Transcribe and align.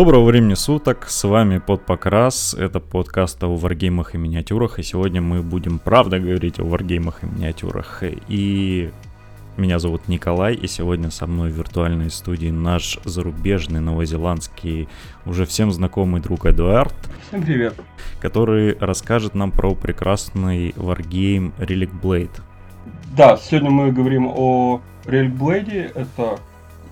Доброго 0.00 0.24
времени 0.24 0.54
суток, 0.54 1.10
с 1.10 1.24
вами 1.24 1.58
под 1.58 1.84
Покрас, 1.84 2.54
это 2.54 2.80
подкаст 2.80 3.44
о 3.44 3.54
варгеймах 3.54 4.14
и 4.14 4.18
миниатюрах, 4.18 4.78
и 4.78 4.82
сегодня 4.82 5.20
мы 5.20 5.42
будем 5.42 5.78
правда 5.78 6.18
говорить 6.18 6.58
о 6.58 6.64
варгеймах 6.64 7.22
и 7.22 7.26
миниатюрах. 7.26 8.02
И 8.26 8.90
меня 9.58 9.78
зовут 9.78 10.08
Николай, 10.08 10.54
и 10.54 10.66
сегодня 10.68 11.10
со 11.10 11.26
мной 11.26 11.50
в 11.50 11.54
виртуальной 11.54 12.10
студии 12.10 12.48
наш 12.48 12.98
зарубежный 13.04 13.80
новозеландский, 13.80 14.88
уже 15.26 15.44
всем 15.44 15.70
знакомый 15.70 16.22
друг 16.22 16.46
Эдуард. 16.46 16.94
Всем 17.28 17.42
привет. 17.42 17.74
Который 18.20 18.78
расскажет 18.78 19.34
нам 19.34 19.52
про 19.52 19.74
прекрасный 19.74 20.72
варгейм 20.76 21.52
Relic 21.58 21.90
Blade. 22.00 22.40
Да, 23.14 23.36
сегодня 23.36 23.68
мы 23.68 23.92
говорим 23.92 24.28
о 24.28 24.80
Relic 25.04 25.36
Blade, 25.36 25.92
это 25.94 26.38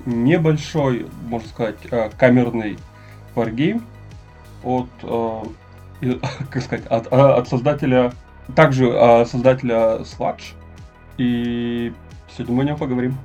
небольшой, 0.05 1.07
можно 1.27 1.49
сказать, 1.49 1.79
э, 1.91 2.11
камерный 2.19 2.77
варгейм 3.39 3.83
от, 4.63 4.89
э, 5.03 5.43
как 6.51 6.63
сказать, 6.63 6.87
от, 6.87 7.07
э, 7.07 7.17
от 7.17 7.49
создателя, 7.49 8.13
также 8.55 8.91
создателя 9.27 10.01
Sludge. 10.03 10.55
И 11.19 11.93
сегодня 12.37 12.55
мы 12.55 12.63
о 12.63 12.67
нем 12.67 12.77
поговорим. 12.77 13.17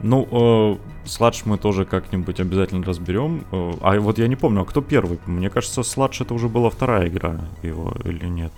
Ну, 0.00 0.28
э, 0.30 0.76
Сладж 1.06 1.42
мы 1.44 1.56
тоже 1.56 1.84
как-нибудь 1.84 2.40
обязательно 2.40 2.84
разберем. 2.84 3.44
А 3.80 3.98
вот 3.98 4.18
я 4.18 4.28
не 4.28 4.36
помню, 4.36 4.62
а 4.62 4.64
кто 4.64 4.82
первый? 4.82 5.18
Мне 5.26 5.50
кажется, 5.50 5.82
Сладж 5.82 6.20
это 6.20 6.34
уже 6.34 6.48
была 6.48 6.68
вторая 6.68 7.08
игра 7.08 7.36
его 7.62 7.94
или 8.04 8.26
нет? 8.26 8.52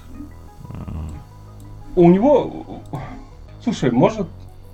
У 1.95 2.11
него... 2.11 2.83
Слушай, 3.63 3.91
может, 3.91 4.29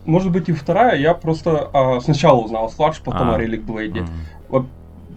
может 0.05 0.31
быть 0.31 0.49
и 0.49 0.53
вторая, 0.53 0.97
я 0.97 1.15
просто 1.15 1.71
а, 1.73 2.01
сначала 2.01 2.41
узнал 2.41 2.71
Сладж, 2.71 2.99
потом 3.05 3.31
а. 3.31 3.35
о 3.35 3.41
Relic 3.41 3.65
Blade. 3.65 3.95
Mm. 3.95 4.09
Во- 4.49 4.67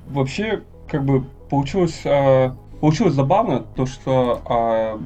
вообще, 0.09 0.63
как 0.87 1.05
бы 1.05 1.23
получилось, 1.49 2.01
а, 2.05 2.55
получилось 2.79 3.13
забавно, 3.13 3.59
то 3.59 3.85
что 3.85 4.41
а, 4.45 4.99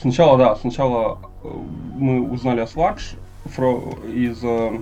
сначала, 0.00 0.38
да, 0.38 0.56
сначала 0.56 1.18
э, 1.42 1.48
мы 1.96 2.22
узнали 2.30 2.60
о 2.60 2.66
Сладж 2.66 3.14
из, 3.46 4.38
э, 4.42 4.80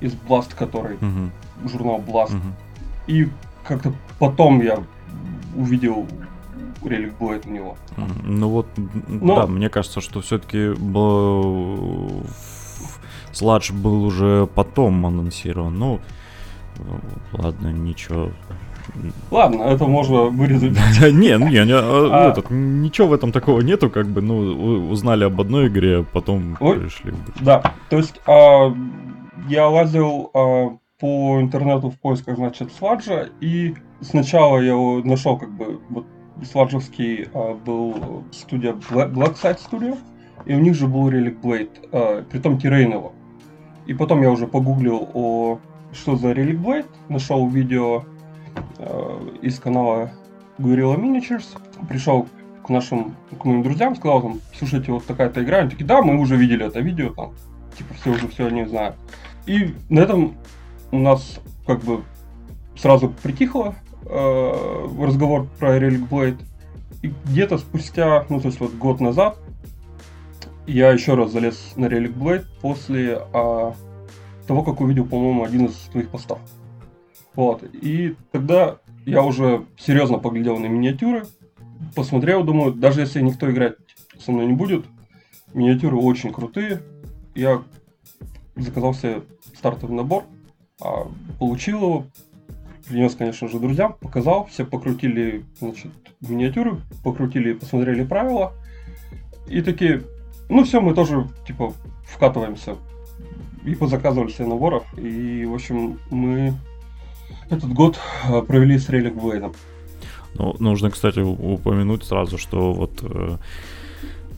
из 0.00 0.14
Blast, 0.14 0.54
который, 0.56 0.96
mm-hmm. 0.96 1.30
журнал 1.68 1.98
Blast. 1.98 2.32
Mm-hmm. 2.32 2.52
И 3.08 3.28
как-то 3.64 3.92
потом 4.18 4.60
я 4.60 4.78
увидел 5.54 6.06
Relic 6.82 7.12
Blade 7.18 7.48
у 7.48 7.50
него. 7.50 7.76
Ну 8.24 8.48
вот, 8.48 8.66
Но... 9.08 9.36
да, 9.36 9.46
мне 9.46 9.68
кажется, 9.68 10.00
что 10.00 10.20
все-таки 10.20 10.72
Сладж 13.32 13.72
был 13.72 14.04
уже 14.04 14.46
потом 14.54 15.04
анонсирован. 15.04 15.78
Ну, 15.78 16.00
ладно, 17.32 17.68
ничего. 17.68 18.30
Ладно, 19.30 19.62
это 19.62 19.84
можно 19.86 20.24
вырезать. 20.24 20.72
Не, 21.00 21.38
не, 21.38 21.64
не, 21.64 21.72
а, 21.72 22.34
а. 22.36 22.52
ничего 22.52 23.08
в 23.08 23.12
этом 23.12 23.32
такого 23.32 23.60
нету, 23.60 23.90
как 23.90 24.06
бы, 24.06 24.20
ну, 24.20 24.90
узнали 24.90 25.24
об 25.24 25.40
одной 25.40 25.68
игре, 25.68 26.04
потом 26.12 26.56
пришли. 26.56 27.12
Да, 27.40 27.74
то 27.90 27.96
есть 27.96 28.20
а, 28.26 28.74
я 29.48 29.68
лазил 29.68 30.30
по 30.98 31.40
интернету 31.40 31.90
в 31.90 31.98
поисках, 32.00 32.36
значит, 32.36 32.72
Сладжа, 32.72 33.28
и 33.40 33.74
сначала 34.00 34.58
я 34.58 34.72
его 34.72 35.00
нашел, 35.04 35.36
как 35.36 35.50
бы, 35.50 35.80
вот 35.90 36.06
Сладжевский 36.50 37.28
был 37.64 38.24
студия 38.32 38.72
Black 38.72 39.36
Side 39.40 39.58
Studio, 39.70 39.98
и 40.46 40.54
у 40.54 40.58
них 40.58 40.74
же 40.74 40.86
был 40.86 41.10
Relic 41.10 41.40
Blade, 41.40 42.24
притом 42.30 42.58
Тирейнова. 42.58 43.12
И 43.86 43.94
потом 43.94 44.22
я 44.22 44.30
уже 44.30 44.46
погуглил 44.46 45.08
о 45.14 45.58
что 45.96 46.16
за 46.16 46.32
Relic 46.32 46.62
Blade, 46.62 46.86
нашел 47.08 47.48
видео 47.48 48.04
из 49.42 49.58
канала 49.58 50.10
Guerrilla 50.58 50.96
Miniatures, 50.96 51.46
пришел 51.88 52.26
к 52.64 52.68
нашим, 52.68 53.16
к 53.38 53.44
моим 53.44 53.62
друзьям, 53.62 53.94
сказал 53.96 54.22
там, 54.22 54.40
слушайте, 54.54 54.92
вот 54.92 55.06
такая-то 55.06 55.42
игра, 55.42 55.58
они 55.58 55.70
такие, 55.70 55.86
да, 55.86 56.02
мы 56.02 56.18
уже 56.18 56.36
видели 56.36 56.66
это 56.66 56.80
видео, 56.80 57.10
там, 57.10 57.32
типа, 57.76 57.94
все 57.94 58.10
уже 58.10 58.28
все 58.28 58.48
не 58.48 58.66
знают. 58.66 58.96
И 59.46 59.74
на 59.88 60.00
этом 60.00 60.36
у 60.90 60.98
нас 60.98 61.40
как 61.66 61.80
бы 61.80 62.02
сразу 62.76 63.14
притихло 63.22 63.74
э, 64.04 64.86
разговор 65.00 65.46
про 65.58 65.78
Relic 65.78 66.08
Blade. 66.08 66.40
И 67.02 67.12
где-то 67.26 67.58
спустя, 67.58 68.24
ну 68.28 68.40
то 68.40 68.48
есть 68.48 68.58
вот 68.58 68.74
год 68.74 69.00
назад, 69.00 69.38
я 70.66 70.90
еще 70.90 71.14
раз 71.14 71.30
залез 71.30 71.72
на 71.76 71.86
Relic 71.86 72.14
Blade 72.14 72.44
после 72.60 73.20
а, 73.32 73.74
того, 74.46 74.62
как 74.64 74.80
увидел, 74.80 75.04
по-моему, 75.04 75.44
один 75.44 75.66
из 75.66 75.74
твоих 75.92 76.08
постов. 76.08 76.40
Вот. 77.36 77.62
И 77.62 78.16
тогда 78.32 78.78
я 79.04 79.22
уже 79.22 79.66
серьезно 79.78 80.18
поглядел 80.18 80.58
на 80.58 80.66
миниатюры, 80.66 81.26
посмотрел, 81.94 82.42
думаю, 82.42 82.72
даже 82.72 83.00
если 83.00 83.20
никто 83.20 83.50
играть 83.50 83.76
со 84.18 84.32
мной 84.32 84.46
не 84.46 84.54
будет, 84.54 84.84
миниатюры 85.54 85.96
очень 85.96 86.32
крутые. 86.32 86.82
Я 87.34 87.62
заказал 88.56 88.94
себе 88.94 89.22
стартовый 89.54 89.94
набор, 89.94 90.24
а, 90.80 91.06
получил 91.38 91.78
его, 91.78 92.06
принес, 92.88 93.14
конечно 93.14 93.48
же, 93.48 93.60
друзьям, 93.60 93.96
показал, 94.00 94.46
все 94.46 94.64
покрутили, 94.64 95.44
значит, 95.60 95.92
миниатюры, 96.20 96.80
покрутили, 97.04 97.52
посмотрели 97.52 98.04
правила, 98.04 98.54
и 99.48 99.60
такие, 99.60 100.02
ну 100.48 100.64
все, 100.64 100.80
мы 100.80 100.94
тоже, 100.94 101.28
типа, 101.46 101.72
вкатываемся. 102.04 102.76
И 103.64 103.74
позаказывали 103.74 104.30
себе 104.30 104.46
наборов. 104.46 104.84
И, 104.96 105.44
в 105.44 105.54
общем, 105.54 105.98
мы 106.10 106.54
этот 107.50 107.72
год 107.72 107.98
э, 108.28 108.42
провели 108.42 108.78
с 108.78 108.88
Релик 108.88 109.14
Блейдом. 109.14 109.54
Ну, 110.34 110.54
нужно, 110.58 110.90
кстати, 110.90 111.20
упомянуть 111.20 112.04
сразу, 112.04 112.38
что 112.38 112.72
вот 112.72 113.00
э, 113.02 113.36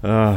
э, 0.03 0.37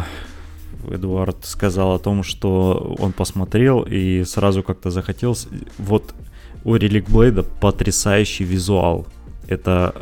Эдуард 0.90 1.46
сказал 1.46 1.94
о 1.94 2.00
том, 2.00 2.24
что 2.24 2.96
он 3.00 3.12
посмотрел 3.12 3.84
и 3.84 4.24
сразу 4.24 4.64
как-то 4.64 4.90
захотелось. 4.90 5.48
Вот 5.78 6.14
у 6.64 6.76
Relic 6.76 7.06
Blade 7.06 7.46
потрясающий 7.60 8.44
визуал. 8.44 9.08
Это 9.48 9.94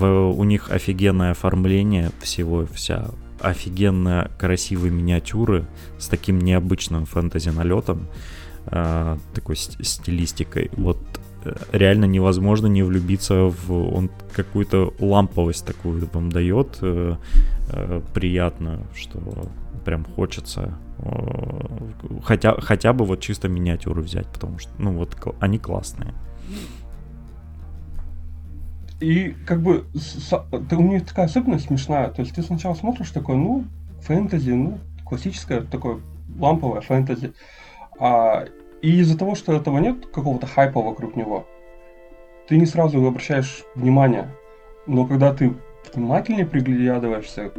э, 0.00 0.14
у 0.14 0.44
них 0.44 0.70
офигенное 0.70 1.32
оформление 1.32 2.10
всего, 2.20 2.66
вся 2.72 3.10
офигенно 3.40 4.30
красивые 4.38 4.92
миниатюры 4.92 5.66
с 5.98 6.06
таким 6.06 6.38
необычным 6.38 7.06
фэнтези 7.06 7.48
налетом, 7.48 8.06
э, 8.66 9.16
такой 9.34 9.56
стилистикой. 9.56 10.70
Вот 10.76 10.98
реально 11.72 12.06
невозможно 12.06 12.66
не 12.66 12.82
влюбиться 12.82 13.44
в 13.44 13.94
он 13.94 14.10
какую-то 14.34 14.92
ламповость 14.98 15.66
такую 15.66 16.08
вам 16.12 16.30
дает 16.30 16.78
э, 16.82 17.16
э, 17.72 18.00
приятную, 18.14 18.80
что 18.94 19.18
прям 19.84 20.04
хочется 20.04 20.74
э, 20.98 21.08
хотя 22.22 22.60
хотя 22.60 22.92
бы 22.92 23.04
вот 23.04 23.20
чисто 23.20 23.48
миниатюры 23.48 24.02
взять, 24.02 24.26
потому 24.26 24.58
что 24.58 24.70
ну 24.78 24.92
вот 24.92 25.16
они 25.40 25.58
классные. 25.58 26.14
И 29.00 29.34
как 29.46 29.60
бы 29.62 29.84
ты, 30.70 30.76
у 30.76 30.82
них 30.82 31.04
такая 31.04 31.26
особенность 31.26 31.66
смешная. 31.66 32.08
То 32.10 32.22
есть 32.22 32.36
ты 32.36 32.42
сначала 32.42 32.74
смотришь 32.74 33.10
такой, 33.10 33.34
ну, 33.34 33.64
фэнтези, 34.02 34.50
ну, 34.50 34.78
классическое 35.04 35.62
такое 35.62 35.98
ламповое 36.38 36.82
фэнтези. 36.82 37.32
А, 37.98 38.44
и 38.82 38.98
из-за 38.98 39.16
того, 39.16 39.34
что 39.36 39.54
этого 39.54 39.78
нет, 39.78 40.06
какого-то 40.06 40.46
хайпа 40.46 40.82
вокруг 40.82 41.16
него, 41.16 41.46
ты 42.48 42.58
не 42.58 42.66
сразу 42.66 43.04
обращаешь 43.04 43.64
внимание. 43.76 44.28
Но 44.86 45.06
когда 45.06 45.32
ты 45.32 45.54
внимательнее 45.94 46.44
приглядываешься 46.44 47.52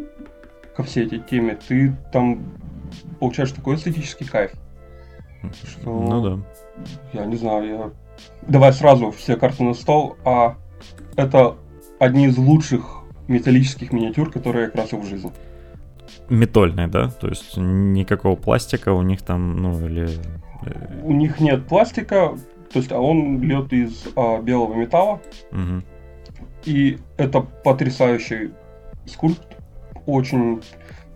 ко 0.75 0.83
всей 0.83 1.05
этой 1.05 1.19
теме, 1.19 1.57
ты 1.67 1.95
там 2.11 2.43
получаешь 3.19 3.51
такой 3.51 3.75
эстетический 3.75 4.27
кайф. 4.27 4.51
Что, 5.63 5.89
ну 5.89 6.21
да. 6.21 6.39
Я 7.13 7.25
не 7.25 7.35
знаю, 7.37 7.67
я... 7.67 7.91
Давай 8.41 8.73
сразу 8.73 9.11
все 9.11 9.37
карты 9.37 9.63
на 9.63 9.73
стол, 9.73 10.17
а 10.25 10.57
это 11.15 11.55
одни 11.99 12.27
из 12.27 12.37
лучших 12.37 13.01
металлических 13.27 13.93
миниатюр, 13.93 14.29
которые 14.29 14.65
я 14.65 14.69
красил 14.69 14.99
в 14.99 15.05
жизни. 15.05 15.31
Метольные, 16.29 16.87
да? 16.87 17.09
То 17.09 17.27
есть 17.27 17.57
никакого 17.57 18.35
пластика 18.35 18.93
у 18.93 19.01
них 19.01 19.21
там, 19.21 19.57
ну 19.57 19.85
или... 19.85 20.09
Э, 20.65 21.01
у 21.03 21.11
них 21.11 21.39
нет 21.39 21.65
пластика, 21.67 22.37
то 22.71 22.79
есть 22.79 22.91
а 22.91 22.99
он 22.99 23.41
льет 23.41 23.71
из 23.73 24.07
а, 24.15 24.41
белого 24.41 24.73
металла. 24.73 25.21
Угу. 25.51 25.83
И 26.65 26.97
это 27.17 27.41
потрясающий 27.41 28.51
скульпт, 29.05 29.57
очень 30.05 30.61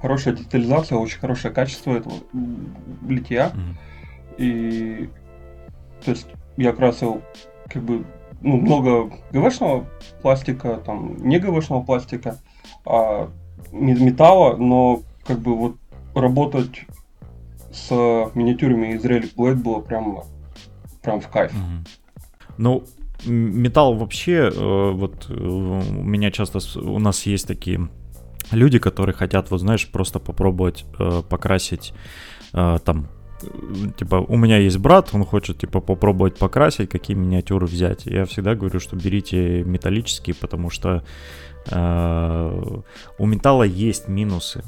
хорошая 0.02 0.36
детализация, 0.36 0.98
очень 0.98 1.20
хорошее 1.20 1.54
качество 1.54 1.96
этого 1.96 2.16
литья. 3.08 3.48
Угу. 3.54 3.62
И 4.38 5.10
то 6.04 6.12
есть 6.12 6.28
я 6.58 6.74
красил 6.74 7.22
как 7.70 7.84
бы 7.84 8.06
ну, 8.42 8.58
много 8.58 9.12
ГВшного 9.32 9.86
пластика, 10.22 10.78
там, 10.86 11.18
не 11.18 11.40
ГВшного 11.40 11.84
пластика, 11.84 12.38
а 12.86 13.30
металла, 13.72 14.56
но 14.58 15.02
как 15.26 15.40
бы 15.40 15.56
вот 15.56 15.76
работать 16.16 16.86
с 17.72 17.92
миниатюрами 18.34 18.94
из 18.94 19.06
Relic 19.06 19.36
Blade 19.36 19.56
было 19.56 19.80
прям, 19.80 20.24
прям 21.02 21.22
в 21.22 21.28
кайф. 21.28 21.52
Mm-hmm. 21.54 21.88
Ну, 22.58 22.84
металл 23.26 23.96
вообще, 23.96 24.52
э, 24.54 24.92
вот 24.92 25.30
у 25.30 26.04
меня 26.04 26.32
часто, 26.32 26.60
у 26.80 27.00
нас 27.00 27.26
есть 27.26 27.48
такие 27.48 27.90
люди, 28.52 28.80
которые 28.80 29.14
хотят, 29.14 29.52
вот 29.52 29.60
знаешь, 29.60 29.88
просто 29.90 30.20
попробовать 30.20 30.86
покрасить 31.30 31.94
там 32.54 33.10
типа, 33.98 34.16
у 34.16 34.38
меня 34.38 34.58
есть 34.58 34.78
брат, 34.78 35.10
он 35.14 35.24
хочет, 35.26 35.60
типа, 35.60 35.80
попробовать 35.80 36.38
покрасить, 36.38 36.90
какие 36.90 37.16
миниатюры 37.16 37.68
взять. 37.68 38.06
Я 38.06 38.26
всегда 38.26 38.56
говорю, 38.56 38.80
что 38.80 38.96
берите 38.96 39.64
металлические, 39.64 40.36
потому 40.36 40.70
что 40.70 40.90
э, 40.90 41.02
у 41.72 43.26
металла 43.26 43.64
есть 43.64 44.08
минусы. 44.08 44.64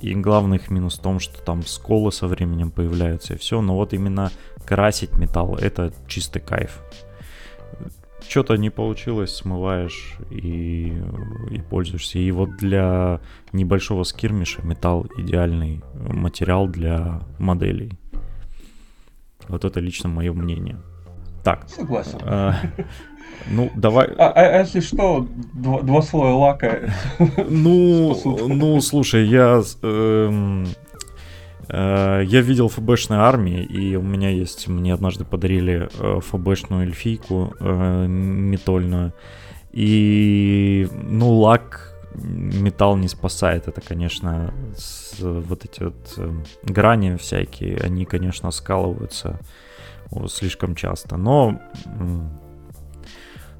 И 0.00 0.14
главный 0.14 0.56
их 0.56 0.70
минус 0.70 0.98
в 0.98 1.02
том, 1.02 1.20
что 1.20 1.40
там 1.40 1.64
сколы 1.64 2.12
со 2.12 2.26
временем 2.26 2.70
появляются 2.70 3.34
и 3.34 3.38
все. 3.38 3.60
Но 3.60 3.74
вот 3.76 3.92
именно 3.92 4.30
красить 4.66 5.16
металл 5.16 5.56
это 5.56 5.92
чистый 6.06 6.40
кайф. 6.40 6.82
Что-то 8.28 8.56
не 8.56 8.68
получилось, 8.68 9.34
смываешь 9.34 10.16
и, 10.30 11.00
и 11.50 11.60
пользуешься. 11.70 12.18
И 12.18 12.30
вот 12.30 12.56
для 12.56 13.20
небольшого 13.52 14.02
скирмиша 14.02 14.60
металл 14.62 15.06
идеальный 15.16 15.82
материал 15.94 16.66
для 16.66 17.22
моделей. 17.38 17.92
Вот 19.46 19.64
это 19.64 19.80
лично 19.80 20.10
мое 20.10 20.32
мнение. 20.32 20.76
Так. 21.42 21.68
Согласен. 21.68 22.18
А, 22.22 22.56
ну, 23.50 23.70
давай. 23.74 24.08
А, 24.18 24.28
а, 24.28 24.40
а 24.40 24.58
если 24.60 24.80
что, 24.80 25.26
два, 25.54 25.80
два 25.82 26.02
слоя 26.02 26.34
лака. 26.34 26.92
Ну, 27.48 28.16
ну, 28.48 28.80
слушай, 28.80 29.26
я 29.26 29.62
э, 29.82 30.64
э, 31.68 32.22
я 32.26 32.40
видел 32.40 32.68
ФБшные 32.68 33.20
армии, 33.20 33.62
и 33.62 33.96
у 33.96 34.02
меня 34.02 34.30
есть, 34.30 34.68
мне 34.68 34.92
однажды 34.92 35.24
подарили 35.24 35.88
э, 35.98 36.20
ФБшную 36.20 36.82
эльфийку 36.82 37.54
э, 37.58 38.06
метольную. 38.06 39.12
И, 39.72 40.88
ну, 40.92 41.32
лак 41.34 41.94
металл 42.14 42.96
не 42.96 43.08
спасает. 43.08 43.68
Это, 43.68 43.80
конечно, 43.80 44.52
с, 44.76 45.20
вот 45.20 45.64
эти 45.64 45.84
вот 45.84 46.18
грани 46.64 47.16
всякие, 47.16 47.78
они, 47.78 48.04
конечно, 48.04 48.50
скалываются 48.50 49.38
слишком 50.26 50.74
часто. 50.74 51.16
Но 51.16 51.60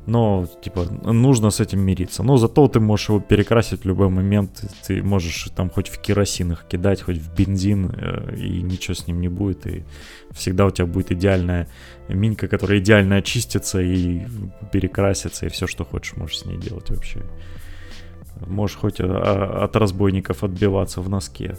но, 0.09 0.47
типа, 0.63 0.87
нужно 1.13 1.51
с 1.51 1.61
этим 1.61 1.81
мириться. 1.81 2.23
Но 2.23 2.39
зато 2.39 2.67
ты 2.69 2.81
можешь 2.81 3.11
его 3.11 3.21
перекрасить 3.21 3.85
в 3.85 3.87
любой 3.87 4.09
момент. 4.09 4.65
Ты 4.87 5.03
можешь 5.03 5.51
там 5.55 5.69
хоть 5.69 5.89
в 5.89 6.01
керосин 6.01 6.53
их 6.53 6.65
кидать, 6.67 7.03
хоть 7.03 7.19
в 7.19 7.35
бензин, 7.35 7.91
э, 7.95 8.37
и 8.37 8.63
ничего 8.63 8.95
с 8.95 9.07
ним 9.07 9.21
не 9.21 9.29
будет. 9.29 9.67
И 9.67 9.85
всегда 10.31 10.65
у 10.65 10.71
тебя 10.71 10.87
будет 10.87 11.13
идеальная 11.13 11.69
минька, 12.09 12.49
которая 12.49 12.79
идеально 12.79 13.17
очистится 13.17 13.83
и 13.83 14.23
перекрасится, 14.73 15.45
и 15.45 15.51
все, 15.51 15.67
что 15.67 15.85
хочешь, 15.85 16.17
можешь 16.17 16.39
с 16.39 16.47
ней 16.47 16.57
делать 16.57 16.89
вообще. 16.89 17.21
Можешь 18.47 18.79
хоть 18.79 19.01
а, 19.01 19.65
от 19.65 19.77
разбойников 19.77 20.43
отбиваться 20.43 21.03
в 21.03 21.11
носке. 21.11 21.59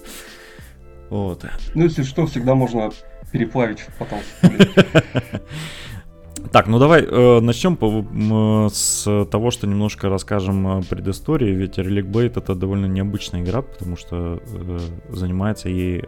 Вот. 1.12 1.46
Ну, 1.76 1.84
если 1.84 2.02
что, 2.02 2.26
всегда 2.26 2.56
можно 2.56 2.90
переплавить 3.32 3.86
потом. 4.00 4.22
Так, 6.52 6.66
ну 6.66 6.80
давай 6.80 7.04
э, 7.04 7.40
начнем 7.42 7.78
по, 7.78 8.70
с 8.74 9.26
того, 9.26 9.52
что 9.52 9.68
немножко 9.68 10.10
расскажем 10.10 10.82
предыстории, 10.90 11.52
ведь 11.52 11.78
Relic 11.78 12.10
Blade 12.10 12.40
это 12.40 12.56
довольно 12.56 12.88
необычная 12.88 13.44
игра, 13.44 13.62
потому 13.62 13.96
что 13.96 14.42
э, 14.44 14.80
занимается 15.10 15.70
ей 15.70 16.06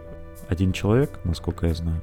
один 0.50 0.74
человек, 0.74 1.20
насколько 1.26 1.68
я 1.68 1.76
знаю. 1.76 2.02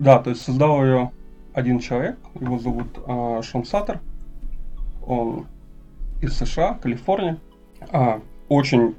Да, 0.00 0.18
то 0.18 0.30
есть 0.30 0.42
создал 0.42 0.84
ее 0.84 1.12
один 1.54 1.78
человек, 1.78 2.18
его 2.40 2.58
зовут 2.58 2.88
э, 3.06 3.42
Шон 3.44 3.64
Саттер, 3.64 4.00
он 5.06 5.46
из 6.20 6.36
США, 6.36 6.74
Калифорния, 6.82 7.38
а, 7.92 8.20
очень 8.48 8.96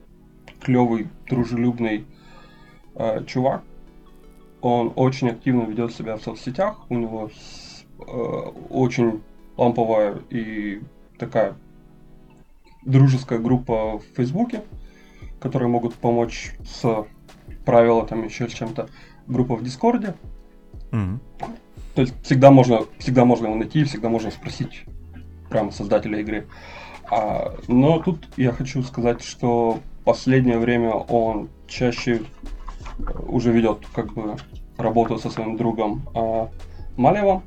клевый, 0.62 1.10
дружелюбный 1.30 2.06
э, 2.95 3.25
чувак, 3.25 3.63
он 4.62 4.94
очень 4.95 5.28
активно 5.28 5.63
ведет 5.63 5.92
себя 5.92 6.16
в 6.16 6.22
соцсетях, 6.22 6.78
у 6.88 6.95
него 6.95 7.30
Э, 7.30 7.66
очень 8.07 9.21
ламповая 9.57 10.19
и 10.30 10.81
такая 11.18 11.56
дружеская 12.86 13.39
группа 13.39 14.00
в 14.00 14.04
Фейсбуке, 14.15 14.63
которые 15.39 15.69
могут 15.69 15.95
помочь 15.95 16.54
с 16.65 17.06
правила 17.65 18.06
там 18.06 18.24
еще 18.24 18.48
с 18.48 18.54
чем-то. 18.54 18.89
Группа 19.27 19.56
в 19.56 19.63
Дискорде. 19.63 20.15
Mm-hmm. 20.92 21.19
То 21.95 22.01
есть 22.01 22.13
всегда 22.24 22.51
можно, 22.51 22.81
всегда 22.98 23.25
можно 23.25 23.48
его 23.48 23.56
найти, 23.56 23.83
всегда 23.83 24.07
можно 24.07 24.31
спросить 24.31 24.86
прямо 25.50 25.71
создателя 25.71 26.19
игры. 26.19 26.48
А, 27.10 27.56
но 27.68 28.00
тут 28.00 28.27
я 28.38 28.51
хочу 28.51 28.83
сказать, 28.83 29.24
что 29.24 29.80
последнее 30.06 30.60
время 30.60 30.92
он 30.92 31.50
чаще 31.68 32.21
уже 33.27 33.51
ведет 33.51 33.80
как 33.94 34.13
бы 34.13 34.38
работу 34.77 35.18
со 35.18 35.30
своим 35.30 35.57
другом 35.57 36.07
а, 36.13 36.50
Малевом 36.95 37.44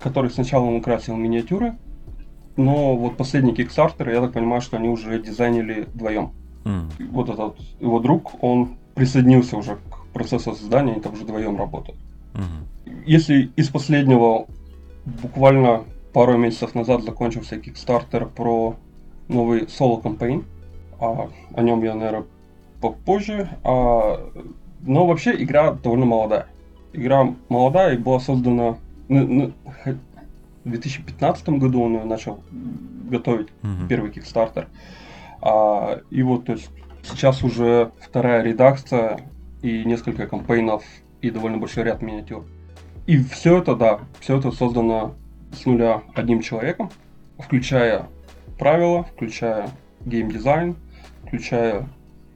который 0.00 0.30
сначала 0.30 0.64
он 0.64 0.76
украсил 0.76 1.16
миниатюры, 1.16 1.76
но 2.56 2.96
вот 2.96 3.16
последний 3.16 3.52
Kickstarter, 3.52 4.12
я 4.12 4.20
так 4.20 4.32
понимаю, 4.32 4.60
что 4.60 4.76
они 4.76 4.88
уже 4.88 5.20
дизайнили 5.20 5.86
вдвоем. 5.94 6.32
Mm. 6.64 7.10
Вот 7.10 7.28
этот 7.28 7.56
его 7.80 8.00
друг, 8.00 8.42
он 8.42 8.76
присоединился 8.94 9.56
уже 9.56 9.76
к 9.76 10.12
процессу 10.12 10.54
создания, 10.54 10.92
они 10.92 11.00
там 11.00 11.12
уже 11.14 11.24
вдвоем 11.24 11.56
работают. 11.56 11.98
Mm-hmm. 12.34 13.04
Если 13.06 13.50
из 13.56 13.68
последнего 13.68 14.46
буквально 15.04 15.84
пару 16.12 16.36
месяцев 16.36 16.74
назад 16.74 17.02
закончился 17.02 17.56
Kickstarter 17.56 18.28
про 18.28 18.76
новый 19.28 19.68
соло 19.68 20.00
кампейн, 20.00 20.44
а, 20.98 21.30
о 21.54 21.62
нем 21.62 21.82
я, 21.82 21.94
наверное, 21.94 22.24
попозже. 22.80 23.48
А, 23.64 24.30
но 24.82 25.06
вообще 25.06 25.42
игра 25.42 25.72
довольно 25.72 26.06
молодая. 26.06 26.46
Игра 26.92 27.34
молодая 27.48 27.94
и 27.94 27.98
была 27.98 28.20
создана 28.20 28.76
ну, 29.10 29.26
ну, 29.26 29.52
в 30.64 30.70
2015 30.70 31.48
году 31.50 31.82
он 31.82 32.08
начал 32.08 32.42
готовить 33.10 33.48
mm-hmm. 33.62 33.88
первый 33.88 34.10
Kickstarter. 34.10 34.68
А, 35.42 36.00
и 36.10 36.22
вот, 36.22 36.46
то 36.46 36.52
есть, 36.52 36.70
сейчас 37.02 37.42
уже 37.42 37.90
вторая 38.00 38.42
редакция 38.42 39.20
и 39.62 39.84
несколько 39.84 40.26
кампейнов 40.26 40.84
и 41.20 41.30
довольно 41.30 41.58
большой 41.58 41.84
ряд 41.84 42.02
миниатюр. 42.02 42.46
И 43.06 43.22
все 43.22 43.58
это, 43.58 43.74
да, 43.74 44.00
все 44.20 44.38
это 44.38 44.52
создано 44.52 45.16
с 45.52 45.66
нуля 45.66 46.02
одним 46.14 46.40
человеком, 46.40 46.90
включая 47.38 48.06
правила, 48.58 49.02
включая 49.02 49.70
геймдизайн, 50.04 50.76
включая 51.26 51.88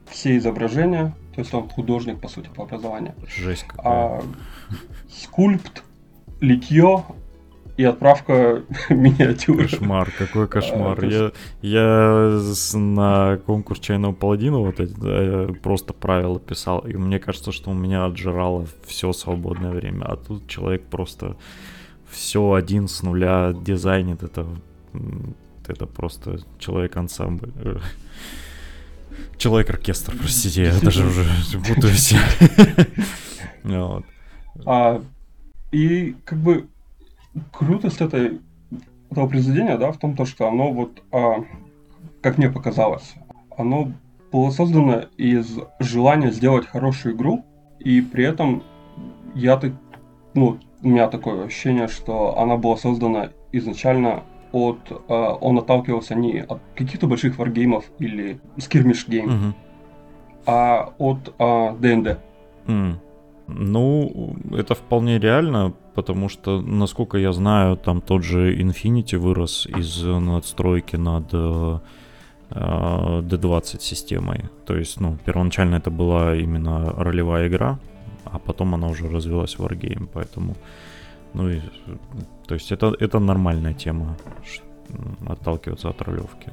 все 0.09 0.35
изображения, 0.35 1.15
то 1.33 1.41
есть 1.41 1.53
он 1.53 1.69
художник, 1.69 2.19
по 2.19 2.27
сути, 2.27 2.49
по 2.49 2.63
образованию. 2.63 3.13
Жесть 3.27 3.63
какая. 3.63 3.93
А, 3.93 4.23
скульпт, 5.09 5.83
литье 6.41 7.03
и 7.77 7.83
отправка 7.83 8.63
миниатюр. 8.89 9.63
Кошмар, 9.63 10.11
какой 10.17 10.47
кошмар. 10.47 10.97
А, 11.01 11.05
я, 11.05 11.31
я 11.61 12.41
на 12.73 13.37
конкурс 13.45 13.79
чайного 13.79 14.13
паладина 14.13 14.59
вот 14.59 14.79
эти 14.79 14.93
да, 14.93 15.53
просто 15.61 15.93
правила 15.93 16.39
писал, 16.39 16.79
и 16.79 16.93
мне 16.93 17.19
кажется, 17.19 17.51
что 17.51 17.71
у 17.71 17.73
меня 17.73 18.05
отжирало 18.05 18.65
все 18.85 19.11
свободное 19.11 19.71
время, 19.71 20.05
а 20.05 20.15
тут 20.15 20.47
человек 20.47 20.83
просто 20.85 21.35
все 22.09 22.53
один 22.53 22.87
с 22.87 23.03
нуля 23.03 23.53
дизайнит, 23.53 24.23
это, 24.23 24.47
это 25.67 25.85
просто 25.85 26.39
человек-ансамбль. 26.59 27.51
Человек-оркестр, 29.37 30.13
простите, 30.17 30.63
я 30.63 30.79
даже 30.79 31.05
уже 31.05 31.25
путаюсь. 31.67 32.13
А 34.65 35.01
и 35.75 36.15
как 36.23 36.37
бы 36.37 36.67
крутость 37.51 37.99
этой, 37.99 38.39
этого 39.11 39.27
произведения, 39.27 39.77
да, 39.77 39.91
в 39.91 39.97
том, 39.97 40.15
то, 40.15 40.23
что 40.23 40.47
оно 40.47 40.71
вот, 40.71 41.03
а, 41.11 41.43
как 42.21 42.37
мне 42.37 42.49
показалось, 42.49 43.15
оно 43.57 43.91
было 44.31 44.51
создано 44.51 45.03
из 45.17 45.59
желания 45.79 46.31
сделать 46.31 46.65
хорошую 46.65 47.15
игру, 47.15 47.43
и 47.79 47.99
при 47.99 48.23
этом 48.23 48.63
я 49.33 49.57
так, 49.57 49.73
ну, 50.33 50.59
у 50.81 50.87
меня 50.87 51.09
такое 51.09 51.45
ощущение, 51.45 51.89
что 51.89 52.39
она 52.39 52.55
была 52.55 52.77
создана 52.77 53.31
изначально 53.51 54.23
от, 54.53 54.79
э, 54.89 55.13
он 55.41 55.57
отталкивался 55.57 56.15
не 56.15 56.39
от 56.39 56.61
каких-то 56.75 57.07
больших 57.07 57.37
варгеймов 57.37 57.83
или 57.99 58.39
skirmish 58.57 59.07
game, 59.09 59.29
mm-hmm. 59.29 59.53
а 60.45 60.93
от 60.97 61.33
э, 61.37 61.75
ДНД. 61.79 62.19
Mm. 62.67 62.95
Ну, 63.47 64.35
это 64.51 64.73
вполне 64.73 65.19
реально, 65.19 65.73
потому 65.93 66.29
что, 66.29 66.61
насколько 66.61 67.17
я 67.17 67.31
знаю, 67.31 67.77
там 67.77 68.01
тот 68.01 68.23
же 68.23 68.55
Infinity 68.55 69.17
вырос 69.17 69.67
из 69.67 70.03
надстройки 70.03 70.95
над 70.95 71.29
э, 71.33 71.79
D20 72.49 73.81
системой. 73.81 74.45
То 74.65 74.75
есть, 74.75 74.99
ну, 74.99 75.17
первоначально 75.25 75.75
это 75.75 75.91
была 75.91 76.35
именно 76.35 76.93
ролевая 76.97 77.47
игра, 77.47 77.79
а 78.25 78.39
потом 78.39 78.73
она 78.73 78.87
уже 78.87 79.09
развилась 79.09 79.57
в 79.57 79.65
Wargame, 79.65 80.07
поэтому... 80.11 80.55
Ну, 81.33 81.49
и, 81.49 81.59
то 82.47 82.55
есть 82.55 82.71
это, 82.71 82.95
это 82.99 83.19
нормальная 83.19 83.73
тема, 83.73 84.17
отталкиваться 85.27 85.89
от 85.89 86.01
ролевки. 86.01 86.49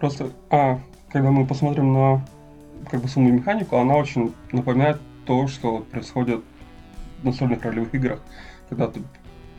Просто, 0.00 0.30
а, 0.50 0.80
когда 1.12 1.30
мы 1.30 1.46
посмотрим 1.46 1.92
на 1.92 2.24
как 2.90 3.02
бы 3.02 3.08
саму 3.08 3.30
механику, 3.32 3.76
она 3.76 3.96
очень 3.96 4.32
напоминает 4.52 4.98
то, 5.28 5.46
что 5.46 5.80
происходит 5.80 6.42
в 7.20 7.24
настольных 7.26 7.62
ролевых 7.62 7.94
играх, 7.94 8.20
когда 8.70 8.88
ты, 8.88 9.02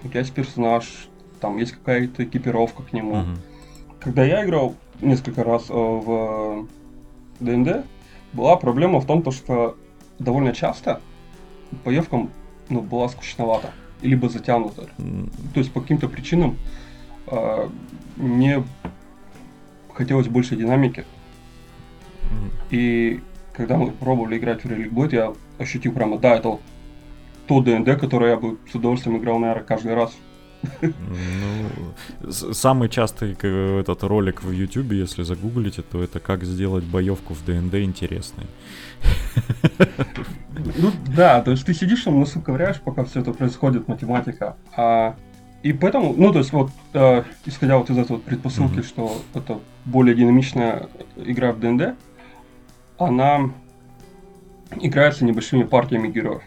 у 0.03 0.07
тебя 0.07 0.21
есть 0.21 0.33
персонаж, 0.33 1.07
там 1.39 1.57
есть 1.57 1.73
какая-то 1.73 2.23
экипировка 2.23 2.81
к 2.81 2.91
нему. 2.91 3.17
Uh-huh. 3.17 3.37
Когда 3.99 4.23
я 4.23 4.43
играл 4.43 4.75
несколько 4.99 5.43
раз 5.43 5.69
э, 5.69 5.73
в 5.73 6.67
ДНД, 7.39 7.85
была 8.33 8.55
проблема 8.55 8.99
в 8.99 9.05
том, 9.05 9.21
то, 9.21 9.29
что 9.29 9.77
довольно 10.17 10.53
часто 10.53 11.01
боевкам 11.85 12.31
ну, 12.69 12.81
была 12.81 13.07
скучновата, 13.07 13.71
либо 14.01 14.27
затянута. 14.27 14.89
Mm. 14.97 15.31
То 15.53 15.59
есть 15.59 15.71
по 15.71 15.81
каким-то 15.81 16.07
причинам 16.07 16.57
э, 17.27 17.69
мне 18.15 18.63
хотелось 19.93 20.27
больше 20.27 20.55
динамики. 20.55 21.05
Mm. 22.23 22.51
И 22.71 23.19
когда 23.53 23.77
мы 23.77 23.91
пробовали 23.91 24.37
играть 24.37 24.63
в 24.63 24.65
Relic 24.65 24.91
Blade, 24.91 25.15
я 25.15 25.33
ощутил 25.59 25.93
прямо, 25.93 26.17
да, 26.17 26.35
это 26.35 26.49
вот 26.49 26.61
то 27.47 27.61
ДНД, 27.61 27.99
которое 27.99 28.31
я 28.31 28.37
бы 28.37 28.57
с 28.71 28.75
удовольствием 28.75 29.17
играл, 29.17 29.39
наверное, 29.39 29.63
каждый 29.63 29.95
раз. 29.95 30.15
Ну, 30.81 30.91
самый 32.31 32.89
частый 32.89 33.33
этот 33.33 34.03
ролик 34.03 34.43
в 34.43 34.51
YouTube, 34.51 34.91
если 34.91 35.23
загуглите, 35.23 35.81
то 35.81 36.03
это 36.03 36.19
как 36.19 36.43
сделать 36.43 36.83
боевку 36.83 37.33
в 37.33 37.45
ДНД 37.45 37.75
интересной. 37.75 38.45
Ну 40.77 40.91
да, 41.15 41.41
то 41.41 41.51
есть 41.51 41.65
ты 41.65 41.73
сидишь 41.73 42.03
там, 42.03 42.19
носу 42.19 42.41
ковыряешь, 42.41 42.81
пока 42.81 43.05
все 43.05 43.21
это 43.21 43.31
происходит, 43.31 43.87
математика. 43.87 44.57
А, 44.75 45.15
и 45.63 45.73
поэтому, 45.73 46.13
ну 46.17 46.31
то 46.31 46.39
есть 46.39 46.51
вот, 46.51 46.71
э, 46.93 47.23
исходя 47.45 47.77
вот 47.77 47.89
из 47.89 47.97
этой 47.97 48.11
вот 48.11 48.23
предпосылки, 48.23 48.79
mm-hmm. 48.79 48.87
что 48.87 49.21
это 49.33 49.59
более 49.85 50.15
динамичная 50.15 50.89
игра 51.15 51.53
в 51.53 51.59
ДНД, 51.59 51.95
она 52.97 53.51
играется 54.81 55.25
небольшими 55.25 55.63
партиями 55.63 56.09
героев. 56.09 56.41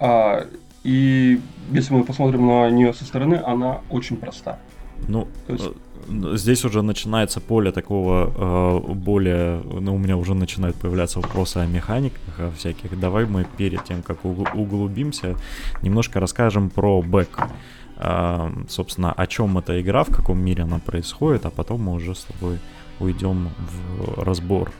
А, 0.00 0.46
и 0.84 1.40
если 1.72 1.94
мы 1.94 2.04
посмотрим 2.04 2.46
на 2.46 2.70
нее 2.70 2.92
со 2.94 3.04
стороны, 3.04 3.42
она 3.44 3.80
очень 3.90 4.16
проста. 4.16 4.58
Ну, 5.06 5.28
есть... 5.48 5.64
Э, 6.08 6.36
здесь 6.36 6.64
уже 6.64 6.82
начинается 6.82 7.40
поле 7.40 7.72
такого 7.72 8.82
э, 8.88 8.92
более, 8.94 9.60
ну, 9.62 9.94
у 9.94 9.98
меня 9.98 10.16
уже 10.16 10.34
начинают 10.34 10.76
появляться 10.76 11.20
вопросы 11.20 11.58
о 11.58 11.66
механиках, 11.66 12.38
о 12.38 12.50
всяких. 12.50 12.98
Давай 12.98 13.26
мы 13.26 13.46
перед 13.56 13.84
тем, 13.84 14.02
как 14.02 14.24
углубимся, 14.24 15.36
немножко 15.82 16.20
расскажем 16.20 16.70
про 16.70 17.02
бэк. 17.02 17.48
Э, 17.96 18.50
собственно, 18.68 19.12
о 19.12 19.26
чем 19.26 19.58
эта 19.58 19.80
игра, 19.80 20.04
в 20.04 20.10
каком 20.10 20.38
мире 20.38 20.62
она 20.64 20.78
происходит, 20.78 21.46
а 21.46 21.50
потом 21.50 21.82
мы 21.82 21.92
уже 21.92 22.14
с 22.14 22.24
тобой 22.24 22.58
уйдем 23.00 23.50
в 23.58 24.22
разбор 24.22 24.72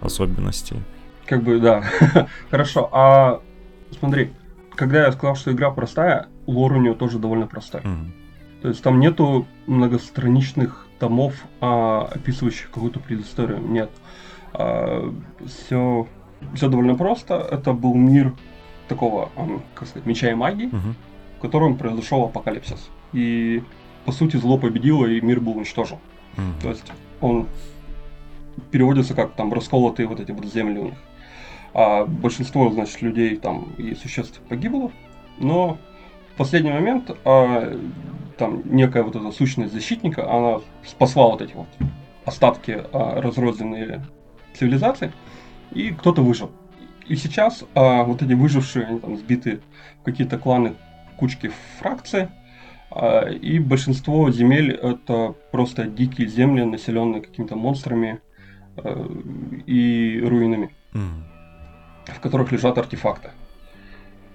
особенностей. 0.00 0.76
Как 1.28 1.42
бы, 1.42 1.60
да. 1.60 1.84
Хорошо. 2.50 2.88
А 2.90 3.42
смотри, 3.98 4.30
когда 4.74 5.04
я 5.04 5.12
сказал, 5.12 5.36
что 5.36 5.52
игра 5.52 5.70
простая, 5.70 6.28
лор 6.46 6.72
у 6.72 6.80
нее 6.80 6.94
тоже 6.94 7.18
довольно 7.18 7.46
простая. 7.46 7.82
Mm-hmm. 7.82 8.12
То 8.62 8.68
есть 8.68 8.82
там 8.82 8.98
нету 8.98 9.46
многостраничных 9.66 10.86
томов, 10.98 11.34
а, 11.60 12.08
описывающих 12.12 12.70
какую-то 12.70 12.98
предысторию. 13.00 13.60
Нет. 13.60 13.90
А, 14.54 15.12
все, 15.46 16.08
все 16.54 16.68
довольно 16.68 16.94
просто. 16.94 17.34
Это 17.34 17.74
был 17.74 17.94
мир 17.94 18.34
такого, 18.88 19.28
как 19.74 19.86
сказать, 19.86 20.06
меча 20.06 20.30
и 20.30 20.34
магии, 20.34 20.68
mm-hmm. 20.68 20.94
в 21.36 21.40
котором 21.42 21.76
произошел 21.76 22.24
апокалипсис. 22.24 22.88
И 23.12 23.62
по 24.06 24.12
сути 24.12 24.38
зло 24.38 24.56
победило, 24.56 25.04
и 25.04 25.20
мир 25.20 25.40
был 25.40 25.58
уничтожен. 25.58 25.98
Mm-hmm. 26.36 26.62
То 26.62 26.68
есть 26.70 26.90
он 27.20 27.48
переводится 28.70 29.14
как 29.14 29.34
там 29.34 29.52
расколотые 29.52 30.06
вот 30.08 30.20
эти 30.20 30.32
вот 30.32 30.46
земли 30.46 30.78
у 30.78 30.84
них 30.86 30.94
а 31.74 32.04
большинство, 32.04 32.70
значит, 32.70 33.02
людей 33.02 33.36
там 33.36 33.72
и 33.78 33.94
существ 33.94 34.40
погибло, 34.48 34.90
но 35.38 35.78
в 36.34 36.38
последний 36.38 36.70
момент 36.70 37.10
а, 37.24 37.78
там 38.36 38.62
некая 38.64 39.02
вот 39.02 39.16
эта 39.16 39.30
сущность 39.32 39.72
защитника, 39.72 40.30
она 40.30 40.60
спасла 40.84 41.28
вот 41.28 41.42
эти 41.42 41.52
вот 41.54 41.68
остатки 42.24 42.82
а, 42.92 43.20
разрозненные 43.20 44.04
цивилизации, 44.54 45.12
и 45.72 45.90
кто-то 45.90 46.22
выжил. 46.22 46.50
И 47.06 47.16
сейчас 47.16 47.64
а, 47.74 48.04
вот 48.04 48.22
эти 48.22 48.32
выжившие, 48.32 48.86
они 48.86 49.00
там 49.00 49.16
сбиты 49.16 49.60
в 50.00 50.04
какие-то 50.04 50.38
кланы, 50.38 50.74
кучки 51.18 51.50
фракции, 51.78 52.28
а, 52.90 53.28
и 53.28 53.58
большинство 53.58 54.30
земель 54.30 54.72
это 54.72 55.34
просто 55.52 55.84
дикие 55.84 56.28
земли, 56.28 56.64
населенные 56.64 57.20
какими-то 57.20 57.56
монстрами 57.56 58.20
а, 58.76 59.06
и 59.66 60.20
руинами. 60.24 60.74
Mm 60.92 61.37
в 62.14 62.20
которых 62.20 62.52
лежат 62.52 62.78
артефакты. 62.78 63.30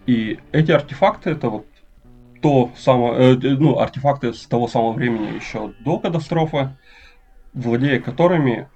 И 0.06 0.40
эти 0.52 0.72
артефакты 0.72 1.32
это 1.32 1.50
вот 1.50 1.66
то 2.42 2.72
самое, 2.78 3.36
э, 3.36 3.56
ну, 3.58 3.80
артефакты 3.80 4.34
с 4.34 4.46
того 4.46 4.68
самого 4.68 4.92
времени 4.92 5.36
еще 5.36 5.74
до 5.80 5.98
катастрофы, 5.98 6.76
владея 7.54 8.00
которыми 8.02 8.68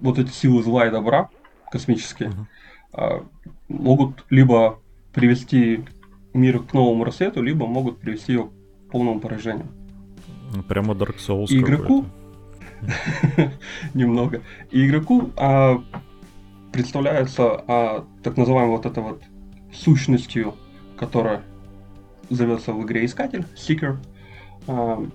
вот 0.00 0.18
эти 0.18 0.30
силы 0.30 0.62
зла 0.62 0.86
и 0.86 0.90
добра 0.90 1.28
космические 1.70 2.30
uh-huh. 2.92 3.20
э, 3.20 3.22
могут 3.68 4.24
либо 4.30 4.78
привести 5.12 5.84
мир 6.32 6.60
к 6.60 6.72
новому 6.72 7.04
рассвету, 7.04 7.42
либо 7.42 7.66
могут 7.66 7.98
привести 7.98 8.34
его 8.34 8.46
к 8.46 8.90
полному 8.92 9.20
поражению. 9.20 9.66
Ну, 10.54 10.62
прямо 10.62 10.94
Dark 10.94 11.16
Souls. 11.16 11.46
И 11.48 11.58
игроку 11.58 12.04
немного. 13.94 14.42
И 14.70 14.86
игроку 14.86 15.30
а, 15.36 15.82
представляется 16.72 17.64
а, 17.66 18.06
так 18.22 18.36
называемой 18.36 18.76
вот 18.76 18.86
этой 18.86 19.02
вот 19.02 19.22
сущностью, 19.72 20.54
которая 20.96 21.42
зовется 22.30 22.72
в 22.72 22.84
игре 22.84 23.04
Искатель, 23.04 23.46
Seeker, 23.56 23.98
а, 24.66 25.06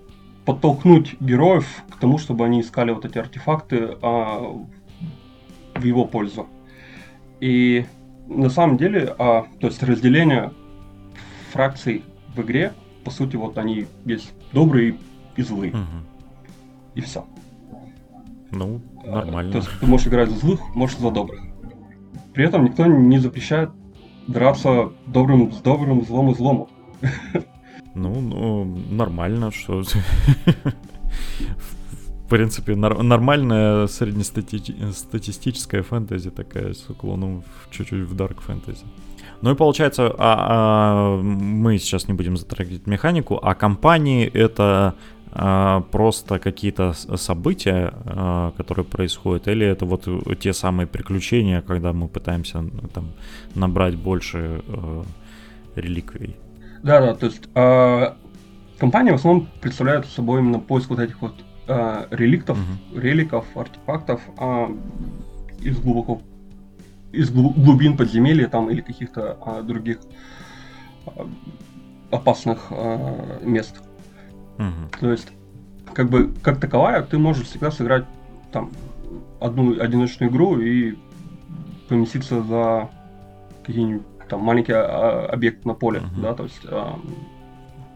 подтолкнуть 0.46 1.20
героев 1.22 1.84
к 1.90 1.98
тому, 1.98 2.18
чтобы 2.18 2.46
они 2.46 2.62
искали 2.62 2.92
вот 2.92 3.06
эти 3.06 3.18
артефакты 3.18 3.98
а, 4.02 4.56
в 5.76 5.84
его 5.84 6.06
пользу. 6.06 6.48
И 7.40 7.86
на 8.28 8.50
самом 8.50 8.78
деле, 8.78 9.14
а, 9.18 9.46
то 9.60 9.68
есть 9.68 9.82
разделение 9.84 10.52
фракций 11.52 12.04
в 12.36 12.42
игре, 12.42 12.74
по 13.04 13.12
сути, 13.12 13.36
вот 13.36 13.58
они 13.58 13.88
есть 14.06 14.34
добрые 14.54 14.98
и 15.36 15.42
злые. 15.42 15.74
Угу. 15.74 15.82
И 16.96 17.02
все. 17.02 17.26
Ну, 18.54 18.82
нормально. 19.06 19.52
То 19.52 19.58
есть 19.58 19.70
ты 19.80 19.86
можешь 19.86 20.08
играть 20.08 20.30
за 20.30 20.38
злых, 20.38 20.60
можешь 20.76 20.98
за 20.98 21.12
добрых. 21.12 21.42
При 22.34 22.46
этом 22.46 22.66
никто 22.66 22.86
не 22.86 23.20
запрещает 23.20 23.70
драться 24.28 24.92
добрым 25.08 25.52
с 25.52 25.58
добрым, 25.62 26.04
злом 26.06 26.32
и 26.32 26.36
злому. 26.36 26.70
Ну, 27.96 28.22
ну, 28.22 28.66
нормально, 28.90 29.52
что... 29.52 29.84
В 32.26 32.30
принципе, 32.30 32.76
нормальная 32.76 33.86
среднестатистическая 33.86 35.84
фэнтези 35.84 36.32
такая, 36.32 36.74
с 36.74 36.90
уклоном 36.90 37.44
чуть-чуть 37.70 38.10
в 38.10 38.16
дарк 38.16 38.42
фэнтези. 38.42 38.86
Ну 39.44 39.52
и 39.52 39.56
получается, 39.56 40.08
а, 40.08 41.18
а, 41.18 41.22
мы 41.22 41.78
сейчас 41.78 42.08
не 42.08 42.16
будем 42.16 42.38
затрагивать 42.38 42.88
механику, 42.88 43.40
а 43.44 43.54
компании 43.54 44.26
это 44.26 44.96
просто 45.92 46.40
какие-то 46.40 46.94
события, 46.94 47.92
а, 48.06 48.52
которые 48.58 48.86
происходят, 48.86 49.48
или 49.48 49.66
это 49.66 49.86
вот 49.86 50.08
те 50.40 50.54
самые 50.54 50.86
приключения, 50.86 51.62
когда 51.62 51.92
мы 51.92 52.08
пытаемся 52.08 52.64
там 52.94 53.14
набрать 53.56 53.96
больше 53.96 54.62
э, 54.68 55.04
реликвий? 55.76 56.36
Да, 56.84 57.02
да, 57.02 57.16
то 57.16 57.26
есть 57.26 57.42
э, 57.56 58.14
компания 58.78 59.12
в 59.12 59.16
основном 59.16 59.48
представляет 59.62 60.06
собой 60.06 60.42
именно 60.42 60.60
поиск 60.60 60.90
вот 60.90 61.00
этих 61.00 61.22
вот 61.22 61.34
э, 61.68 62.06
реликтов, 62.12 62.58
угу. 62.58 63.00
реликов, 63.00 63.46
артефактов 63.56 64.22
э, 64.40 64.68
из 65.62 65.80
глубоко 65.80 66.22
из 67.14 67.30
глубин 67.30 67.96
подземелья 67.96 68.48
там 68.48 68.70
или 68.70 68.82
каких-то 68.82 69.38
э, 69.46 69.62
других 69.64 70.00
э, 71.06 71.26
опасных 72.12 72.68
э, 72.72 73.40
мест. 73.44 73.82
Угу. 74.58 75.00
То 75.00 75.12
есть, 75.12 75.30
как 75.94 76.10
бы, 76.10 76.32
как 76.42 76.60
таковая, 76.60 77.02
ты 77.04 77.18
можешь 77.18 77.48
всегда 77.48 77.72
сыграть 77.72 78.06
там 78.52 78.72
одну 79.40 79.80
одиночную 79.80 80.32
игру 80.32 80.60
и 80.60 80.96
поместиться 81.90 82.42
за 82.44 82.90
какие-нибудь 83.66 84.04
там 84.30 84.42
маленький 84.42 84.74
а, 84.74 85.28
объект 85.32 85.66
на 85.66 85.74
поле, 85.74 86.00
uh-huh. 86.00 86.22
да, 86.22 86.34
то 86.34 86.44
есть 86.44 86.62
а, 86.66 86.98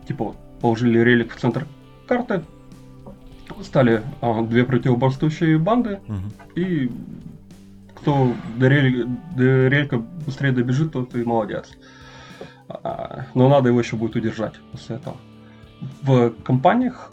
типа 0.07 0.35
положили 0.61 0.99
релик 0.99 1.33
в 1.33 1.39
центр 1.39 1.65
карты, 2.07 2.43
стали 3.63 4.03
а, 4.21 4.41
две 4.43 4.65
противоборствующие 4.65 5.57
банды, 5.57 5.99
uh-huh. 6.07 6.53
и 6.55 6.91
кто 7.95 8.33
до, 8.57 8.67
релика, 8.67 9.09
до 9.35 9.67
релька 9.67 9.97
быстрее 10.25 10.51
добежит, 10.51 10.91
тот 10.91 11.15
и 11.15 11.23
молодец. 11.23 11.69
А, 12.69 13.25
но 13.33 13.47
надо 13.47 13.69
его 13.69 13.79
еще 13.79 13.95
будет 13.95 14.15
удержать 14.15 14.55
после 14.71 14.97
этого 14.97 15.17
в 16.01 16.31
компаниях 16.43 17.11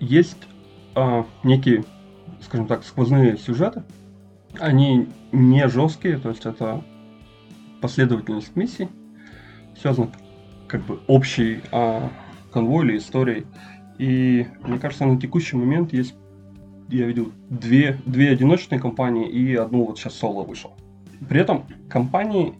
есть 0.00 0.46
а, 0.94 1.26
некие, 1.44 1.84
скажем 2.42 2.66
так, 2.66 2.84
сквозные 2.84 3.36
сюжеты. 3.36 3.82
Они 4.58 5.08
не 5.32 5.68
жесткие, 5.68 6.18
то 6.18 6.30
есть 6.30 6.46
это 6.46 6.82
последовательность 7.80 8.56
миссий, 8.56 8.88
связан 9.80 10.10
как 10.66 10.84
бы 10.84 11.00
общий 11.06 11.60
а, 11.72 12.10
конвой 12.52 12.86
или 12.86 12.98
историей. 12.98 13.46
И 13.98 14.46
мне 14.62 14.78
кажется, 14.78 15.06
на 15.06 15.20
текущий 15.20 15.56
момент 15.56 15.92
есть, 15.92 16.14
я 16.88 17.06
видел, 17.06 17.32
две, 17.48 17.98
две 18.06 18.30
одиночные 18.30 18.80
компании 18.80 19.28
и 19.28 19.54
одну 19.54 19.84
вот 19.84 19.98
сейчас 19.98 20.14
соло 20.14 20.44
вышел. 20.44 20.72
При 21.28 21.40
этом 21.40 21.66
компании, 21.88 22.54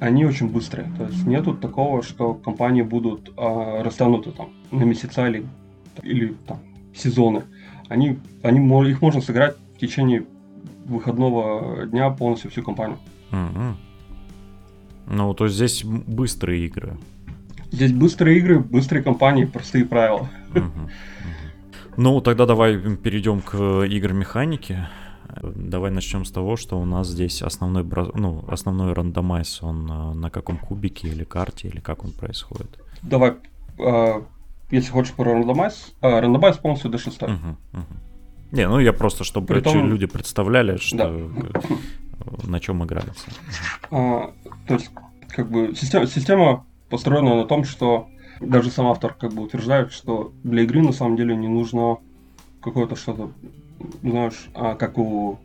они 0.00 0.24
очень 0.24 0.48
быстрые. 0.48 0.90
То 0.96 1.06
есть 1.06 1.26
нету 1.26 1.54
такого, 1.54 2.02
что 2.02 2.34
компании 2.34 2.82
будут 2.82 3.32
а, 3.36 3.82
растянуты 3.82 4.30
там 4.30 4.50
на 4.70 4.84
месяца 4.84 5.26
или, 5.26 5.46
или 6.02 6.34
там 6.46 6.60
сезоны. 6.94 7.42
Они, 7.88 8.18
они, 8.42 8.90
их 8.90 9.02
можно 9.02 9.20
сыграть 9.20 9.56
в 9.76 9.78
течение 9.78 10.24
выходного 10.84 11.86
дня 11.86 12.10
полностью 12.10 12.50
всю 12.50 12.62
компанию. 12.62 12.98
Mm-hmm. 13.30 13.74
Ну, 15.10 15.34
то 15.34 15.44
есть 15.44 15.56
здесь 15.56 15.84
быстрые 15.84 16.66
игры. 16.66 16.96
Здесь 17.70 17.92
быстрые 17.92 18.38
игры, 18.38 18.60
быстрые 18.60 19.02
компании, 19.02 19.44
простые 19.44 19.84
правила. 19.84 20.28
Ну, 21.96 22.20
тогда 22.20 22.46
давай 22.46 22.78
перейдем 22.78 23.40
к 23.40 23.84
играм 23.84 24.16
механики. 24.16 24.86
Давай 25.42 25.90
начнем 25.90 26.24
с 26.24 26.30
того, 26.30 26.56
что 26.56 26.78
у 26.78 26.84
нас 26.84 27.08
здесь 27.08 27.42
основной, 27.42 27.84
ну, 28.14 28.44
основной 28.48 28.92
рандомайз, 28.92 29.62
он 29.62 29.90
э, 29.90 30.14
на 30.14 30.30
каком 30.30 30.56
кубике 30.56 31.08
или 31.08 31.24
карте, 31.24 31.68
или 31.68 31.80
как 31.80 32.04
он 32.04 32.12
происходит? 32.12 32.78
Давай, 33.02 33.34
э, 33.78 34.22
если 34.70 34.90
хочешь 34.90 35.12
про 35.12 35.32
рандомайз, 35.32 35.92
э, 36.00 36.20
рандомайз 36.20 36.56
полностью 36.56 36.90
до 36.90 36.98
6. 36.98 37.22
Угу, 37.22 37.32
угу. 37.32 37.82
Не, 38.52 38.68
ну 38.68 38.80
я 38.80 38.92
просто, 38.92 39.24
чтобы 39.24 39.46
Притом... 39.46 39.86
люди 39.86 40.06
представляли, 40.06 40.76
что 40.78 40.96
да. 40.96 41.60
на 42.44 42.60
чем 42.60 42.82
играется. 42.84 43.26
А, 43.90 44.32
то 44.66 44.74
есть, 44.74 44.90
как 45.28 45.50
бы 45.50 45.74
система, 45.74 46.06
система 46.06 46.64
построена 46.88 47.36
на 47.36 47.44
том, 47.44 47.64
что 47.64 48.08
даже 48.40 48.70
сам 48.70 48.86
автор 48.86 49.14
как 49.14 49.32
бы 49.34 49.42
утверждает, 49.42 49.92
что 49.92 50.32
для 50.42 50.62
игры 50.62 50.82
на 50.82 50.92
самом 50.92 51.16
деле 51.16 51.36
не 51.36 51.48
нужно 51.48 51.98
какое-то 52.62 52.96
что-то, 52.96 53.32
знаешь, 54.02 54.48
а 54.54 54.74
как 54.74 54.98
у 54.98 55.38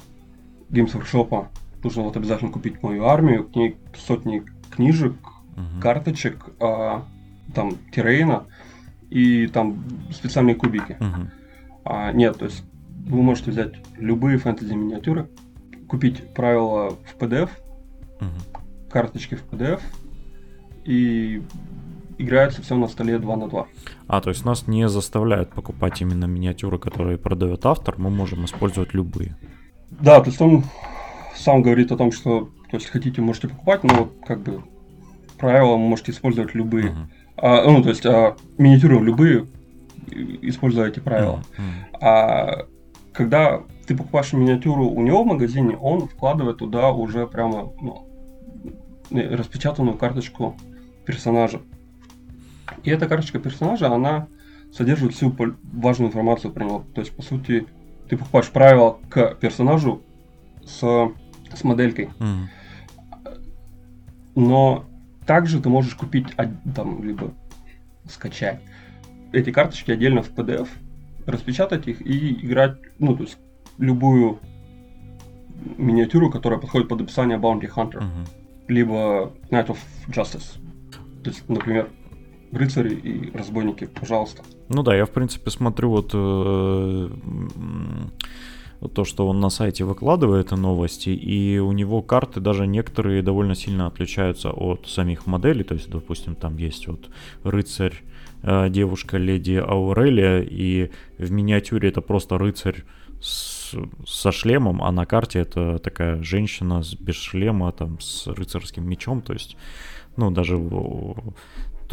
Games 0.69 0.93
Workshop, 0.93 1.47
нужно 1.83 2.03
вот 2.03 2.17
обязательно 2.17 2.51
купить 2.51 2.81
мою 2.81 3.05
армию, 3.05 3.43
к 3.45 3.55
ней 3.55 3.77
сотни 3.95 4.43
книжек, 4.71 5.13
uh-huh. 5.55 5.79
карточек, 5.81 6.45
а, 6.59 7.05
там 7.53 7.77
террейна 7.91 8.45
и 9.09 9.47
там 9.47 9.83
специальные 10.11 10.55
кубики. 10.55 10.97
Uh-huh. 10.99 11.29
А, 11.85 12.11
нет, 12.11 12.37
то 12.37 12.45
есть 12.45 12.63
вы 13.05 13.21
можете 13.21 13.51
взять 13.51 13.73
любые 13.97 14.37
фэнтези 14.37 14.73
миниатюры, 14.73 15.29
купить 15.87 16.33
правила 16.33 16.91
в 16.91 17.17
PDF, 17.19 17.49
uh-huh. 18.19 18.89
карточки 18.89 19.35
в 19.35 19.43
PDF, 19.51 19.81
и 20.85 21.41
играется 22.17 22.62
все 22.62 22.75
на 22.75 22.88
столе 22.88 23.20
2 23.20 23.36
на 23.36 23.48
2. 23.48 23.67
А, 24.08 24.22
то 24.22 24.29
есть 24.29 24.46
нас 24.46 24.67
не 24.67 24.88
заставляют 24.88 25.51
покупать 25.51 26.01
именно 26.01 26.25
миниатюры, 26.25 26.79
которые 26.79 27.17
продает 27.17 27.65
автор, 27.65 27.96
мы 27.98 28.10
можем 28.10 28.46
использовать 28.46 28.93
любые. 28.93 29.38
Да, 29.89 30.20
то 30.22 30.29
есть 30.29 30.42
он 30.42 30.64
сам 31.35 31.61
говорит 31.61 31.92
о 31.92 31.98
том, 31.98 32.11
что 32.11 32.50
то 32.70 32.77
есть 32.77 32.90
хотите, 32.90 33.22
можете 33.22 33.50
покупать, 33.50 33.83
но 33.83 34.09
как 34.25 34.42
бы 34.42 34.64
правила 35.37 35.77
можете 35.77 36.11
использовать 36.11 36.55
любые. 36.55 36.87
Uh-huh. 36.87 37.05
А, 37.37 37.70
ну, 37.70 37.83
то 37.83 37.90
есть 37.90 38.05
а, 38.05 38.35
миниатюры 38.57 39.00
любые, 39.00 39.46
используя 40.42 40.87
эти 40.87 41.00
правила. 41.00 41.44
Uh-huh. 41.57 42.00
А 42.01 42.66
когда 43.11 43.61
ты 43.85 43.96
покупаешь 43.96 44.33
миниатюру 44.33 44.85
у 44.85 45.01
него 45.03 45.24
в 45.24 45.27
магазине, 45.27 45.77
он 45.77 46.07
вкладывает 46.07 46.57
туда 46.57 46.92
уже 46.92 47.27
прямо 47.27 47.72
ну, 47.81 48.07
распечатанную 49.11 49.98
карточку 49.98 50.57
персонажа. 51.05 51.61
И 52.83 52.90
эта 52.90 53.07
карточка 53.07 53.40
персонажа, 53.40 53.92
она 53.92 54.27
содержит 54.72 55.14
всю 55.14 55.36
важную 55.72 56.09
информацию 56.09 56.51
про 56.51 56.66
него. 56.66 56.86
То 56.94 57.01
есть, 57.01 57.16
по 57.16 57.22
сути, 57.22 57.68
ты 58.09 58.18
покупаешь 58.18 58.50
правила 58.50 59.00
к 59.09 59.36
персонажу 59.36 60.01
с, 60.66 60.79
с 61.53 61.64
моделькой. 61.64 62.09
Mm. 62.20 62.46
Но 64.36 64.86
также 65.25 65.62
ты 65.62 65.70
можешь 65.70 65.96
купить 65.96 66.27
там, 66.75 67.03
либо 67.03 67.33
скачать 68.09 68.59
эти 69.33 69.51
карточки 69.51 69.92
отдельно 69.92 70.22
в 70.22 70.31
PDF, 70.31 70.68
распечатать 71.25 71.88
их 71.88 72.01
и 72.01 72.46
играть, 72.46 72.77
ну, 73.00 73.16
то 73.16 73.24
есть 73.24 73.38
любую 73.77 74.40
миниатюру, 75.77 76.29
которая 76.29 76.59
подходит 76.59 76.88
под 76.88 77.01
описание 77.01 77.38
Bounty 77.38 77.70
Hunter, 77.74 78.00
uh-huh. 78.00 78.27
либо 78.68 79.33
Night 79.50 79.68
of 79.68 79.77
Justice. 80.07 80.59
То 81.24 81.29
есть, 81.29 81.48
например, 81.50 81.90
рыцари 82.53 82.94
и 82.94 83.31
разбойники, 83.35 83.85
пожалуйста. 83.85 84.44
Ну 84.70 84.83
да, 84.83 84.96
я 84.96 85.05
в 85.05 85.11
принципе 85.11 85.50
смотрю 85.50 85.89
вот, 85.89 86.11
э, 86.13 87.09
то, 88.94 89.05
что 89.05 89.27
он 89.27 89.39
на 89.39 89.50
сайте 89.50 89.85
выкладывает 89.85 90.51
новости, 90.51 91.09
и 91.09 91.57
у 91.59 91.72
него 91.72 92.01
карты 92.01 92.39
даже 92.39 92.68
некоторые 92.68 93.22
довольно 93.22 93.55
сильно 93.55 93.87
отличаются 93.87 94.51
от 94.51 94.87
самих 94.87 95.25
моделей. 95.25 95.63
То 95.63 95.75
есть, 95.75 95.89
допустим, 95.89 96.35
там 96.35 96.57
есть 96.57 96.87
вот 96.87 97.09
рыцарь, 97.44 98.01
э, 98.42 98.70
девушка 98.70 99.18
леди 99.18 99.55
Аурелия, 99.55 100.42
и 100.42 100.92
в 101.18 101.31
миниатюре 101.31 101.89
это 101.89 102.01
просто 102.01 102.37
рыцарь 102.37 102.83
с, 103.22 103.75
со 104.05 104.31
шлемом, 104.31 104.83
а 104.83 104.92
на 104.92 105.05
карте 105.05 105.39
это 105.39 105.79
такая 105.79 106.22
женщина 106.24 106.81
без 107.00 107.16
шлема, 107.16 107.72
там, 107.72 108.00
с 108.00 108.27
рыцарским 108.27 108.87
мечом, 108.87 109.22
то 109.22 109.33
есть, 109.33 109.55
ну, 110.18 110.29
даже 110.29 110.57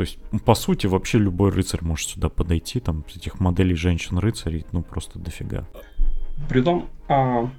то 0.01 0.05
есть, 0.05 0.19
по 0.47 0.55
сути, 0.55 0.87
вообще 0.87 1.19
любой 1.19 1.51
рыцарь 1.51 1.81
может 1.83 2.09
сюда 2.09 2.31
подойти, 2.31 2.81
там, 2.81 3.05
этих 3.15 3.39
моделей 3.39 3.75
женщин-рыцарей, 3.75 4.65
ну, 4.73 4.81
просто 4.83 5.19
дофига. 5.19 5.67
Притом, 6.49 6.89
а, 7.07 7.51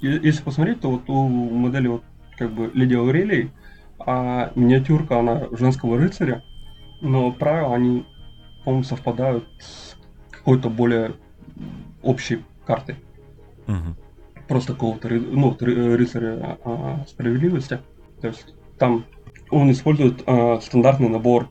если 0.00 0.44
посмотреть, 0.44 0.80
то 0.80 0.92
вот 0.92 1.10
у 1.10 1.26
модели 1.26 1.88
вот 1.88 2.04
как 2.36 2.52
бы 2.52 2.70
Леди 2.72 2.94
Аурелии, 2.94 3.50
а 3.98 4.52
миниатюрка, 4.54 5.18
она 5.18 5.48
женского 5.50 5.98
рыцаря, 5.98 6.44
но 7.00 7.32
правила, 7.32 7.74
они, 7.74 8.06
по-моему, 8.64 8.84
совпадают 8.84 9.48
с 9.58 9.96
какой-то 10.30 10.70
более 10.70 11.16
общей 12.04 12.44
картой. 12.64 12.94
Угу. 13.66 14.46
Просто 14.46 14.74
какого-то 14.74 15.08
ну, 15.08 15.56
рыцаря 15.58 16.58
а, 16.64 17.04
справедливости. 17.08 17.80
То 18.20 18.28
есть 18.28 18.54
там 18.78 19.04
он 19.50 19.72
использует 19.72 20.22
а, 20.26 20.60
стандартный 20.60 21.08
набор 21.08 21.48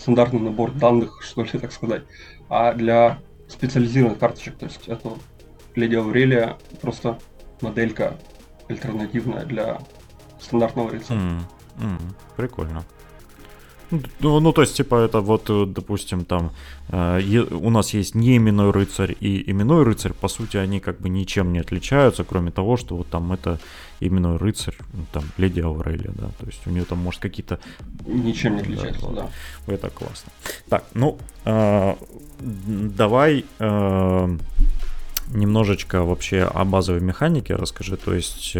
стандартный 0.00 0.40
набор 0.40 0.72
данных, 0.72 1.22
что 1.22 1.42
ли, 1.42 1.50
так 1.50 1.72
сказать, 1.72 2.02
а 2.48 2.72
для 2.72 3.18
специализированных 3.48 4.18
карточек. 4.18 4.56
То 4.56 4.66
есть 4.66 4.88
это 4.88 5.12
Леди 5.74 5.96
Аурелия 5.96 6.56
просто 6.80 7.18
моделька 7.60 8.16
альтернативная 8.68 9.44
для 9.44 9.78
стандартного 10.40 10.90
рыцаря. 10.90 11.18
Mm, 11.18 11.40
mm, 11.78 12.14
прикольно. 12.36 12.84
Ну, 14.20 14.40
ну, 14.40 14.52
то 14.52 14.62
есть, 14.62 14.76
типа, 14.76 14.94
это 14.94 15.20
вот, 15.20 15.50
э, 15.50 15.66
допустим, 15.66 16.24
там, 16.24 16.52
э, 16.88 17.44
у 17.50 17.70
нас 17.70 17.94
есть 17.94 18.14
не 18.14 18.36
именной 18.36 18.70
рыцарь 18.70 19.16
и 19.20 19.50
именной 19.50 19.82
рыцарь, 19.82 20.12
по 20.12 20.28
сути, 20.28 20.58
они 20.58 20.80
как 20.80 21.00
бы 21.00 21.08
ничем 21.08 21.52
не 21.52 21.60
отличаются, 21.60 22.24
кроме 22.24 22.50
того, 22.50 22.76
что 22.76 22.96
вот 22.96 23.08
там 23.08 23.32
это 23.32 23.58
именной 24.00 24.36
рыцарь, 24.36 24.76
ну, 24.92 25.04
там, 25.12 25.24
леди 25.38 25.60
Аурелия, 25.60 26.12
да, 26.14 26.28
то 26.38 26.46
есть 26.46 26.66
у 26.66 26.70
нее 26.70 26.84
там, 26.84 26.98
может, 26.98 27.20
какие-то... 27.20 27.58
Ничем 28.06 28.54
не 28.54 28.60
отличаются, 28.60 29.06
да. 29.08 29.28
да. 29.66 29.74
Это 29.74 29.90
классно. 29.90 30.32
Так, 30.68 30.84
ну, 30.94 31.18
э, 31.44 31.94
давай 32.38 33.44
э, 33.58 34.36
немножечко 35.28 36.04
вообще 36.04 36.42
о 36.42 36.64
базовой 36.64 37.00
механике 37.00 37.56
расскажи, 37.56 37.96
то 37.96 38.14
есть... 38.14 38.56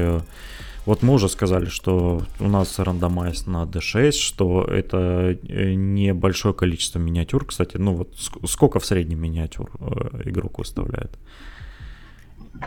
Вот 0.91 1.05
мы 1.05 1.15
уже 1.15 1.29
сказали, 1.29 1.67
что 1.67 2.23
у 2.41 2.49
нас 2.49 2.81
рандомайз 2.81 3.47
на 3.47 3.63
D6, 3.63 4.11
что 4.11 4.65
это 4.65 5.39
э, 5.49 5.75
небольшое 5.75 6.53
количество 6.53 6.99
миниатюр. 6.99 7.45
Кстати, 7.45 7.77
ну 7.77 7.95
вот 7.95 8.17
сколько 8.49 8.81
в 8.81 8.85
среднем 8.85 9.21
миниатюр 9.21 9.71
э, 9.79 10.23
игрок 10.25 10.59
выставляет? 10.59 11.17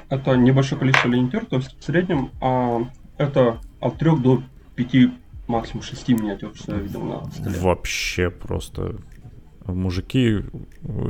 Это 0.07 0.38
небольшое 0.38 0.79
количество 0.79 1.09
миниатюр, 1.09 1.45
то 1.47 1.57
есть 1.57 1.75
в 1.77 1.83
среднем 1.83 2.31
а, 2.39 2.88
это 3.17 3.59
от 3.81 3.97
3 3.97 4.15
до 4.19 4.41
5, 4.75 4.95
максимум 5.47 5.83
6 5.83 6.07
миниатюр, 6.07 6.55
что 6.55 6.75
я 6.75 6.81
видел 6.81 7.03
на 7.03 7.29
столе. 7.29 7.59
Вообще 7.59 8.29
просто 8.29 8.95
мужики, 9.65 10.45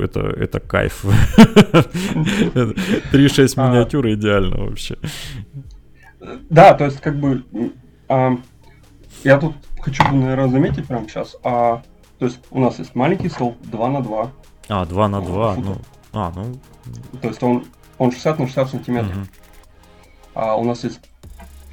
это, 0.00 0.20
это 0.20 0.58
кайф. 0.58 1.04
3-6 1.44 3.54
а. 3.56 3.70
миниатюр 3.70 4.08
идеально 4.08 4.64
вообще. 4.64 4.96
Да, 6.50 6.74
то 6.74 6.84
есть 6.84 7.00
как 7.00 7.18
бы 7.18 7.44
а, 8.08 8.36
я 9.22 9.38
тут 9.38 9.54
хочу, 9.80 10.02
наверное, 10.04 10.48
заметить 10.48 10.86
прямо 10.86 11.08
сейчас. 11.08 11.36
А, 11.42 11.82
то 12.18 12.26
есть 12.26 12.40
у 12.50 12.60
нас 12.60 12.78
есть 12.78 12.94
маленький 12.94 13.28
стол 13.28 13.56
2 13.62 13.90
на 13.90 14.02
2. 14.02 14.32
А, 14.68 14.86
2 14.86 15.08
на 15.08 15.20
2, 15.20 15.56
ну, 15.56 15.76
А, 16.12 16.32
ну... 16.34 16.58
То 17.20 17.28
есть 17.28 17.42
он, 17.42 17.66
он 17.98 18.12
60 18.12 18.38
на 18.38 18.46
60 18.46 18.70
сантиметров. 18.70 19.16
Угу. 19.16 19.26
А 20.34 20.56
у 20.56 20.64
нас 20.64 20.84
есть 20.84 21.00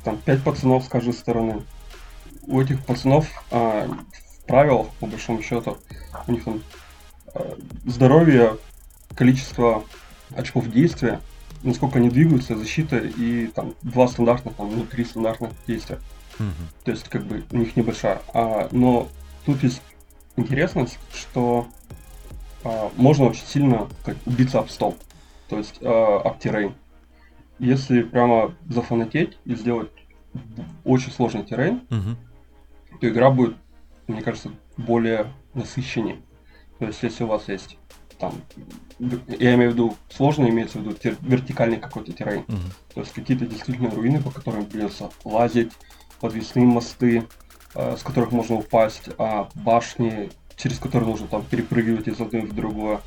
там 0.03 0.17
5 0.17 0.43
пацанов 0.43 0.83
с 0.83 0.87
каждой 0.87 1.13
стороны. 1.13 1.63
У 2.47 2.59
этих 2.59 2.83
пацанов 2.85 3.27
а, 3.51 3.87
в 3.87 4.45
правилах, 4.45 4.87
по 4.99 5.07
большому 5.07 5.41
счету, 5.41 5.77
у 6.27 6.31
них 6.31 6.43
там 6.43 6.61
а, 7.33 7.57
здоровье, 7.85 8.57
количество 9.15 9.83
очков 10.35 10.69
действия, 10.69 11.21
насколько 11.63 11.99
они 11.99 12.09
двигаются, 12.09 12.57
защита 12.57 12.97
и 12.97 13.47
там 13.47 13.73
два 13.81 14.07
стандартных, 14.07 14.55
там, 14.55 14.75
ну, 14.75 14.85
три 14.85 15.05
стандартных 15.05 15.51
действия. 15.67 15.99
Угу. 16.39 16.47
То 16.85 16.91
есть, 16.91 17.09
как 17.09 17.23
бы, 17.23 17.43
у 17.51 17.57
них 17.57 17.75
небольшая. 17.75 18.21
А, 18.33 18.67
но 18.71 19.07
тут 19.45 19.63
есть 19.63 19.81
интересность, 20.35 20.97
что 21.13 21.67
а, 22.63 22.91
можно 22.95 23.25
очень 23.25 23.45
сильно 23.45 23.87
как, 24.03 24.17
убиться 24.25 24.59
об 24.59 24.69
стол, 24.69 24.97
то 25.49 25.57
есть 25.57 25.79
а, 25.81 26.21
об 26.23 26.39
террейн. 26.39 26.73
Если 27.59 28.01
прямо 28.01 28.55
зафанатеть 28.67 29.37
и 29.45 29.55
сделать 29.55 29.91
очень 30.83 31.11
сложный 31.11 31.43
террейн, 31.43 31.81
угу. 31.89 32.99
то 32.99 33.07
игра 33.07 33.29
будет, 33.29 33.55
мне 34.07 34.21
кажется, 34.21 34.51
более 34.77 35.31
насыщеннее. 35.53 36.21
То 36.79 36.87
есть, 36.87 37.03
если 37.03 37.23
у 37.23 37.27
вас 37.27 37.47
есть 37.47 37.77
там, 38.21 38.33
я 39.39 39.55
имею 39.55 39.71
в 39.71 39.73
виду, 39.73 39.97
сложно 40.09 40.47
имеется 40.47 40.77
в 40.77 40.81
виду 40.81 40.91
тер- 40.91 41.17
вертикальный 41.21 41.77
какой-то 41.77 42.13
террейн. 42.13 42.43
Угу. 42.47 42.57
То 42.93 43.01
есть 43.01 43.13
какие-то 43.13 43.47
действительно 43.47 43.89
руины, 43.89 44.21
по 44.21 44.29
которым 44.29 44.65
придется 44.65 45.09
лазить, 45.25 45.71
подвесные 46.19 46.65
мосты, 46.65 47.27
э, 47.73 47.97
с 47.97 48.03
которых 48.03 48.31
можно 48.31 48.57
упасть, 48.57 49.09
а 49.17 49.49
башни, 49.55 50.29
через 50.55 50.77
которые 50.77 51.09
нужно 51.09 51.27
там 51.27 51.43
перепрыгивать 51.43 52.07
из 52.07 52.21
одной 52.21 52.43
в 52.43 52.53
другое. 52.53 53.01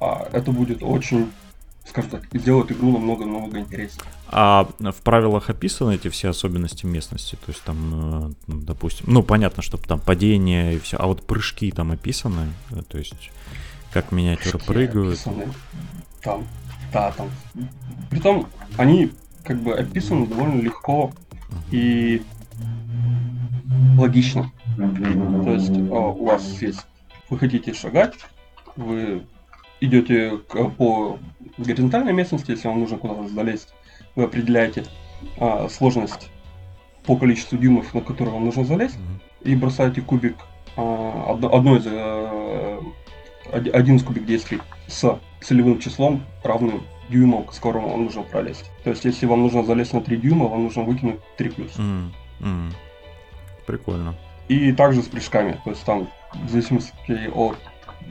А, 0.00 0.28
это 0.32 0.52
будет 0.52 0.82
очень, 0.82 1.32
скажем 1.88 2.10
так, 2.10 2.22
сделает 2.32 2.70
игру 2.70 2.92
намного-намного 2.92 3.58
интереснее. 3.58 4.06
А 4.28 4.68
в 4.78 5.02
правилах 5.02 5.50
описаны 5.50 5.96
эти 5.96 6.08
все 6.08 6.28
особенности 6.28 6.86
местности? 6.86 7.34
То 7.34 7.50
есть 7.50 7.62
там, 7.64 8.30
э, 8.30 8.32
ну, 8.46 8.60
допустим, 8.60 9.06
ну 9.08 9.24
понятно, 9.24 9.60
что 9.62 9.76
там 9.76 9.98
падение 9.98 10.76
и 10.76 10.78
все, 10.78 10.98
а 10.98 11.06
вот 11.06 11.26
прыжки 11.26 11.72
там 11.72 11.90
описаны? 11.90 12.52
Э, 12.70 12.82
то 12.82 12.98
есть 12.98 13.32
как 13.92 14.12
миниатюры 14.12 14.58
прыгают. 14.58 15.14
Описаны. 15.14 15.48
Там, 16.22 16.46
да, 16.92 17.12
там. 17.12 17.30
Притом 18.10 18.46
они 18.76 19.12
как 19.44 19.60
бы 19.60 19.74
описаны 19.74 20.26
довольно 20.26 20.60
легко 20.60 21.12
и 21.70 22.22
логично. 23.98 24.50
То 24.76 25.52
есть 25.52 25.76
о, 25.90 26.12
у 26.12 26.24
вас 26.24 26.62
есть, 26.62 26.86
вы 27.28 27.38
хотите 27.38 27.74
шагать, 27.74 28.14
вы 28.76 29.26
идете 29.80 30.38
к, 30.48 30.70
по 30.70 31.18
горизонтальной 31.58 32.12
местности, 32.12 32.52
если 32.52 32.68
вам 32.68 32.80
нужно 32.80 32.96
куда-то 32.96 33.28
залезть, 33.28 33.74
вы 34.14 34.24
определяете 34.24 34.84
а, 35.38 35.68
сложность 35.68 36.30
по 37.04 37.16
количеству 37.16 37.58
дюймов, 37.58 37.92
на 37.92 38.00
которые 38.00 38.34
вам 38.34 38.44
нужно 38.44 38.64
залезть, 38.64 38.96
и 39.42 39.54
бросаете 39.54 40.00
кубик 40.00 40.36
а, 40.76 41.32
одно, 41.32 41.54
одно 41.54 41.76
из 41.76 41.84
а, 41.86 42.80
один 43.52 44.00
кубик 44.00 44.24
действий 44.24 44.60
с 44.86 45.18
целевым 45.40 45.78
числом, 45.78 46.24
равным 46.42 46.82
дюйму, 47.08 47.46
с 47.52 47.58
которым 47.58 47.90
вам 47.90 48.04
нужно 48.04 48.22
пролезть. 48.22 48.70
То 48.84 48.90
есть, 48.90 49.04
если 49.04 49.26
вам 49.26 49.42
нужно 49.42 49.64
залезть 49.64 49.92
на 49.92 50.00
3 50.00 50.16
дюйма, 50.16 50.48
вам 50.48 50.64
нужно 50.64 50.82
выкинуть 50.82 51.20
3 51.36 51.48
плюс. 51.50 51.72
Mm, 51.76 52.10
mm. 52.40 52.72
Прикольно. 53.66 54.14
И 54.48 54.72
также 54.72 55.02
с 55.02 55.06
прыжками. 55.06 55.60
То 55.64 55.70
есть, 55.70 55.84
там, 55.84 56.08
в 56.32 56.50
зависимости 56.50 56.92
от 57.34 57.58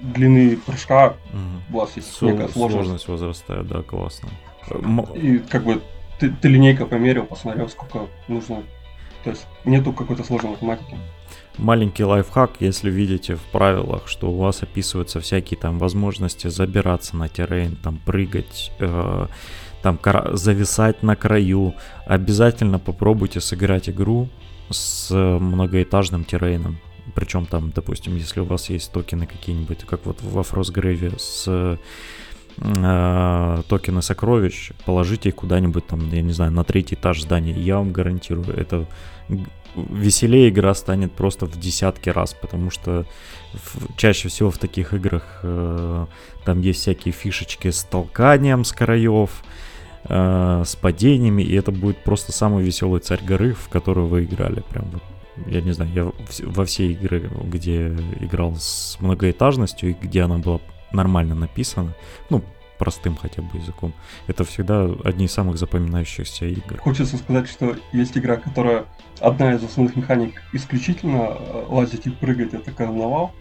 длины 0.01 0.57
прыжка, 0.57 1.15
mm. 1.33 1.73
у 1.73 1.77
вас 1.77 1.95
есть 1.95 2.13
Со- 2.13 2.25
некая 2.25 2.47
сложность. 2.47 2.83
Сложность 2.83 3.07
возрастает, 3.07 3.67
да, 3.67 3.81
классно. 3.81 4.29
И 5.15 5.39
как 5.39 5.63
бы 5.63 5.81
ты, 6.19 6.29
ты 6.29 6.47
линейка 6.47 6.85
померил, 6.85 7.25
посмотрел, 7.25 7.67
сколько 7.69 8.07
нужно. 8.27 8.63
То 9.23 9.31
есть, 9.31 9.47
нету 9.65 9.93
какой-то 9.93 10.23
сложной 10.23 10.51
математики 10.51 10.97
маленький 11.61 12.03
лайфхак, 12.03 12.51
если 12.59 12.89
видите 12.89 13.35
в 13.35 13.41
правилах, 13.51 14.07
что 14.07 14.31
у 14.31 14.37
вас 14.37 14.63
описываются 14.63 15.19
всякие 15.19 15.57
там 15.59 15.79
возможности 15.79 16.47
забираться 16.47 17.15
на 17.15 17.29
террейн, 17.29 17.75
там 17.75 17.99
прыгать, 18.05 18.71
э, 18.79 19.27
там 19.81 19.99
зависать 20.33 21.03
на 21.03 21.15
краю, 21.15 21.75
обязательно 22.05 22.79
попробуйте 22.79 23.39
сыграть 23.39 23.89
игру 23.89 24.29
с 24.69 25.11
многоэтажным 25.11 26.25
террейном. 26.25 26.79
Причем 27.15 27.45
там, 27.45 27.71
допустим, 27.71 28.15
если 28.15 28.41
у 28.41 28.45
вас 28.45 28.69
есть 28.69 28.91
токены 28.91 29.25
какие-нибудь, 29.25 29.85
как 29.85 30.05
вот 30.05 30.21
во 30.21 30.41
Frostgrave 30.41 31.17
с 31.17 31.77
э, 32.57 33.63
токены 33.67 34.01
сокровищ, 34.01 34.71
положите 34.85 35.29
их 35.29 35.35
куда-нибудь 35.35 35.87
там, 35.87 36.09
я 36.11 36.21
не 36.21 36.33
знаю, 36.33 36.51
на 36.51 36.63
третий 36.63 36.95
этаж 36.95 37.21
здания. 37.21 37.53
Я 37.53 37.77
вам 37.77 37.91
гарантирую, 37.91 38.55
это 38.55 38.87
веселее 39.75 40.49
игра 40.49 40.73
станет 40.73 41.11
просто 41.11 41.45
в 41.45 41.59
десятки 41.59 42.09
раз, 42.09 42.33
потому 42.33 42.69
что 42.69 43.05
в, 43.53 43.95
чаще 43.97 44.29
всего 44.29 44.51
в 44.51 44.57
таких 44.57 44.93
играх 44.93 45.39
э, 45.43 46.05
там 46.45 46.61
есть 46.61 46.81
всякие 46.81 47.11
фишечки 47.11 47.69
с 47.69 47.83
толканием 47.83 48.63
с 48.63 48.71
краев, 48.71 49.43
э, 50.05 50.63
с 50.65 50.75
падениями, 50.75 51.43
и 51.43 51.53
это 51.55 51.71
будет 51.71 52.03
просто 52.03 52.31
самый 52.31 52.63
веселый 52.63 53.01
царь 53.01 53.23
горы, 53.23 53.53
в 53.53 53.69
которую 53.69 54.07
вы 54.07 54.23
играли. 54.23 54.63
Прям 54.69 54.85
вот, 54.91 55.03
я 55.47 55.61
не 55.61 55.71
знаю, 55.71 55.91
я 55.93 56.11
во 56.45 56.65
все 56.65 56.87
игры, 56.91 57.29
где 57.43 57.87
играл 58.19 58.55
с 58.55 58.97
многоэтажностью 58.99 59.91
и 59.91 59.93
где 59.93 60.21
она 60.21 60.37
была 60.37 60.59
нормально 60.91 61.35
написана, 61.35 61.93
ну, 62.29 62.43
простым 62.81 63.15
хотя 63.15 63.43
бы 63.43 63.59
языком. 63.59 63.93
Это 64.25 64.43
всегда 64.43 64.89
одни 65.03 65.25
из 65.25 65.31
самых 65.31 65.57
запоминающихся 65.57 66.45
игр. 66.47 66.79
Хочется 66.79 67.17
сказать, 67.17 67.47
что 67.47 67.75
есть 67.93 68.17
игра, 68.17 68.37
которая 68.37 68.85
одна 69.19 69.53
из 69.53 69.63
основных 69.63 69.95
механик 69.95 70.41
исключительно 70.51 71.37
э, 71.37 71.65
лазить 71.69 72.07
и 72.07 72.09
прыгать, 72.09 72.55
это 72.55 72.71
карнавал. 72.71 73.33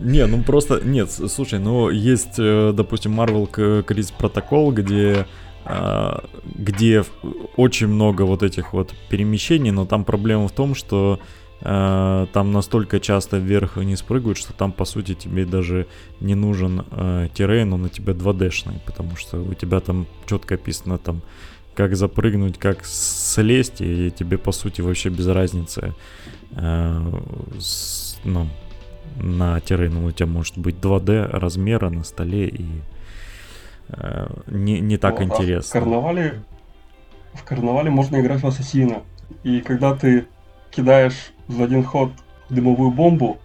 Не, 0.00 0.26
ну 0.26 0.42
просто, 0.42 0.80
нет, 0.82 1.10
слушай, 1.10 1.58
ну 1.58 1.90
есть, 1.90 2.38
э, 2.38 2.72
допустим, 2.74 3.20
Marvel 3.20 3.50
Crisis 3.50 4.12
Protocol, 4.18 4.72
где 4.72 5.26
а, 5.64 6.24
где 6.44 7.04
очень 7.56 7.86
много 7.86 8.22
вот 8.22 8.42
этих 8.42 8.72
вот 8.72 8.94
перемещений, 9.08 9.70
но 9.70 9.86
там 9.86 10.04
проблема 10.04 10.48
в 10.48 10.52
том, 10.52 10.74
что 10.74 11.20
Э, 11.64 12.26
там 12.32 12.52
настолько 12.52 12.98
часто 12.98 13.38
вверх 13.38 13.76
и 13.76 13.80
вниз 13.80 14.02
прыгают, 14.02 14.36
что 14.36 14.52
там, 14.52 14.72
по 14.72 14.84
сути, 14.84 15.14
тебе 15.14 15.44
даже 15.44 15.86
не 16.20 16.34
нужен 16.34 16.84
э, 16.90 17.28
террейн, 17.34 17.72
он 17.72 17.84
у 17.84 17.88
тебя 17.88 18.14
2D-шный, 18.14 18.80
потому 18.84 19.16
что 19.16 19.40
у 19.40 19.54
тебя 19.54 19.80
там 19.80 20.06
четко 20.26 20.56
описано 20.56 20.98
там, 20.98 21.22
как 21.74 21.94
запрыгнуть, 21.94 22.58
как 22.58 22.84
слезть, 22.84 23.80
и 23.80 24.10
тебе, 24.10 24.38
по 24.38 24.50
сути, 24.50 24.80
вообще 24.80 25.08
без 25.08 25.28
разницы, 25.28 25.94
э, 26.50 27.20
с, 27.60 28.18
ну, 28.24 28.48
на 29.20 29.60
террейн 29.60 29.96
у 30.04 30.10
тебя 30.10 30.26
может 30.26 30.58
быть 30.58 30.76
2D 30.76 31.30
размера 31.30 31.90
на 31.90 32.02
столе, 32.02 32.48
и 32.48 32.66
э, 33.88 34.26
не, 34.48 34.80
не 34.80 34.96
так 34.96 35.20
ну, 35.20 35.26
интересно. 35.26 35.78
А 35.78 35.80
в 35.80 35.84
карнавале, 35.84 36.42
в 37.34 37.44
карнавале 37.44 37.90
можно 37.90 38.20
играть 38.20 38.42
в 38.42 38.46
ассасина, 38.48 39.02
и 39.44 39.60
когда 39.60 39.94
ты 39.94 40.26
кидаешь 40.72 41.32
за 41.52 41.64
один 41.64 41.84
ход 41.84 42.12
дымовую 42.48 42.90
бомбу, 42.90 43.38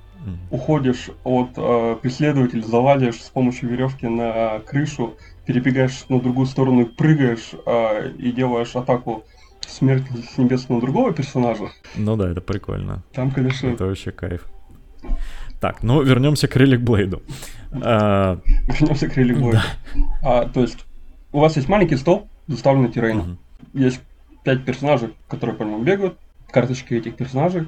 уходишь 0.52 1.10
от 1.24 1.52
э, 1.56 1.96
преследователя, 2.02 2.62
заваливаешь 2.62 3.22
с 3.22 3.30
помощью 3.30 3.70
веревки 3.70 4.08
на 4.08 4.60
крышу, 4.60 5.16
перебегаешь 5.46 6.06
на 6.10 6.20
другую 6.20 6.48
сторону 6.48 6.82
и 6.82 6.86
прыгаешь 6.86 7.52
э, 7.66 8.12
и 8.18 8.32
делаешь 8.32 8.76
атаку 8.76 9.24
смерть 9.66 10.04
с 10.34 10.38
небес 10.38 10.70
на 10.70 10.80
другого 10.80 11.14
персонажа. 11.14 11.70
Ну 11.96 12.16
да, 12.16 12.30
это 12.30 12.42
прикольно. 12.42 13.04
Там, 13.14 13.32
конечно... 13.32 13.70
Это 13.70 13.86
вообще 13.86 14.12
кайф. 14.12 14.46
Так, 15.60 15.84
ну 15.84 16.02
вернемся 16.02 16.48
к 16.48 16.56
Релик 16.56 16.82
Блейду. 16.82 17.22
А, 17.72 18.40
вернемся 18.68 19.08
к 19.08 19.18
Релик 19.18 19.38
Блейду. 19.38 19.60
А, 20.24 20.48
то 20.48 20.62
есть, 20.62 20.86
у 21.32 21.40
вас 21.40 21.56
есть 21.56 21.68
маленький 21.68 21.96
стол, 21.96 22.28
заставленный 22.48 22.92
террейном. 22.92 23.38
Есть 23.74 24.02
пять 24.44 24.64
персонажей, 24.64 25.16
которые 25.28 25.56
по 25.56 25.64
нему 25.64 25.82
бегают, 25.82 26.18
карточки 26.52 26.94
этих 26.94 27.16
персонажей 27.16 27.68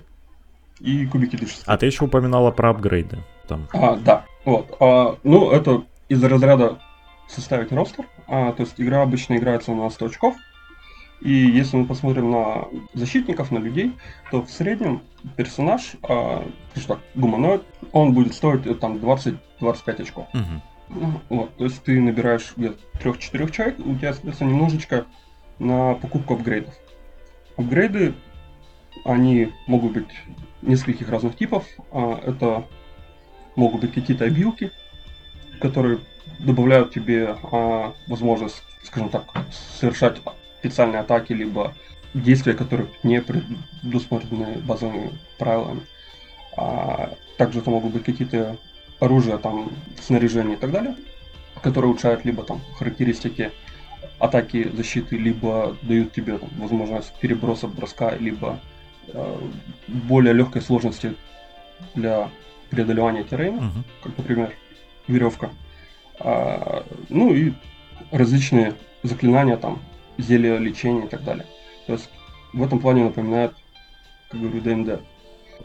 и 0.80 1.06
кубики 1.06 1.36
дышат. 1.36 1.64
А 1.66 1.78
ты 1.78 1.86
еще 1.86 2.06
упоминала 2.06 2.52
про 2.52 2.72
апгрейды 2.72 3.20
там. 3.48 3.68
А, 3.74 3.96
да. 3.96 4.26
Вот. 4.46 4.76
А, 4.80 5.18
ну, 5.24 5.52
это 5.52 5.84
из 6.08 6.24
разряда 6.24 6.80
составить 7.28 7.72
ростер. 7.72 8.06
А, 8.28 8.52
то 8.54 8.64
есть 8.64 8.76
игра 8.78 9.02
обычно 9.02 9.38
играется 9.38 9.72
на 9.72 9.90
100 9.90 10.06
очков. 10.06 10.36
И 11.22 11.32
если 11.32 11.76
мы 11.76 11.86
посмотрим 11.86 12.32
на 12.32 12.68
защитников, 12.94 13.52
на 13.52 13.58
людей, 13.58 13.94
то 14.32 14.42
в 14.42 14.50
среднем 14.50 15.02
персонаж, 15.36 15.96
а, 16.04 16.46
что 16.76 16.96
так, 16.96 17.00
гуманоид, 17.16 17.64
он 17.92 18.14
будет 18.14 18.34
стоить 18.34 18.66
э, 18.66 18.74
там 18.74 18.96
20-25 18.96 20.02
очков. 20.02 20.28
Угу. 20.34 21.22
Вот, 21.30 21.56
то 21.56 21.64
есть 21.66 21.84
ты 21.84 22.00
набираешь 22.00 22.54
где-то 22.56 22.78
3-4 23.04 23.52
человек, 23.52 23.80
у 23.80 23.96
тебя, 23.96 24.14
соответственно, 24.14 24.50
немножечко 24.50 25.06
на 25.60 25.96
покупку 25.96 26.36
апгрейдов. 26.36 26.74
Апгрейды 27.58 28.14
они 29.06 29.52
могут 29.68 29.94
быть 29.94 30.10
нескольких 30.62 31.10
разных 31.10 31.36
типов. 31.36 31.66
А, 31.92 32.20
это 32.26 32.66
могут 33.56 33.82
быть 33.82 33.94
какие-то 33.94 34.26
обилки, 34.26 34.72
которые 35.60 36.00
добавляют 36.40 36.94
тебе 36.94 37.36
а, 37.52 37.94
возможность, 38.08 38.64
скажем 38.84 39.10
так, 39.10 39.26
совершать 39.80 40.18
специальные 40.60 41.02
атаки, 41.02 41.34
либо 41.34 41.74
действия, 42.14 42.54
которые 42.54 42.90
не 43.04 43.22
предусмотрены 43.22 44.60
базовыми 44.60 45.12
правилами. 45.38 45.82
А, 46.58 47.16
также 47.38 47.60
это 47.60 47.70
могут 47.70 47.94
быть 47.94 48.04
какие-то 48.04 48.58
оружия, 49.00 49.38
там, 49.38 49.72
снаряжение 50.02 50.58
и 50.58 50.60
так 50.60 50.72
далее, 50.72 50.96
которые 51.62 51.90
улучшают 51.90 52.26
либо 52.26 52.44
там 52.44 52.62
характеристики 52.78 53.52
атаки, 54.20 54.70
защиты, 54.74 55.18
либо 55.18 55.76
дают 55.82 56.12
тебе 56.12 56.38
там, 56.38 56.50
возможность 56.58 57.14
переброса, 57.20 57.68
броска, 57.68 58.16
либо 58.16 58.60
более 59.88 60.34
легкой 60.34 60.62
сложности 60.62 61.16
для 61.96 62.30
преодолевания 62.70 63.24
террена, 63.24 63.58
uh-huh. 63.60 63.84
как, 64.04 64.18
например, 64.18 64.54
веревка. 65.08 65.50
А, 66.20 66.84
ну 67.10 67.34
и 67.34 67.54
различные 68.12 68.74
заклинания, 69.04 69.58
там, 69.58 69.80
зелья 70.18 70.58
лечения 70.58 71.06
и 71.06 71.08
так 71.08 71.24
далее. 71.24 71.46
То 71.88 71.94
есть 71.94 72.10
в 72.54 72.64
этом 72.64 72.80
плане 72.80 73.06
напоминает, 73.06 73.54
как 74.30 74.42
говорю, 74.42 74.62
ДНД. 74.62 75.02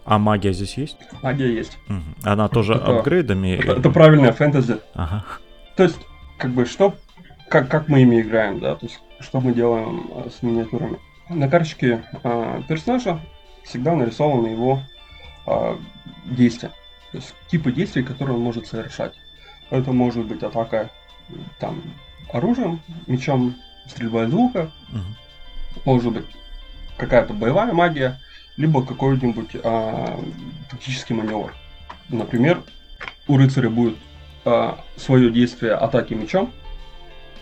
А 0.05 0.19
магия 0.19 0.53
здесь 0.53 0.77
есть? 0.77 0.99
Магия 1.23 1.53
есть. 1.55 1.79
Угу. 1.89 2.31
Она 2.31 2.49
тоже 2.49 2.75
это, 2.75 2.99
апгрейдами? 2.99 3.57
Это, 3.57 3.73
это 3.73 3.91
правильная 3.91 4.33
фэнтези. 4.33 4.79
Ага. 4.95 5.25
То 5.77 5.85
есть, 5.85 5.99
как 6.39 6.51
бы, 6.51 6.67
что, 6.67 6.95
как, 7.49 7.69
как 7.69 7.89
мы 7.89 8.03
ими 8.03 8.21
играем, 8.21 8.61
да, 8.61 8.75
то 8.75 8.87
есть, 8.87 9.01
что 9.21 9.41
мы 9.41 9.53
делаем 9.53 10.11
а, 10.15 10.29
с 10.31 10.43
миниатюрами. 10.43 10.99
На 11.31 11.49
карточке 11.49 12.05
а, 12.23 12.63
персонажа 12.69 13.21
всегда 13.65 13.95
нарисованы 13.95 14.49
его 14.49 14.83
а, 15.47 15.79
действия. 16.25 16.71
То 17.13 17.19
есть, 17.19 17.35
типы 17.49 17.73
действий, 17.73 18.03
которые 18.03 18.37
он 18.37 18.43
может 18.43 18.67
совершать. 18.67 19.15
Это 19.71 19.93
может 19.93 20.27
быть 20.27 20.43
атака 20.43 20.91
там 21.59 21.83
оружием, 22.33 22.81
мечом, 23.07 23.55
стрельба 23.87 24.25
из 24.25 24.33
лука, 24.33 24.71
угу. 24.93 25.83
может 25.85 26.13
быть 26.13 26.27
какая-то 26.97 27.33
боевая 27.33 27.73
магия, 27.73 28.21
либо 28.57 28.85
какой-нибудь 28.85 29.57
а, 29.63 30.21
тактический 30.71 31.15
маневр. 31.15 31.55
Например, 32.09 32.63
у 33.27 33.37
рыцаря 33.37 33.71
будет 33.71 33.97
а, 34.45 34.79
свое 34.97 35.31
действие 35.31 35.75
атаки 35.75 36.15
мечом, 36.15 36.53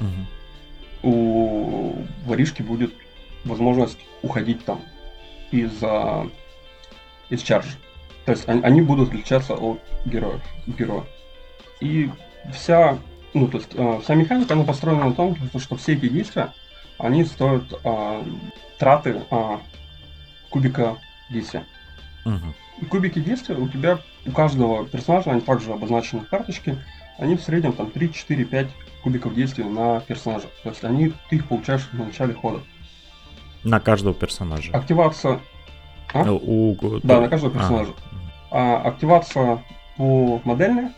угу. 0.01 0.09
у 1.03 2.07
воришки 2.27 2.63
будет 2.63 2.93
возможность 3.45 3.99
уходить 4.23 4.65
там 4.65 4.81
из, 5.53 5.73
а, 5.83 6.29
из 7.31 7.43
чаржа. 7.43 7.77
То 8.25 8.33
есть 8.33 8.49
они, 8.49 8.63
они 8.63 8.83
будут 8.83 9.09
отличаться 9.09 9.55
от 9.55 9.81
героев, 10.05 10.41
героя. 10.67 11.05
И 11.81 12.11
вся, 12.53 12.99
ну, 13.35 13.49
то 13.49 13.59
есть, 13.59 13.71
э, 13.75 14.01
вся 14.03 14.15
механика, 14.15 14.55
она 14.55 14.65
построена 14.65 15.07
на 15.07 15.15
том, 15.15 15.37
что 15.59 15.77
все 15.77 15.95
эти 15.95 16.09
действия, 16.09 16.53
они 16.99 17.25
стоят 17.25 17.65
э, 17.85 18.23
траты 18.79 19.23
э, 19.31 19.59
кубика 20.51 20.97
действия. 21.31 21.65
Угу. 22.25 22.89
Кубики 22.89 23.19
действия 23.19 23.57
у 23.57 23.69
тебя, 23.69 23.99
у 24.25 24.31
каждого 24.31 24.87
персонажа, 24.87 25.33
они 25.33 25.41
также 25.41 25.73
обозначены 25.73 26.23
в 26.23 26.29
карточке, 26.29 26.79
они 27.19 27.37
в 27.37 27.43
среднем 27.43 27.73
там 27.73 27.91
3, 27.91 28.13
4, 28.13 28.45
5 28.45 28.69
кубиков 29.03 29.35
действия 29.35 29.65
на 29.65 30.01
персонажа. 30.01 30.47
То 30.63 30.71
есть 30.71 30.85
они, 30.85 31.13
ты 31.29 31.37
их 31.37 31.49
получаешь 31.49 31.89
на 31.93 32.07
начале 32.07 32.35
хода. 32.35 32.63
На 33.65 33.81
каждого 33.81 34.15
персонажа. 34.15 34.73
Активация. 34.73 35.41
А? 36.13 36.31
У... 36.31 36.77
Да, 37.03 37.21
на 37.21 37.29
каждого 37.29 37.53
персонажа. 37.53 37.93
А. 38.51 38.77
А, 38.77 38.89
активация 38.89 39.63
по 39.97 40.41
модельной. 40.45 40.91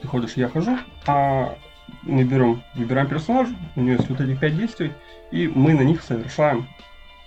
Ты 0.00 0.08
ходишь, 0.08 0.34
я 0.34 0.48
хожу. 0.48 0.78
А 1.06 1.56
мы 2.02 2.24
берем, 2.24 2.62
выбираем 2.74 3.08
персонажа, 3.08 3.54
у 3.74 3.80
него 3.80 3.96
есть 3.96 4.08
вот 4.08 4.20
эти 4.20 4.36
5 4.36 4.56
действий, 4.56 4.92
и 5.30 5.48
мы 5.48 5.74
на 5.74 5.82
них 5.82 6.02
совершаем 6.02 6.68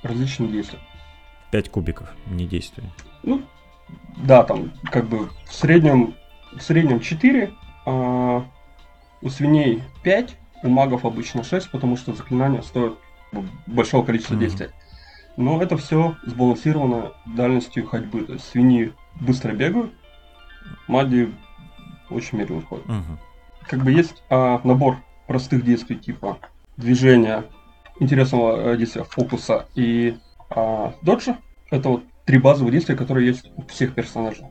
различные 0.03 0.49
действия. 0.49 0.79
5 1.51 1.69
кубиков, 1.69 2.09
не 2.27 2.45
действия. 2.45 2.83
Ну, 3.23 3.41
да, 4.17 4.43
там 4.43 4.71
как 4.83 5.07
бы 5.07 5.29
в 5.45 5.53
среднем, 5.53 6.15
в 6.53 6.61
среднем 6.61 6.99
4, 6.99 7.51
а 7.85 8.45
у 9.21 9.29
свиней 9.29 9.83
5, 10.03 10.35
у 10.63 10.69
магов 10.69 11.05
обычно 11.05 11.43
6, 11.43 11.71
потому 11.71 11.97
что 11.97 12.13
заклинания 12.13 12.61
стоят 12.61 12.93
большого 13.67 14.05
количества 14.05 14.35
mm-hmm. 14.35 14.39
действий. 14.39 14.67
Но 15.37 15.61
это 15.61 15.77
все 15.77 16.17
сбалансировано 16.25 17.13
дальностью 17.25 17.87
ходьбы. 17.87 18.23
То 18.23 18.33
есть 18.33 18.45
свиньи 18.49 18.93
быстро 19.19 19.53
бегают, 19.53 19.93
маги 20.87 21.33
очень 22.09 22.39
медленно 22.39 22.61
ходят. 22.61 22.85
Mm-hmm. 22.85 23.17
Как 23.67 23.83
бы 23.83 23.91
есть 23.91 24.23
а, 24.29 24.59
набор 24.63 24.97
простых 25.27 25.63
действий 25.63 25.95
типа 25.95 26.39
движения, 26.75 27.45
интересного 27.99 28.73
э, 28.73 28.77
действия 28.77 29.03
фокуса 29.03 29.67
и 29.75 30.17
а, 30.49 30.93
доджа. 31.01 31.37
Это 31.69 31.89
вот 31.89 32.03
три 32.25 32.39
базовых 32.39 32.71
действия, 32.71 32.95
которые 32.95 33.27
есть 33.27 33.51
у 33.55 33.61
всех 33.63 33.93
персонажей. 33.93 34.45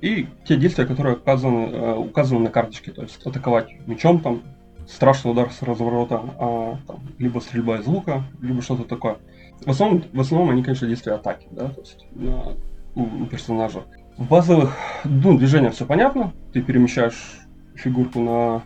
И 0.00 0.28
те 0.46 0.56
действия, 0.56 0.86
которые 0.86 1.16
указаны, 1.16 1.66
э, 1.66 1.94
указаны 1.94 2.40
на 2.40 2.50
карточке. 2.50 2.92
То 2.92 3.02
есть 3.02 3.24
атаковать 3.26 3.68
мечом, 3.86 4.20
там, 4.20 4.42
страшный 4.88 5.32
удар 5.32 5.50
с 5.50 5.62
разворота, 5.62 6.22
а, 6.38 6.78
там, 6.86 7.00
либо 7.18 7.40
стрельба 7.40 7.78
из 7.78 7.86
лука, 7.86 8.24
либо 8.40 8.62
что-то 8.62 8.84
такое. 8.84 9.18
В 9.64 9.70
основном, 9.70 10.04
в 10.12 10.20
основном 10.20 10.50
они, 10.50 10.62
конечно, 10.62 10.86
действия 10.86 11.14
атаки, 11.14 11.46
да, 11.50 11.68
то 11.68 11.80
есть 11.80 12.06
на, 12.12 12.54
у, 12.94 13.22
у 13.22 13.26
персонажа. 13.26 13.84
В 14.16 14.26
базовых 14.26 14.76
ну, 15.04 15.38
движениях 15.38 15.74
все 15.74 15.86
понятно. 15.86 16.32
Ты 16.52 16.60
перемещаешь 16.60 17.40
фигурку 17.76 18.18
на 18.20 18.62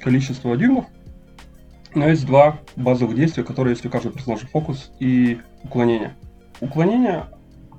количество 0.00 0.56
дюймов. 0.56 0.86
Но 1.94 2.08
есть 2.08 2.26
два 2.26 2.60
базовых 2.76 3.16
действия, 3.16 3.42
которые 3.42 3.72
есть 3.72 3.84
у 3.84 3.90
каждого 3.90 4.14
персонажа. 4.14 4.46
Фокус 4.48 4.92
и 5.00 5.40
уклонение. 5.64 6.14
Уклонение 6.60 7.24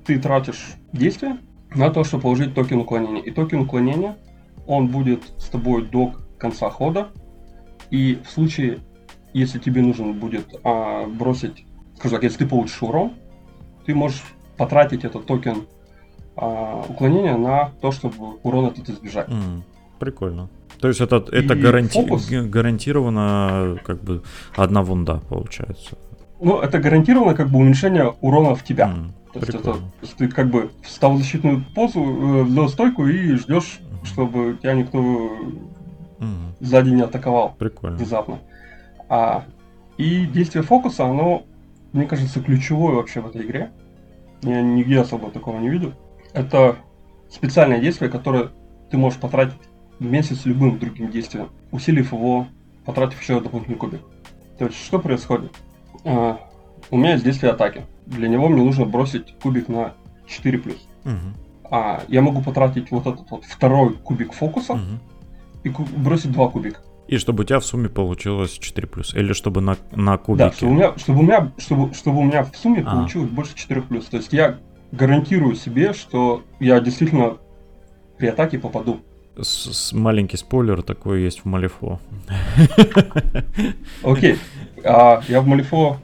ты 0.04 0.18
тратишь 0.18 0.74
действие 0.92 1.38
на 1.74 1.90
то, 1.90 2.04
чтобы 2.04 2.24
положить 2.24 2.54
токен 2.54 2.80
уклонения. 2.80 3.22
И 3.22 3.30
токен 3.30 3.60
уклонения, 3.60 4.16
он 4.66 4.88
будет 4.88 5.22
с 5.38 5.48
тобой 5.48 5.86
до 5.86 6.14
конца 6.38 6.68
хода. 6.68 7.08
И 7.90 8.18
в 8.24 8.30
случае, 8.30 8.78
если 9.32 9.58
тебе 9.58 9.82
нужен 9.82 10.12
будет 10.14 10.46
а, 10.64 11.06
бросить, 11.06 11.64
скажем 11.96 12.16
так, 12.16 12.24
если 12.24 12.38
ты 12.38 12.46
получишь 12.46 12.82
урон, 12.82 13.12
ты 13.86 13.94
можешь 13.94 14.22
потратить 14.56 15.04
этот 15.04 15.26
токен 15.26 15.66
а, 16.36 16.84
уклонения 16.88 17.36
на 17.36 17.70
то, 17.80 17.90
чтобы 17.90 18.36
урон 18.42 18.66
этот 18.66 18.88
избежать. 18.90 19.28
Mm, 19.28 19.62
прикольно. 19.98 20.48
То 20.80 20.88
есть 20.88 21.00
это, 21.00 21.24
это 21.32 21.54
гаранти... 21.56 22.00
фокус... 22.00 22.28
гарантированно 22.30 23.78
как 23.84 24.02
бы 24.02 24.22
одна 24.56 24.82
вунда 24.82 25.20
получается. 25.28 25.98
Ну, 26.40 26.60
это 26.60 26.78
гарантированно 26.78 27.34
как 27.34 27.48
бы 27.48 27.58
уменьшение 27.58 28.14
урона 28.20 28.54
в 28.54 28.62
тебя. 28.62 28.86
Mm, 28.88 29.12
то 29.32 29.40
есть, 29.40 29.54
это, 29.54 29.62
то 29.62 29.80
есть 30.02 30.16
ты 30.16 30.28
как 30.28 30.50
бы 30.50 30.70
встал 30.82 31.14
в 31.14 31.18
защитную 31.18 31.64
позу, 31.74 32.00
э, 32.00 32.42
взял 32.44 32.68
стойку 32.68 33.06
и 33.06 33.34
ждешь, 33.34 33.80
чтобы 34.04 34.58
тебя 34.60 34.74
никто 34.74 35.32
mm. 36.18 36.56
сзади 36.60 36.90
не 36.90 37.02
атаковал. 37.02 37.54
Прикольно. 37.58 37.96
Внезапно. 37.96 38.38
А, 39.08 39.44
и 39.96 40.26
действие 40.26 40.62
фокуса, 40.62 41.04
оно, 41.06 41.44
мне 41.92 42.06
кажется, 42.06 42.40
ключевое 42.40 42.94
вообще 42.94 43.20
в 43.20 43.28
этой 43.28 43.42
игре. 43.42 43.70
Я 44.42 44.62
нигде 44.62 45.00
особо 45.00 45.30
такого 45.30 45.58
не 45.58 45.68
видел. 45.68 45.92
Это 46.32 46.76
специальное 47.30 47.80
действие, 47.80 48.10
которое 48.10 48.50
ты 48.90 48.96
можешь 48.96 49.18
потратить 49.18 49.58
вместе 49.98 50.34
с 50.34 50.44
любым 50.46 50.78
другим 50.78 51.10
действием, 51.10 51.48
усилив 51.72 52.12
его, 52.12 52.46
потратив 52.84 53.20
еще 53.20 53.40
дополнительный 53.40 53.78
кубик. 53.78 54.00
То 54.58 54.66
есть, 54.66 54.76
что 54.84 54.98
происходит? 54.98 55.52
А, 56.04 56.38
у 56.90 56.96
меня 56.96 57.12
есть 57.12 57.24
действие 57.24 57.52
атаки. 57.52 57.84
Для 58.06 58.28
него 58.28 58.48
мне 58.48 58.62
нужно 58.62 58.84
бросить 58.84 59.34
кубик 59.42 59.68
на 59.68 59.94
4 60.26 60.58
плюс. 60.58 60.88
Угу. 61.04 61.70
А 61.70 62.02
я 62.08 62.22
могу 62.22 62.42
потратить 62.42 62.90
вот 62.90 63.06
этот 63.06 63.30
вот 63.30 63.44
второй 63.44 63.94
кубик 63.94 64.32
фокуса 64.32 64.74
угу. 64.74 64.82
И 65.64 65.70
бросить 65.96 66.32
два 66.32 66.48
кубика. 66.48 66.80
И 67.08 67.16
чтобы 67.16 67.42
у 67.42 67.46
тебя 67.46 67.58
в 67.58 67.64
сумме 67.64 67.88
получилось 67.88 68.52
4 68.52 68.86
плюс. 68.86 69.14
Или 69.14 69.32
чтобы 69.32 69.62
на, 69.62 69.78
на 69.92 70.18
кубике. 70.18 70.44
Да, 70.44 70.52
чтобы 70.52 70.72
у 70.72 70.74
меня, 70.74 70.94
чтобы 70.98 71.18
у 71.20 71.22
меня, 71.22 71.52
чтобы, 71.56 71.94
чтобы 71.94 72.18
у 72.18 72.24
меня 72.24 72.44
в 72.44 72.54
сумме 72.54 72.82
а. 72.86 72.96
получилось 72.96 73.30
больше 73.30 73.54
4 73.54 73.80
плюс. 73.82 74.04
То 74.06 74.18
есть 74.18 74.32
я 74.32 74.58
гарантирую 74.92 75.54
себе, 75.54 75.94
что 75.94 76.42
я 76.60 76.80
действительно 76.80 77.38
при 78.18 78.26
атаке 78.26 78.58
попаду. 78.58 79.00
С, 79.40 79.72
с 79.72 79.92
маленький 79.92 80.36
спойлер 80.36 80.82
такой 80.82 81.22
есть 81.22 81.40
в 81.40 81.44
Малифо. 81.46 81.98
Окей. 84.02 84.36
А, 84.84 85.22
я 85.28 85.40
в 85.40 85.46
Малифо... 85.46 85.96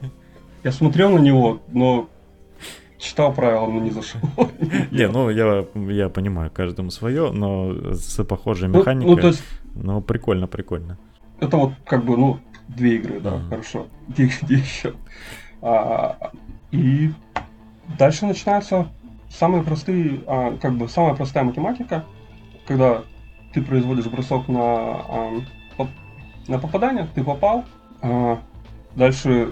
Я 0.63 0.71
смотрел 0.71 1.11
на 1.11 1.19
него, 1.19 1.61
но 1.71 2.09
читал 2.97 3.33
правила, 3.33 3.67
но 3.67 3.79
не 3.79 3.91
зашел. 3.91 4.21
Не, 4.91 5.07
ну 5.07 5.29
я, 5.29 5.65
я 5.75 6.09
понимаю, 6.09 6.51
каждому 6.51 6.91
свое, 6.91 7.31
но 7.31 7.93
с 7.93 8.23
похожей 8.23 8.69
ну, 8.69 8.79
механикой. 8.79 9.15
Ну, 9.15 9.21
то 9.21 9.27
есть... 9.27 9.43
Ну, 9.75 10.01
прикольно, 10.01 10.47
прикольно. 10.47 10.97
Это 11.39 11.57
вот 11.57 11.73
как 11.85 12.05
бы, 12.05 12.17
ну, 12.17 12.39
две 12.67 12.95
игры, 12.95 13.19
да, 13.19 13.35
mm. 13.35 13.49
хорошо. 13.49 13.87
Где, 14.07 14.31
где 14.41 14.55
еще? 14.55 14.93
А, 15.61 16.31
и 16.71 17.11
Дальше 17.97 18.25
начинаются 18.25 18.87
самые 19.29 19.63
простые, 19.63 20.21
а, 20.27 20.57
как 20.57 20.73
бы 20.73 20.89
самая 20.89 21.15
простая 21.15 21.43
математика, 21.43 22.05
когда 22.65 23.03
ты 23.53 23.61
производишь 23.61 24.07
бросок 24.07 24.47
на, 24.47 24.61
а, 24.61 25.41
на 26.47 26.59
попадание, 26.59 27.07
ты 27.13 27.23
попал, 27.23 27.63
а, 28.01 28.39
дальше 28.95 29.51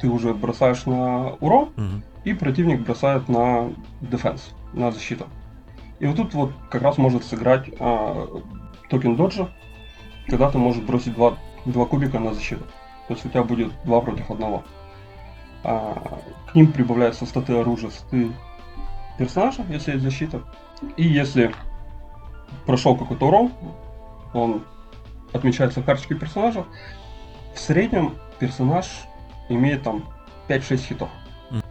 ты 0.00 0.08
уже 0.08 0.34
бросаешь 0.34 0.84
на 0.84 1.34
урон, 1.34 1.70
Мгм. 1.76 2.02
И 2.24 2.32
противник 2.34 2.80
бросает 2.80 3.28
на 3.28 3.72
дефенс, 4.00 4.54
на 4.72 4.90
защиту. 4.90 5.26
И 5.98 6.06
вот 6.06 6.16
тут 6.16 6.34
вот 6.34 6.52
как 6.70 6.82
раз 6.82 6.98
может 6.98 7.24
сыграть 7.24 7.70
а, 7.78 8.26
токен 8.88 9.16
доджа, 9.16 9.48
когда 10.26 10.50
ты 10.50 10.58
можешь 10.58 10.82
бросить 10.82 11.14
два, 11.14 11.36
два 11.64 11.84
кубика 11.86 12.18
на 12.18 12.34
защиту. 12.34 12.64
То 13.08 13.14
есть 13.14 13.24
у 13.26 13.28
тебя 13.28 13.42
будет 13.42 13.72
два 13.84 14.00
против 14.00 14.30
одного. 14.30 14.64
А, 15.64 16.20
к 16.50 16.54
ним 16.54 16.72
прибавляются 16.72 17.26
статы 17.26 17.54
оружия, 17.54 17.90
статы 17.90 18.32
персонажа, 19.18 19.64
если 19.68 19.92
есть 19.92 20.04
защита. 20.04 20.42
И 20.96 21.04
если 21.04 21.52
прошел 22.66 22.96
какой-то 22.96 23.26
урон, 23.26 23.52
он 24.32 24.64
отмечается 25.32 25.80
в 25.80 25.84
карточке 25.84 26.14
персонажа, 26.14 26.64
в 27.54 27.58
среднем 27.58 28.16
персонаж 28.38 28.86
имеет 29.48 29.82
там 29.82 30.04
5-6 30.48 30.76
хитов. 30.78 31.08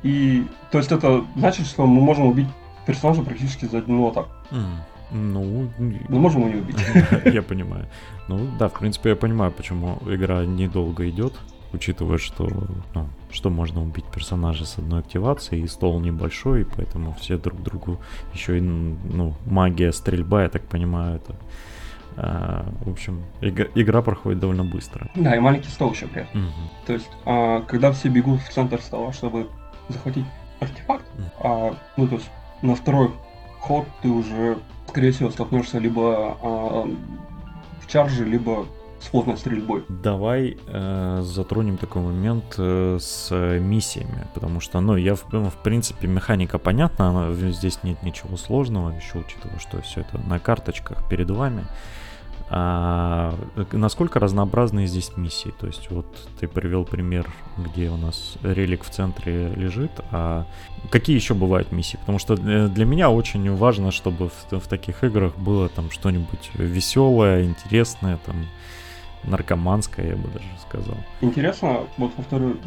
И 0.03 0.45
то 0.71 0.77
есть 0.77 0.91
это 0.91 1.23
значит, 1.35 1.65
что 1.67 1.85
мы 1.85 2.01
можем 2.01 2.25
убить 2.27 2.47
персонажа 2.85 3.21
практически 3.23 3.65
за 3.65 3.79
одну 3.79 4.07
атаку. 4.09 4.29
М, 4.51 4.77
Ну, 5.11 5.69
Мы 6.09 6.19
можем 6.19 6.41
его 6.41 6.49
не 6.51 6.61
убить. 6.61 6.77
я 7.33 7.41
понимаю. 7.41 7.85
Ну 8.27 8.39
да, 8.59 8.67
в 8.67 8.73
принципе, 8.79 9.09
я 9.09 9.15
понимаю, 9.15 9.51
почему 9.51 9.97
игра 10.07 10.45
недолго 10.45 11.09
идет, 11.09 11.33
учитывая, 11.73 12.17
что, 12.17 12.47
ну, 12.95 13.07
что 13.31 13.49
можно 13.49 13.81
убить 13.81 14.05
персонажа 14.05 14.65
с 14.65 14.77
одной 14.77 14.99
активацией, 14.99 15.63
и 15.63 15.67
стол 15.67 15.99
небольшой, 15.99 16.61
и 16.61 16.63
поэтому 16.63 17.13
все 17.19 17.37
друг 17.37 17.61
другу 17.61 17.97
еще 18.33 18.57
и, 18.57 18.61
ну, 18.61 19.33
магия, 19.45 19.91
стрельба, 19.91 20.43
я 20.43 20.49
так 20.49 20.61
понимаю, 20.63 21.15
это... 21.17 21.35
а, 22.17 22.65
в 22.85 22.89
общем, 22.91 23.21
ига- 23.41 23.69
игра 23.75 24.01
проходит 24.01 24.39
довольно 24.39 24.63
быстро. 24.63 25.09
Да, 25.15 25.35
и 25.35 25.39
маленький 25.39 25.69
стол 25.69 25.91
еще 25.91 26.07
при 26.07 26.21
этом. 26.23 26.41
Мгм. 26.41 26.51
То 26.87 26.93
есть, 26.93 27.09
а, 27.25 27.61
когда 27.61 27.91
все 27.91 28.09
бегут 28.09 28.41
в 28.41 28.49
центр 28.53 28.81
стола, 28.81 29.11
чтобы 29.13 29.47
захватить 29.89 30.25
артефакт, 30.59 31.05
а, 31.39 31.75
ну 31.97 32.07
то 32.07 32.15
есть 32.15 32.29
на 32.61 32.75
второй 32.75 33.11
ход 33.59 33.85
ты 34.01 34.09
уже, 34.09 34.57
скорее 34.87 35.11
всего, 35.11 35.29
столкнешься 35.29 35.79
либо 35.79 36.37
а, 36.41 36.87
в 37.79 37.87
чарже, 37.87 38.25
либо 38.25 38.65
с 38.99 39.07
плотной 39.07 39.35
стрельбой. 39.35 39.83
Давай 39.89 40.57
э, 40.67 41.21
затронем 41.23 41.77
такой 41.77 42.03
момент 42.03 42.53
э, 42.59 42.99
с 43.01 43.31
миссиями, 43.59 44.27
потому 44.35 44.59
что, 44.59 44.79
ну, 44.79 44.95
я, 44.95 45.15
в, 45.15 45.25
ну, 45.31 45.49
в 45.49 45.55
принципе, 45.55 46.05
механика 46.07 46.59
понятна, 46.59 47.09
она- 47.09 47.31
здесь 47.33 47.79
нет 47.81 48.03
ничего 48.03 48.37
сложного, 48.37 48.91
еще 48.91 49.17
учитывая, 49.17 49.57
что 49.57 49.81
все 49.81 50.01
это 50.01 50.19
на 50.19 50.37
карточках 50.37 51.09
перед 51.09 51.31
вами. 51.31 51.65
А, 52.53 53.33
э, 53.55 53.63
насколько 53.71 54.19
разнообразны 54.19 54.85
здесь 54.85 55.15
миссии? 55.15 55.53
То 55.57 55.67
есть 55.67 55.89
вот 55.89 56.05
ты 56.37 56.49
привел 56.49 56.83
пример, 56.83 57.31
где 57.57 57.89
у 57.89 57.95
нас 57.95 58.35
релик 58.43 58.83
в 58.83 58.89
центре 58.89 59.53
лежит, 59.55 59.91
а 60.11 60.45
какие 60.89 61.15
еще 61.15 61.33
бывают 61.33 61.71
миссии? 61.71 61.95
Потому 61.95 62.19
что 62.19 62.35
для, 62.35 62.67
для 62.67 62.83
меня 62.83 63.09
очень 63.09 63.55
важно, 63.55 63.91
чтобы 63.91 64.27
в, 64.29 64.59
в 64.59 64.67
таких 64.67 65.01
играх 65.05 65.37
было 65.37 65.69
там 65.69 65.89
что-нибудь 65.91 66.51
веселое, 66.55 67.45
интересное, 67.45 68.19
там 68.25 68.45
наркоманское, 69.23 70.09
я 70.09 70.15
бы 70.17 70.27
даже 70.27 70.45
сказал. 70.67 70.97
Интересно, 71.21 71.85
вот 71.95 72.11
во 72.17 72.23
второй, 72.23 72.59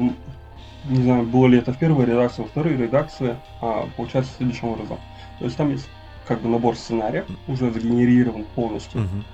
не 0.87 1.03
знаю, 1.03 1.25
было 1.25 1.47
ли 1.47 1.59
это 1.59 1.75
в 1.75 1.79
первой 1.79 2.07
редакции, 2.07 2.41
во 2.41 2.49
второй 2.49 2.75
редакции 2.75 3.37
а, 3.61 3.87
получается 3.99 4.33
следующим 4.39 4.69
образом. 4.69 4.97
То 5.41 5.45
есть 5.45 5.59
там 5.59 5.71
есть 5.71 5.89
как 6.27 6.41
бы 6.41 6.49
набор 6.49 6.75
сценариев, 6.75 7.27
уже 7.49 7.71
загенерирован 7.71 8.47
полностью, 8.55 9.03
Мгм. 9.03 9.25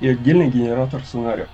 И 0.00 0.08
отдельный 0.08 0.48
генератор 0.48 1.02
сценариев. 1.02 1.48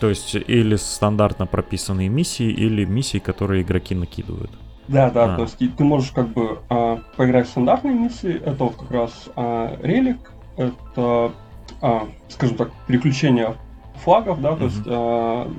То 0.00 0.08
есть 0.08 0.34
или 0.34 0.76
стандартно 0.76 1.46
прописанные 1.46 2.08
миссии, 2.08 2.50
или 2.50 2.84
миссии, 2.84 3.18
которые 3.18 3.62
игроки 3.62 3.94
накидывают. 3.94 4.50
Да, 4.88 5.10
да, 5.10 5.34
А. 5.34 5.36
то 5.36 5.42
есть 5.42 5.58
ты 5.58 5.84
можешь 5.84 6.10
как 6.10 6.28
бы 6.28 6.58
а, 6.68 7.00
поиграть 7.16 7.46
в 7.46 7.50
стандартные 7.50 7.94
миссии, 7.94 8.34
это 8.34 8.64
вот 8.64 8.76
как 8.76 8.90
раз 8.90 9.28
а, 9.36 9.78
релик, 9.80 10.32
это, 10.56 11.32
а, 11.80 12.08
скажем 12.28 12.56
так, 12.56 12.72
переключение 12.88 13.54
флагов, 14.02 14.40
да, 14.40 14.56
то 14.56 14.64
есть 14.64 14.82
а, 14.86 15.50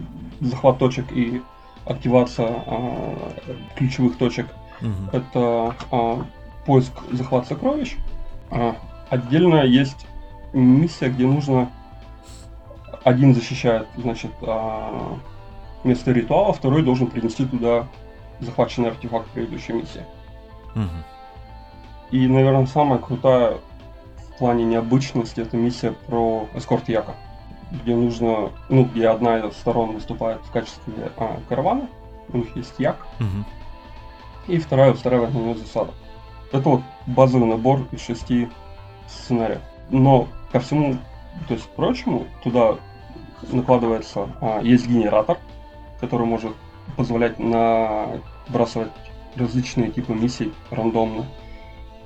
захват 0.41 0.77
точек 0.77 1.05
и 1.13 1.41
активация 1.85 2.49
а, 2.65 3.33
ключевых 3.77 4.17
точек, 4.17 4.47
это 5.13 5.73
а, 5.89 6.25
поиск, 6.65 6.91
захват 7.11 7.47
сокровищ. 7.47 7.95
А, 8.51 8.75
отдельно 9.09 9.63
есть 9.63 10.05
миссия, 10.51 11.09
где 11.09 11.25
нужно 11.25 11.69
один 13.03 13.33
защищает, 13.33 13.87
значит, 13.97 14.31
а, 14.41 15.17
место 15.83 16.11
ритуала, 16.11 16.53
второй 16.53 16.83
должен 16.83 17.07
принести 17.07 17.45
туда 17.45 17.87
захваченный 18.39 18.89
артефакт 18.89 19.27
предыдущей 19.29 19.73
миссии. 19.73 20.05
Мгм. 20.75 21.03
И, 22.11 22.27
наверное, 22.27 22.65
самая 22.65 22.99
крутая 22.99 23.57
в 24.17 24.37
плане 24.37 24.65
необычности 24.65 25.41
это 25.41 25.57
миссия 25.57 25.93
про 26.07 26.47
эскорт 26.53 26.89
Яка, 26.89 27.15
где 27.71 27.95
нужно, 27.95 28.49
ну, 28.69 28.85
где 28.85 29.07
одна 29.07 29.39
из 29.39 29.53
сторон 29.53 29.93
выступает 29.93 30.41
в 30.41 30.51
качестве 30.51 31.11
а, 31.17 31.39
каравана, 31.49 31.87
у 32.31 32.37
них 32.37 32.55
есть 32.55 32.75
Як, 32.77 32.97
Мгм. 33.19 33.45
и 34.47 34.57
вторая 34.57 34.91
устраивает 34.93 35.33
на 35.33 35.39
нее 35.39 35.55
засаду. 35.55 35.93
Это 36.51 36.69
вот 36.69 36.81
базовый 37.07 37.47
набор 37.47 37.81
из 37.91 38.01
шести 38.01 38.47
сценариев. 39.07 39.61
Но 39.89 40.27
ко 40.51 40.59
всему, 40.59 40.97
то 41.47 41.53
есть 41.53 41.69
прочему, 41.71 42.27
туда 42.43 42.77
накладывается, 43.51 44.29
а, 44.41 44.61
есть 44.61 44.87
генератор, 44.87 45.37
который 45.99 46.25
может 46.25 46.53
позволять 46.95 47.39
набрасывать 47.39 48.91
различные 49.35 49.91
типы 49.91 50.13
миссий 50.13 50.53
рандомно. 50.69 51.25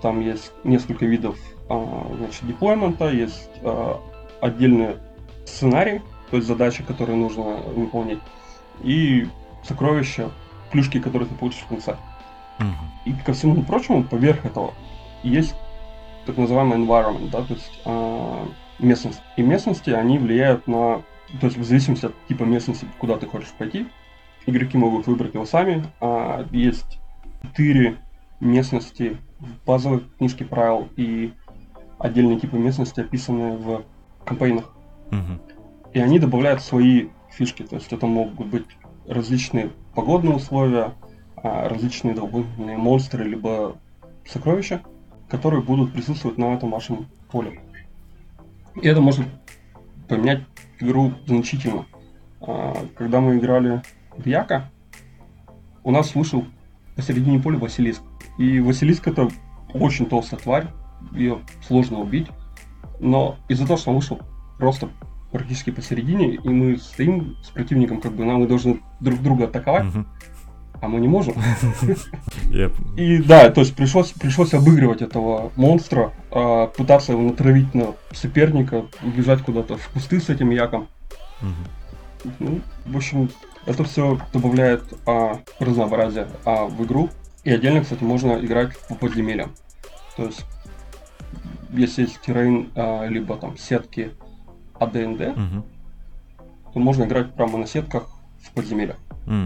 Там 0.02 0.22
есть 0.22 0.52
несколько 0.64 1.06
видов 1.06 1.38
а, 1.70 2.08
значит, 2.18 2.46
деплоймента, 2.48 3.10
есть 3.10 3.50
а, 3.64 4.00
отдельные 4.42 4.98
сценарии, 5.46 6.02
то 6.30 6.38
есть 6.38 6.48
задачи, 6.48 6.84
которые 6.84 7.18
нужно 7.18 7.44
выполнить, 7.44 8.20
и 8.84 9.28
сокровища, 9.64 10.30
плюшки, 10.72 11.00
которые 11.00 11.28
ты 11.28 11.36
получишь 11.36 11.62
в 11.62 11.68
конце. 11.68 11.98
И 13.06 13.14
ко 13.14 13.34
всему 13.34 13.62
прочему, 13.64 14.04
поверх 14.04 14.46
этого 14.46 14.74
есть 15.24 15.56
так 16.26 16.38
называемый 16.38 16.80
environment, 16.80 17.30
да, 17.30 17.42
то 17.44 17.54
есть 17.54 17.82
а, 17.86 18.48
местность. 18.80 19.22
И 19.36 19.42
местности, 19.42 19.90
они 19.90 20.20
влияют 20.20 20.68
на, 20.68 21.04
то 21.40 21.48
есть 21.48 21.58
в 21.58 21.64
зависимости 21.64 22.06
от 22.06 22.14
типа 22.28 22.44
местности, 22.44 22.86
куда 23.00 23.18
ты 23.18 23.26
хочешь 23.26 23.52
пойти, 23.58 23.88
игроки 24.46 24.78
могут 24.78 25.08
выбрать 25.08 25.34
его 25.34 25.46
сами. 25.46 25.84
А, 26.00 26.46
есть 26.52 27.00
четыре 27.44 27.98
местности 28.40 29.18
в 29.40 29.66
базовой 29.66 30.04
книжке 30.18 30.46
правил 30.46 30.90
и 30.96 31.34
отдельные 32.00 32.40
типы 32.40 32.58
местности, 32.58 33.02
описанные 33.02 33.58
в 33.58 33.84
кампейнах. 34.26 34.74
Мгм. 35.12 35.42
И 35.94 36.00
они 36.00 36.20
добавляют 36.20 36.62
свои 36.62 37.10
фишки. 37.32 37.64
То 37.64 37.76
есть 37.76 37.92
это 37.92 38.06
могут 38.06 38.48
быть 38.48 38.66
различные 39.08 39.72
погодные 39.96 40.36
условия, 40.36 40.94
а, 41.36 41.70
различные 41.70 42.14
дополнительные 42.14 42.78
монстры, 42.78 43.24
либо 43.24 43.78
сокровища, 44.26 44.82
которые 45.30 45.62
будут 45.62 45.94
присутствовать 45.94 46.38
на 46.38 46.54
этом 46.54 46.72
вашем 46.72 47.08
поле. 47.32 47.62
И 48.82 48.88
это 48.88 49.02
может 49.02 49.26
поменять 50.08 50.44
игру 50.80 51.14
значительно. 51.26 51.86
А, 52.42 52.74
Когда 52.96 53.20
мы 53.20 53.38
играли 53.38 53.82
в 54.16 54.26
Яка, 54.26 54.70
у 55.84 55.92
нас 55.92 56.16
вышел 56.16 56.46
посередине 56.96 57.40
поля 57.40 57.58
Василиск. 57.58 58.02
И 58.38 58.60
Василиск 58.60 59.08
это 59.08 59.30
очень 59.74 60.06
толстая 60.06 60.40
тварь, 60.40 60.68
ее 61.12 61.40
сложно 61.62 62.00
убить. 62.00 62.28
Но 63.00 63.38
из-за 63.48 63.66
того, 63.66 63.78
что 63.78 63.92
он 63.92 63.98
вышел 63.98 64.20
просто 64.58 64.90
практически 65.32 65.72
посередине, 65.72 66.36
и 66.36 66.50
мы 66.50 66.78
стоим 66.78 67.36
с 67.44 67.50
противником, 67.50 68.02
как 68.02 68.14
бы 68.14 68.26
нам 68.26 68.40
мы 68.40 68.48
должны 68.48 68.80
друг 69.00 69.22
друга 69.22 69.46
атаковать, 69.46 69.86
Мгм. 69.86 70.08
А 70.82 70.88
мы 70.88 71.00
не 71.00 71.08
можем. 71.08 71.36
И 72.98 73.18
да, 73.24 73.50
то 73.50 73.62
есть 73.62 73.76
пришлось, 73.76 74.12
пришлось 74.12 74.54
обыгрывать 74.54 75.02
этого 75.02 75.52
монстра, 75.56 76.12
а, 76.32 76.68
пытаться 76.68 77.12
его 77.14 77.22
натравить 77.22 77.74
на 77.74 77.94
соперника, 78.12 78.86
убежать 79.04 79.42
куда-то 79.42 79.78
в 79.78 79.88
кусты 79.90 80.20
с 80.20 80.30
этим 80.30 80.50
яком. 80.52 80.88
Ну, 82.40 82.62
в 82.86 82.98
общем, 82.98 83.30
это 83.66 83.84
все 83.84 84.20
добавляет 84.34 84.84
а, 85.06 85.40
разнообразие 85.60 86.28
а, 86.46 86.66
в 86.66 86.84
игру. 86.84 87.10
И 87.44 87.52
отдельно, 87.52 87.82
кстати, 87.82 88.04
можно 88.04 88.34
играть 88.44 88.78
по 88.90 88.96
подземельям. 88.96 89.52
То 90.16 90.26
есть, 90.26 90.46
если 91.72 92.04
есть 92.04 92.20
террейн, 92.22 92.72
а, 92.76 93.06
либо 93.08 93.36
там 93.38 93.58
сетки 93.58 94.12
АДНД, 94.80 95.38
Мгм. 95.38 95.64
то 96.74 96.80
можно 96.80 97.04
играть 97.04 97.34
прямо 97.34 97.58
на 97.58 97.68
сетках 97.68 98.10
в 98.42 98.52
подземельях. 98.52 98.98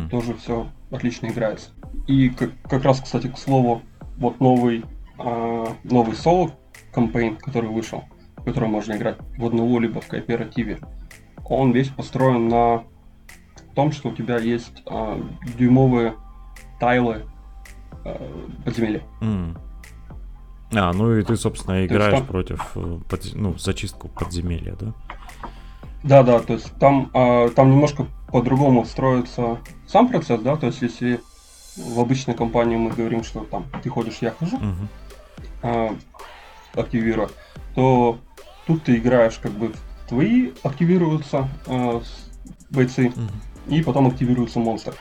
Тоже 0.10 0.34
все 0.36 0.68
отлично 0.92 1.28
играется. 1.28 1.70
И 2.08 2.30
как, 2.30 2.52
как 2.64 2.84
раз, 2.84 3.02
кстати, 3.02 3.28
к 3.28 3.38
слову, 3.38 3.82
вот 4.18 4.40
новый, 4.40 4.84
а, 5.18 5.68
новый 5.84 6.16
соло 6.16 6.52
кампейн, 6.94 7.38
который 7.38 7.70
вышел, 7.70 8.04
в 8.38 8.44
котором 8.44 8.72
можно 8.72 8.94
играть 8.94 9.18
в 9.38 9.46
одного 9.46 9.80
либо 9.80 10.02
в 10.02 10.08
кооперативе, 10.08 10.80
он 11.46 11.72
весь 11.72 11.90
построен 11.90 12.48
на 12.48 12.84
том, 13.76 13.92
что 13.92 14.10
у 14.10 14.12
тебя 14.14 14.38
есть 14.38 14.84
э, 14.86 15.24
дюймовые 15.58 16.14
тайлы 16.80 17.24
э, 18.04 18.46
подземелья. 18.66 19.02
М. 19.22 19.58
А, 20.74 20.94
ну 20.94 21.16
и 21.16 21.24
ты, 21.24 21.36
собственно, 21.36 21.86
играешь 21.86 22.16
там- 22.20 22.26
против, 22.26 22.72
э, 22.76 23.00
подз- 23.10 23.34
ну, 23.36 23.58
зачистку 23.58 24.08
подземелья, 24.10 24.76
да? 24.80 24.94
Да, 26.04 26.24
да, 26.24 26.40
то 26.40 26.54
есть 26.54 26.74
там, 26.80 27.12
а, 27.14 27.50
там 27.50 27.72
немножко 27.72 28.08
по-другому 28.30 28.86
строится 28.86 29.60
сам 29.92 30.08
процесс, 30.08 30.42
да, 30.42 30.56
то 30.56 30.68
есть 30.68 30.82
если 30.82 31.20
в 31.78 32.00
обычной 32.00 32.34
компании 32.34 32.78
мы 32.78 32.92
говорим, 32.92 33.24
что 33.24 33.42
там 33.42 33.66
ты 33.84 33.90
ходишь, 33.90 34.18
я 34.22 34.32
хожу, 34.32 34.58
Мгм. 34.58 34.88
а, 35.64 35.96
активируя, 36.76 37.30
то 37.76 38.18
тут 38.68 38.84
ты 38.84 38.98
играешь 38.98 39.38
как 39.42 39.52
бы 39.52 39.72
твои 40.08 40.52
активируются 40.64 41.48
с- 41.68 42.30
бойцы, 42.70 43.10
Мгм. 43.16 43.30
и 43.68 43.82
потом 43.84 44.08
активируется 44.08 44.60
монстр. 44.60 44.94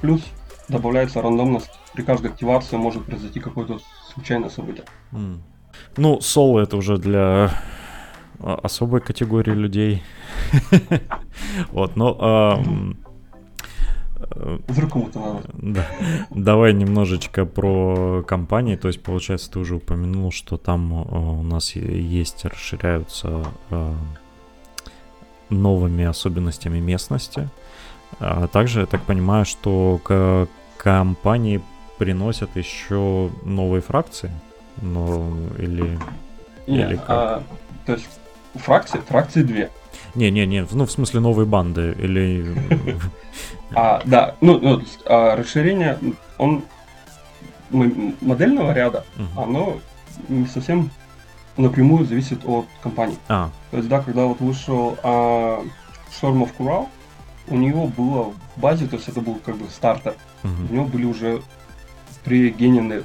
Плюс 0.00 0.22
добавляется 0.68 1.20
рандомность, 1.22 1.70
при 1.94 2.02
каждой 2.02 2.30
активации 2.30 2.76
может 2.76 3.04
произойти 3.04 3.40
какое-то 3.40 3.78
случайное 4.14 4.48
событие. 4.50 4.84
М. 5.12 5.42
Ну, 5.96 6.20
соло 6.20 6.60
это 6.60 6.76
уже 6.76 6.96
для 6.98 7.50
а, 8.42 8.54
особой 8.62 9.00
категории 9.00 9.52
людей. 9.52 10.02
Вот, 11.72 11.96
но 11.96 12.62
ам, 14.20 14.62
э, 14.68 15.18
надо. 15.18 15.42
да. 15.52 15.86
давай 16.30 16.72
немножечко 16.72 17.44
про 17.44 18.22
компании. 18.26 18.76
То 18.76 18.88
есть, 18.88 19.02
получается, 19.02 19.50
ты 19.50 19.58
уже 19.58 19.76
упомянул, 19.76 20.32
что 20.32 20.56
там 20.56 20.92
э, 20.92 21.18
у 21.18 21.42
нас 21.42 21.74
есть, 21.76 22.44
расширяются 22.44 23.44
э, 23.70 23.94
новыми 25.50 26.04
особенностями 26.04 26.78
местности. 26.78 27.48
А 28.18 28.46
также, 28.48 28.80
я 28.80 28.86
так 28.86 29.02
понимаю, 29.02 29.44
что 29.44 30.00
к 30.02 30.48
компании 30.76 31.62
приносят 31.98 32.56
еще 32.56 33.30
новые 33.44 33.82
фракции. 33.82 34.30
Ну, 34.82 35.36
или... 35.58 35.98
Не, 36.66 36.82
Или 36.82 36.96
как? 36.96 37.04
а, 37.08 37.42
то 37.86 37.92
есть 37.92 38.08
фракции, 38.54 39.00
фракции 39.00 39.42
две. 39.42 39.70
Не-не-не, 40.14 40.66
ну, 40.70 40.86
в 40.86 40.90
смысле, 40.90 41.20
новые 41.20 41.46
банды. 41.46 41.94
Или... 41.98 42.54
А, 43.72 44.02
да, 44.04 44.34
ну, 44.40 44.58
ну, 44.58 44.82
а, 45.06 45.36
расширение, 45.36 45.96
он 46.38 46.64
модельного 47.70 48.72
ряда, 48.72 49.04
Мгм. 49.16 49.40
оно 49.40 49.78
не 50.28 50.46
совсем 50.46 50.90
напрямую 51.56 52.04
зависит 52.04 52.40
от 52.44 52.66
компании. 52.82 53.16
А, 53.28 53.50
То 53.70 53.76
есть, 53.76 53.88
да, 53.88 54.00
когда 54.00 54.24
вот 54.24 54.40
вышел 54.40 54.96
а, 55.04 55.62
Storm 56.10 56.42
of 56.42 56.50
Kural, 56.58 56.88
у 57.48 57.56
него 57.56 57.86
было 57.86 58.32
в 58.56 58.60
базе, 58.60 58.86
то 58.86 58.96
есть 58.96 59.08
это 59.08 59.20
был 59.20 59.36
как 59.36 59.56
бы 59.56 59.68
стартер, 59.68 60.14
у 60.42 60.48
мгм. 60.48 60.74
него 60.74 60.84
были 60.86 61.04
уже 61.04 61.42
пригенены 62.24 63.04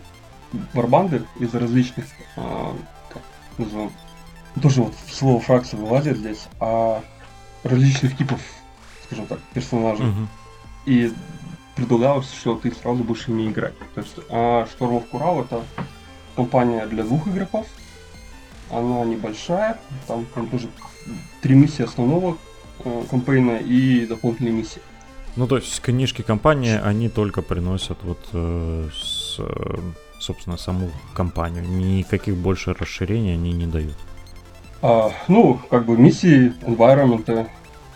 варбанды 0.73 1.23
из 1.39 1.53
различных, 1.53 2.05
а, 2.37 2.75
как 3.09 3.21
назовем, 3.57 3.91
тоже 4.61 4.83
вот 4.83 4.93
слово 5.11 5.39
фракции 5.39 5.77
вылазит 5.77 6.17
здесь, 6.17 6.47
а 6.59 7.03
различных 7.63 8.17
типов, 8.17 8.39
скажем 9.05 9.25
так, 9.27 9.39
персонажей. 9.53 10.05
Мгм. 10.05 10.29
И 10.85 11.11
предлагалось, 11.75 12.31
что 12.31 12.55
ты 12.55 12.71
сразу 12.71 13.03
будешь 13.03 13.27
ими 13.27 13.47
играть. 13.47 13.73
То 13.93 14.01
есть 14.01 14.15
а 14.29 14.65
Storm 14.65 15.03
of 15.03 15.09
Kural 15.11 15.43
это 15.43 15.63
компания 16.35 16.85
для 16.85 17.03
двух 17.03 17.27
игроков. 17.27 17.67
Она 18.71 19.05
небольшая, 19.05 19.77
там, 20.07 20.25
там 20.33 20.47
тоже 20.47 20.69
три 21.41 21.53
миссии 21.55 21.83
основного 21.83 22.37
э, 22.83 23.03
кампейна 23.09 23.57
и 23.57 24.05
дополнительные 24.07 24.53
миссии. 24.53 24.81
Ну, 25.35 25.47
то 25.47 25.57
есть 25.57 25.81
книжки 25.81 26.21
компании, 26.21 26.79
они 26.81 27.09
только 27.09 27.41
приносят 27.41 27.97
вот, 28.03 28.29
э, 28.33 28.89
с, 28.93 29.35
э, 29.37 29.77
собственно, 30.19 30.57
саму 30.57 30.89
компанию. 31.13 31.67
Никаких 31.67 32.37
больше 32.37 32.73
расширений 32.73 33.33
они 33.33 33.51
не 33.51 33.67
дают. 33.67 33.97
А, 34.87 35.11
ну, 35.27 35.59
как 35.71 35.87
бы 35.87 35.97
миссии, 35.97 36.53
environment, 36.61 37.47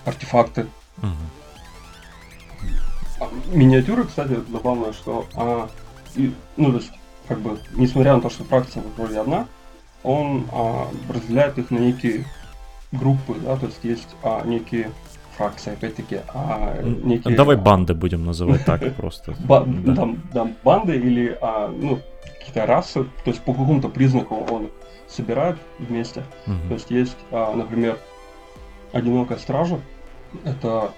артефакты. 0.05 0.65
А, 1.03 3.27
Миниатюры, 3.53 4.05
кстати, 4.05 4.39
забавно, 4.51 4.91
что 4.93 5.27
а, 5.35 5.69
и, 6.15 6.33
ну, 6.57 6.71
то 6.71 6.77
есть, 6.77 6.91
как 7.27 7.41
бы, 7.41 7.59
несмотря 7.73 8.15
на 8.15 8.21
то, 8.21 8.31
что 8.31 8.43
фракция 8.43 8.81
вроде 8.97 9.19
одна, 9.19 9.45
он 10.01 10.47
а, 10.51 10.87
разделяет 11.09 11.59
их 11.59 11.69
на 11.69 11.77
некие 11.77 12.25
группы, 12.91 13.35
да, 13.35 13.55
то 13.55 13.67
есть 13.67 13.83
есть 13.83 14.15
а, 14.23 14.43
некие 14.43 14.89
фракции, 15.37 15.73
опять-таки, 15.73 16.21
а 16.33 16.81
некие... 16.81 17.35
Давай 17.35 17.55
банды 17.55 17.93
будем 17.93 18.25
называть 18.25 18.65
так 18.65 18.95
просто. 18.95 19.35
банды 20.63 20.95
или 20.95 21.37
а, 21.39 21.67
ну, 21.67 21.99
какие-то 22.39 22.65
расы, 22.65 23.03
то 23.03 23.29
есть 23.29 23.41
по 23.41 23.53
какому-то 23.53 23.89
признаку 23.89 24.43
он 24.49 24.71
собирает 25.09 25.57
вместе. 25.79 26.23
То 26.45 26.51
Мгм. 26.51 26.73
есть 26.73 26.91
есть, 26.91 27.17
а, 27.31 27.55
например, 27.55 27.97
одинокая 28.91 29.37
стража. 29.37 29.79
Это 30.43 30.91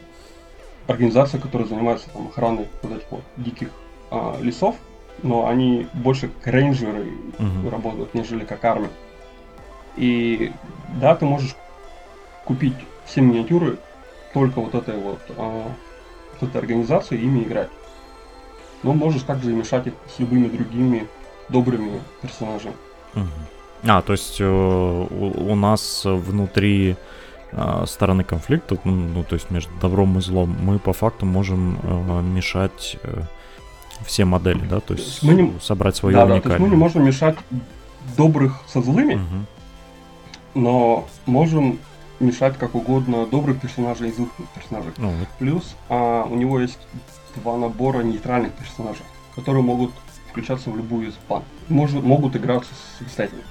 организация, 0.87 1.39
которая 1.39 1.67
занимается 1.67 2.09
там, 2.09 2.27
охраной 2.27 2.67
вот 2.81 2.91
этих 2.97 3.11
вот 3.11 3.23
диких 3.37 3.69
а, 4.09 4.37
лесов, 4.41 4.75
но 5.23 5.47
они 5.47 5.87
больше 5.93 6.27
как 6.29 6.53
рейнджеры 6.53 7.11
Мгм. 7.37 7.69
работают, 7.69 8.13
нежели 8.13 8.43
как 8.43 8.63
армия. 8.65 8.89
И 9.95 10.51
да, 10.99 11.15
ты 11.15 11.25
можешь 11.25 11.55
купить 12.45 12.75
все 13.05 13.21
миниатюры 13.21 13.77
только 14.33 14.59
вот 14.59 14.75
этой 14.75 14.97
вот, 14.97 15.19
а, 15.29 15.71
вот 16.39 16.49
этой 16.49 16.57
организации 16.57 17.17
и 17.17 17.23
ими 17.23 17.43
играть. 17.43 17.69
Но 18.83 18.93
можешь 18.93 19.21
также 19.21 19.51
и 19.51 19.53
мешать 19.53 19.87
их 19.87 19.93
с 20.13 20.19
любыми 20.19 20.47
другими 20.47 21.07
добрыми 21.49 22.01
персонажами. 22.21 22.75
Мгм. 23.13 23.29
А, 23.83 24.01
то 24.01 24.13
есть 24.13 24.37
э, 24.39 24.45
у, 24.45 25.51
у 25.51 25.55
нас 25.55 26.03
внутри 26.05 26.95
э, 27.51 27.83
стороны 27.87 28.23
конфликта, 28.23 28.77
ну, 28.83 28.91
ну, 28.91 29.23
то 29.23 29.35
есть 29.35 29.49
между 29.51 29.71
добром 29.81 30.17
и 30.17 30.21
злом, 30.21 30.55
мы 30.61 30.77
по 30.79 30.93
факту 30.93 31.25
можем 31.25 31.79
э, 31.81 32.21
мешать 32.21 32.97
э, 33.03 33.21
все 34.05 34.25
модели, 34.25 34.63
да, 34.67 34.79
то 34.81 34.93
есть 34.93 35.23
Мы 35.23 35.33
не- 35.33 35.59
собрать 35.59 35.95
свою 35.95 36.15
да, 36.15 36.25
да, 36.25 36.27
то 36.27 36.33
есть 36.35 36.45
мы 36.45 36.51
уникальную. 36.51 36.71
не 36.71 36.77
можем 36.77 37.05
мешать 37.05 37.35
добрых 38.17 38.59
со 38.67 38.81
злыми, 38.81 39.15
Мгм. 39.15 39.45
но 40.55 41.07
можем 41.25 41.79
мешать 42.19 42.57
как 42.57 42.75
угодно 42.75 43.25
добрых 43.25 43.59
персонажей 43.59 44.09
и 44.09 44.11
злых 44.11 44.29
персонажей. 44.55 44.91
Ну, 44.97 45.09
вот. 45.09 45.27
Плюс 45.39 45.75
а, 45.89 46.23
у 46.29 46.35
него 46.35 46.59
есть 46.59 46.77
два 47.37 47.57
набора 47.57 48.01
нейтральных 48.03 48.51
персонажей, 48.53 49.03
которые 49.35 49.63
могут 49.63 49.91
включаться 50.29 50.69
в 50.69 50.77
любую 50.77 51.07
из. 51.09 51.15
Может, 51.69 52.03
могут 52.03 52.35
играться 52.35 52.69
самостоятельно. 52.99 53.41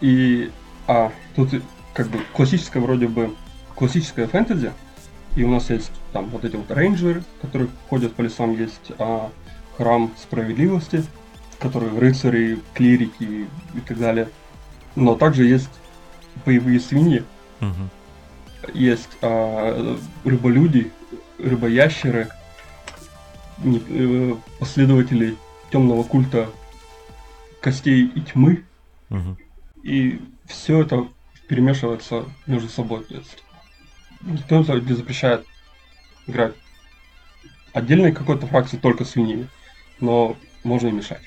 И 0.00 0.50
а, 0.86 1.12
тут 1.36 1.50
как 1.94 2.08
бы 2.08 2.20
классическое 2.32 2.82
вроде 2.82 3.06
бы 3.08 3.34
классическое 3.74 4.26
фэнтези, 4.26 4.72
и 5.36 5.44
у 5.44 5.50
нас 5.50 5.70
есть 5.70 5.92
там 6.12 6.26
вот 6.30 6.44
эти 6.44 6.56
вот 6.56 6.70
рейнджеры, 6.70 7.22
которые 7.40 7.70
ходят 7.88 8.14
по 8.14 8.22
лесам, 8.22 8.52
есть 8.58 8.92
а, 8.98 9.30
храм 9.76 10.10
справедливости, 10.20 11.04
которые 11.58 11.98
рыцари, 11.98 12.58
клирики 12.74 13.46
и 13.74 13.80
так 13.86 13.98
далее. 13.98 14.28
Но 14.96 15.14
также 15.14 15.44
есть 15.44 15.70
боевые 16.44 16.80
свиньи, 16.80 17.24
Мгм. 17.60 17.90
есть 18.74 19.10
а, 19.22 19.98
рыболюди, 20.24 20.90
рыбоящеры, 21.38 22.28
не- 23.58 23.82
э, 23.88 24.34
последователи 24.58 25.36
темного 25.70 26.02
культа 26.02 26.48
костей 27.60 28.04
и 28.06 28.20
тьмы, 28.20 28.64
Мгм. 29.10 29.36
И 29.82 30.20
все 30.46 30.82
это 30.82 31.08
перемешивается 31.48 32.24
между 32.46 32.68
собой. 32.68 33.04
То 33.04 33.14
есть 33.14 33.42
никто 34.22 34.58
не 34.58 34.92
запрещает 34.94 35.46
играть 36.26 36.54
отдельной 37.72 38.12
какой-то 38.12 38.46
фракции 38.46 38.76
только 38.76 39.04
свиньями, 39.04 39.48
но 40.00 40.36
можно 40.64 40.88
и 40.88 40.92
мешать. 40.92 41.22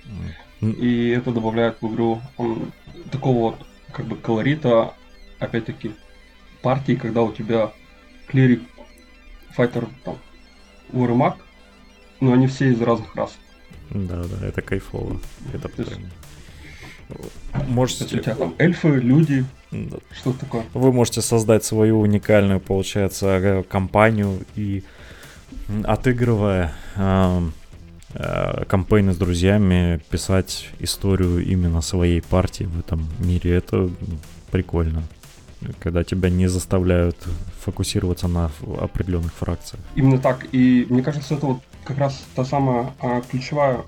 И 0.62 1.10
это 1.10 1.32
добавляет 1.32 1.82
в 1.82 1.88
игру 1.93 2.22
м, 2.38 2.72
такого 3.12 3.51
вот 3.51 3.68
как 3.91 4.06
бы 4.06 4.16
колорита, 4.16 4.93
опять-таки, 5.39 5.93
партии, 6.62 6.93
когда 6.95 7.22
у 7.22 7.34
тебя 7.34 7.72
клирик, 8.28 8.62
файтер, 9.51 9.88
там, 10.06 10.18
маг, 10.91 11.38
но 12.22 12.34
они 12.34 12.47
все 12.47 12.72
из 12.72 12.82
разных 12.82 13.14
рас. 13.16 13.36
Да, 13.89 14.24
да, 14.24 14.47
это 14.47 14.62
кайфово. 14.62 15.20
Это 15.54 15.68
прям- 15.68 16.10
Есть 17.10 17.68
у 17.68 17.72
Можете... 17.72 18.06
тебя 18.20 18.36
там 18.36 18.56
эльфы, 18.58 18.88
люди, 18.89 19.45
Да. 19.72 19.97
что 20.12 20.34
такое. 20.34 20.64
Вы 20.74 20.91
можете 20.91 21.22
создать 21.22 21.64
свою 21.64 21.99
уникальную, 21.99 22.60
получается, 22.60 23.64
компанию 23.70 24.39
и 24.56 24.84
отыгрывая 25.84 26.74
эм, 26.95 27.54
э, 28.14 28.66
кампейны 28.66 29.14
с 29.14 29.18
друзьями, 29.18 30.01
писать 30.10 30.70
историю 30.80 31.45
именно 31.45 31.82
своей 31.82 32.22
партии 32.22 32.66
в 32.66 32.80
этом 32.80 33.08
мире. 33.20 33.56
Это 33.56 33.89
прикольно. 34.51 35.04
когда 35.80 36.04
тебя 36.04 36.30
не 36.30 36.47
заставляют 36.47 37.16
фокусироваться 37.62 38.28
на 38.28 38.51
определенных 38.82 39.34
фракциях. 39.34 39.82
Именно 39.95 40.20
так. 40.20 40.45
И 40.51 40.86
мне 40.89 41.01
кажется, 41.01 41.36
это 41.36 41.45
вот 41.45 41.60
как 41.86 41.97
раз 41.99 42.22
та 42.36 42.43
самая 42.43 42.91
а, 42.99 43.22
ключевая 43.22 43.84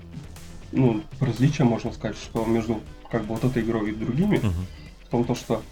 ну, 0.72 1.02
различие, 1.20 1.66
можно 1.66 1.92
сказать, 1.92 2.16
что 2.16 2.44
между 2.44 2.80
как 3.10 3.24
бы 3.24 3.34
вот 3.34 3.44
этой 3.44 3.62
игрой 3.62 3.90
и 3.90 3.94
другими, 3.94 4.36
uh-huh. 4.36 4.52
в 5.04 5.08
том, 5.08 5.24
то, 5.24 5.34
что 5.34 5.62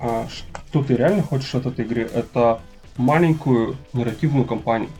а, 0.00 0.28
что 0.28 0.84
ты 0.84 0.94
реально 0.94 1.22
хочешь 1.22 1.54
от 1.54 1.66
этой 1.66 1.84
игры, 1.84 2.02
это 2.02 2.60
маленькую 2.96 3.76
нарративную 3.92 4.44
кампанию, 4.44 4.90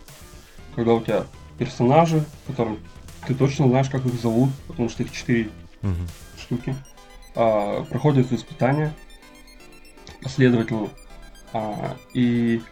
когда 0.74 0.94
у 0.94 1.00
тебя 1.00 1.26
персонажи, 1.58 2.24
которым 2.46 2.78
ты 3.26 3.34
точно 3.34 3.68
знаешь, 3.68 3.88
как 3.88 4.04
их 4.06 4.14
зовут, 4.14 4.50
потому 4.66 4.88
что 4.88 5.02
их 5.02 5.12
четыре 5.12 5.50
uh-huh. 5.82 6.08
штуки, 6.40 6.74
а, 7.34 7.84
проходят 7.84 8.32
испытания 8.32 8.92
последовательно, 10.22 10.88
а, 11.52 11.96
и 12.12 12.62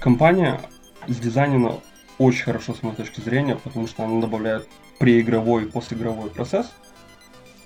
компания 0.00 0.60
сдизайнена 1.06 1.80
очень 2.18 2.44
хорошо 2.44 2.74
с 2.74 2.82
моей 2.82 2.96
точки 2.96 3.20
зрения, 3.20 3.56
потому 3.56 3.86
что 3.86 4.04
она 4.04 4.20
добавляет 4.20 4.68
преигровой 4.98 5.64
и 5.64 5.66
постигровой 5.66 6.30
процесс 6.30 6.70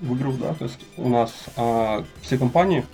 в 0.00 0.16
игру, 0.16 0.32
да, 0.32 0.54
то 0.54 0.64
есть 0.64 0.78
у 0.96 1.08
нас 1.08 1.32
а, 1.56 2.04
все 2.20 2.38
компании 2.38 2.84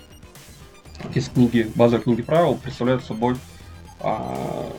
из 1.13 1.29
книги, 1.29 1.71
базовой 1.75 2.03
книги 2.03 2.21
правил 2.21 2.55
представляют 2.55 3.03
собой 3.03 3.37
а, 3.99 4.71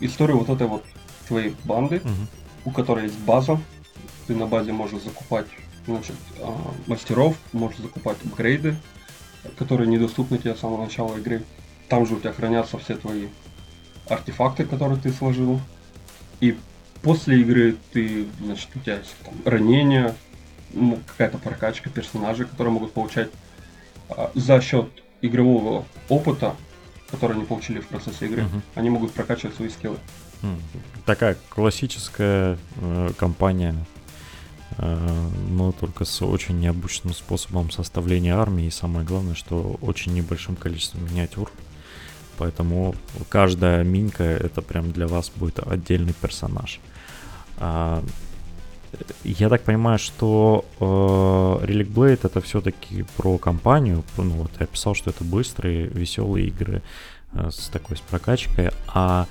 историю 0.00 0.38
вот 0.38 0.48
этой 0.48 0.66
вот 0.66 0.84
твоей 1.26 1.54
банды, 1.64 1.96
uh-huh. 1.96 2.26
у 2.64 2.70
которой 2.70 3.04
есть 3.04 3.18
база, 3.20 3.60
ты 4.26 4.34
на 4.34 4.46
базе 4.46 4.72
можешь 4.72 5.02
закупать, 5.02 5.46
значит, 5.86 6.16
а, 6.40 6.56
мастеров, 6.86 7.36
можешь 7.52 7.78
закупать 7.78 8.18
апгрейды, 8.24 8.76
которые 9.56 9.88
недоступны 9.88 10.38
тебе 10.38 10.54
с 10.54 10.60
самого 10.60 10.84
начала 10.84 11.16
игры. 11.16 11.44
Там 11.88 12.06
же 12.06 12.14
у 12.14 12.20
тебя 12.20 12.32
хранятся 12.32 12.78
все 12.78 12.96
твои 12.96 13.28
артефакты, 14.08 14.64
которые 14.64 15.00
ты 15.00 15.12
сложил. 15.12 15.60
И 16.40 16.56
после 17.02 17.40
игры 17.40 17.76
ты, 17.92 18.26
значит, 18.42 18.68
у 18.74 18.80
тебя 18.80 18.96
есть 18.98 19.14
там, 19.24 19.34
ранения, 19.44 20.14
ну, 20.72 20.98
какая-то 21.06 21.38
прокачка 21.38 21.90
персонажей, 21.90 22.46
которые 22.46 22.72
могут 22.72 22.92
получать 22.92 23.30
а, 24.10 24.30
за 24.34 24.60
счет 24.60 24.88
игрового 25.22 25.84
опыта, 26.08 26.54
который 27.10 27.36
они 27.36 27.44
получили 27.44 27.80
в 27.80 27.88
процессе 27.88 28.26
игры, 28.26 28.42
uh-huh. 28.42 28.60
они 28.74 28.90
могут 28.90 29.12
прокачивать 29.12 29.56
свои 29.56 29.68
скиллы. 29.68 29.96
Такая 31.04 31.36
классическая 31.48 32.58
э, 32.76 33.10
компания, 33.16 33.74
э, 34.76 35.30
но 35.48 35.72
только 35.72 36.04
с 36.04 36.22
очень 36.22 36.60
необычным 36.60 37.14
способом 37.14 37.70
составления 37.70 38.34
армии. 38.34 38.66
И 38.66 38.70
самое 38.70 39.06
главное, 39.06 39.34
что 39.34 39.78
очень 39.80 40.12
небольшим 40.12 40.54
количеством 40.54 41.04
миниатюр. 41.06 41.50
Поэтому 42.36 42.94
каждая 43.28 43.82
минька 43.82 44.22
это 44.22 44.62
прям 44.62 44.92
для 44.92 45.08
вас 45.08 45.30
будет 45.34 45.58
отдельный 45.58 46.12
персонаж. 46.12 46.78
А, 47.56 48.04
я 49.24 49.48
так 49.48 49.62
понимаю, 49.62 49.98
что 49.98 50.64
э, 50.80 50.84
Relic 50.84 51.92
Blade 51.92 52.20
это 52.22 52.40
все-таки 52.40 53.04
про 53.16 53.38
компанию. 53.38 54.04
Ну 54.16 54.30
вот 54.30 54.50
я 54.60 54.66
писал, 54.66 54.94
что 54.94 55.10
это 55.10 55.24
быстрые, 55.24 55.86
веселые 55.88 56.48
игры 56.48 56.82
э, 57.32 57.50
с 57.50 57.68
такой 57.68 57.96
с 57.96 58.00
прокачкой. 58.00 58.70
А 58.86 59.26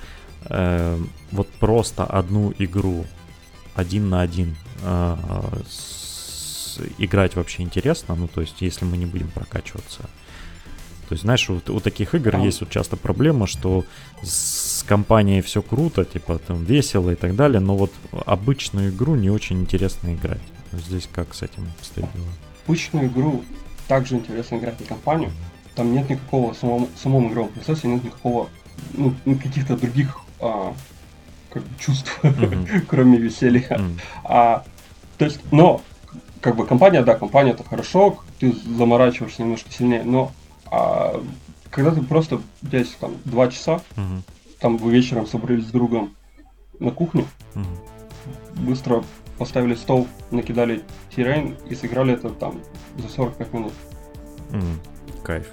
э, 0.46 0.98
вот 1.32 1.48
просто 1.60 2.04
одну 2.04 2.52
игру 2.58 3.04
один 3.74 4.08
на 4.08 4.20
один 4.20 4.56
э, 4.82 5.16
с, 5.68 6.80
играть 6.98 7.36
вообще 7.36 7.62
интересно. 7.62 8.14
Ну 8.14 8.28
то 8.28 8.40
есть 8.40 8.60
если 8.60 8.84
мы 8.84 8.96
не 8.96 9.06
будем 9.06 9.28
прокачиваться. 9.28 10.08
То 11.08 11.14
есть, 11.14 11.22
знаешь, 11.22 11.48
у, 11.48 11.54
у 11.68 11.80
таких 11.80 12.14
игр 12.14 12.36
а. 12.36 12.38
есть 12.38 12.60
вот 12.60 12.70
часто 12.70 12.96
проблема, 12.96 13.46
что 13.46 13.84
с 14.22 14.84
компанией 14.86 15.40
все 15.40 15.62
круто, 15.62 16.04
типа 16.04 16.38
там 16.38 16.64
весело 16.64 17.10
и 17.10 17.14
так 17.14 17.34
далее, 17.34 17.60
но 17.60 17.76
вот 17.76 17.92
обычную 18.26 18.90
игру 18.90 19.14
не 19.14 19.30
очень 19.30 19.60
интересно 19.60 20.14
играть. 20.14 20.40
Здесь 20.72 21.08
как 21.10 21.34
с 21.34 21.42
этим 21.42 21.66
стоит 21.80 22.06
дело? 22.14 22.26
Обычную 22.66 23.06
игру 23.06 23.42
также 23.86 24.16
интересно 24.16 24.56
играть 24.56 24.78
на 24.80 24.86
компанию. 24.86 25.30
Там 25.74 25.92
нет 25.94 26.10
никакого 26.10 26.52
самого, 26.52 26.88
самом 27.02 27.32
игровом 27.32 27.50
процессе, 27.50 27.88
нет 27.88 28.04
никакого, 28.04 28.48
ну, 28.92 29.14
каких-то 29.42 29.76
других 29.76 30.18
а, 30.40 30.74
как 31.50 31.62
бы 31.62 31.68
чувств, 31.80 32.18
mm-hmm. 32.22 32.80
кроме 32.88 33.16
веселья. 33.16 33.66
Mm-hmm. 33.68 34.00
А, 34.24 34.64
то 35.16 35.24
есть, 35.24 35.40
но 35.52 35.80
как 36.42 36.56
бы 36.56 36.66
компания, 36.66 37.02
да, 37.02 37.14
компания 37.14 37.52
это 37.52 37.64
хорошо, 37.64 38.18
ты 38.38 38.52
заморачиваешься 38.52 39.42
немножко 39.42 39.72
сильнее, 39.72 40.02
но 40.04 40.32
а 40.70 41.22
когда 41.70 41.90
ты 41.90 42.02
просто, 42.02 42.40
есть 42.62 42.98
там 42.98 43.16
два 43.24 43.48
часа, 43.48 43.76
угу. 43.96 44.22
там 44.60 44.76
вы 44.76 44.92
вечером 44.92 45.26
собрались 45.26 45.66
с 45.66 45.70
другом 45.70 46.14
на 46.78 46.90
кухню, 46.90 47.26
угу. 47.54 47.64
быстро 48.56 49.04
поставили 49.38 49.74
стол, 49.74 50.08
накидали 50.30 50.82
террейн 51.14 51.56
и 51.68 51.74
сыграли 51.74 52.14
это 52.14 52.30
там 52.30 52.60
за 52.96 53.08
45 53.08 53.52
минут. 53.52 53.72
Mm, 54.50 55.22
кайф. 55.22 55.46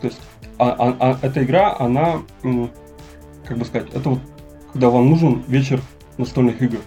То 0.00 0.06
есть 0.06 0.20
а, 0.58 0.70
а, 0.70 0.96
а, 1.00 1.18
эта 1.22 1.42
игра, 1.42 1.76
она, 1.78 2.22
как 3.44 3.58
бы 3.58 3.64
сказать, 3.64 3.88
это 3.92 4.10
вот 4.10 4.20
когда 4.72 4.90
вам 4.90 5.10
нужен 5.10 5.42
вечер 5.48 5.80
настольных 6.18 6.62
игр. 6.62 6.78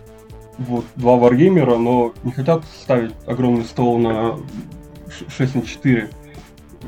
Вот 0.58 0.86
два 0.96 1.18
варгеймера, 1.18 1.78
но 1.78 2.14
не 2.24 2.32
хотят 2.32 2.64
ставить 2.66 3.14
огромный 3.26 3.66
стол 3.66 3.98
на 3.98 4.40
6 5.28 5.56
на 5.56 5.62
4 5.64 6.10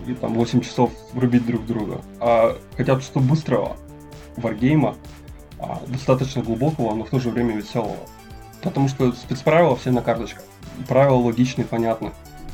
и 0.07 0.13
там 0.13 0.33
8 0.33 0.61
часов 0.61 0.91
рубить 1.13 1.45
друг 1.45 1.65
друга, 1.65 2.01
а 2.19 2.57
хотят 2.75 3.03
что 3.03 3.19
быстрого 3.19 3.77
варгейма, 4.37 4.95
а, 5.59 5.81
достаточно 5.87 6.41
глубокого, 6.41 6.93
но 6.93 7.05
в 7.05 7.09
то 7.09 7.19
же 7.19 7.29
время 7.29 7.55
веселого. 7.55 7.95
Потому 8.61 8.87
что 8.87 9.11
спецправила 9.13 9.75
все 9.75 9.91
на 9.91 10.01
карточках. 10.01 10.43
Правила 10.87 11.17
логичные, 11.17 11.65
понятны. 11.65 12.11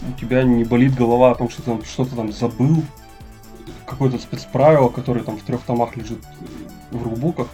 У 0.08 0.20
тебя 0.20 0.44
не 0.44 0.64
болит 0.64 0.96
голова 0.96 1.32
о 1.32 1.36
том, 1.36 1.50
что 1.50 1.62
ты 1.62 1.72
там 1.72 1.84
что-то 1.84 2.16
там 2.16 2.32
забыл, 2.32 2.84
какое-то 3.86 4.18
спецправило, 4.18 4.90
которое 4.90 5.24
там 5.24 5.38
в 5.38 5.44
трех 5.44 5.62
томах 5.62 5.96
лежит 5.96 6.20
в 6.92 7.04
рулбуках. 7.04 7.48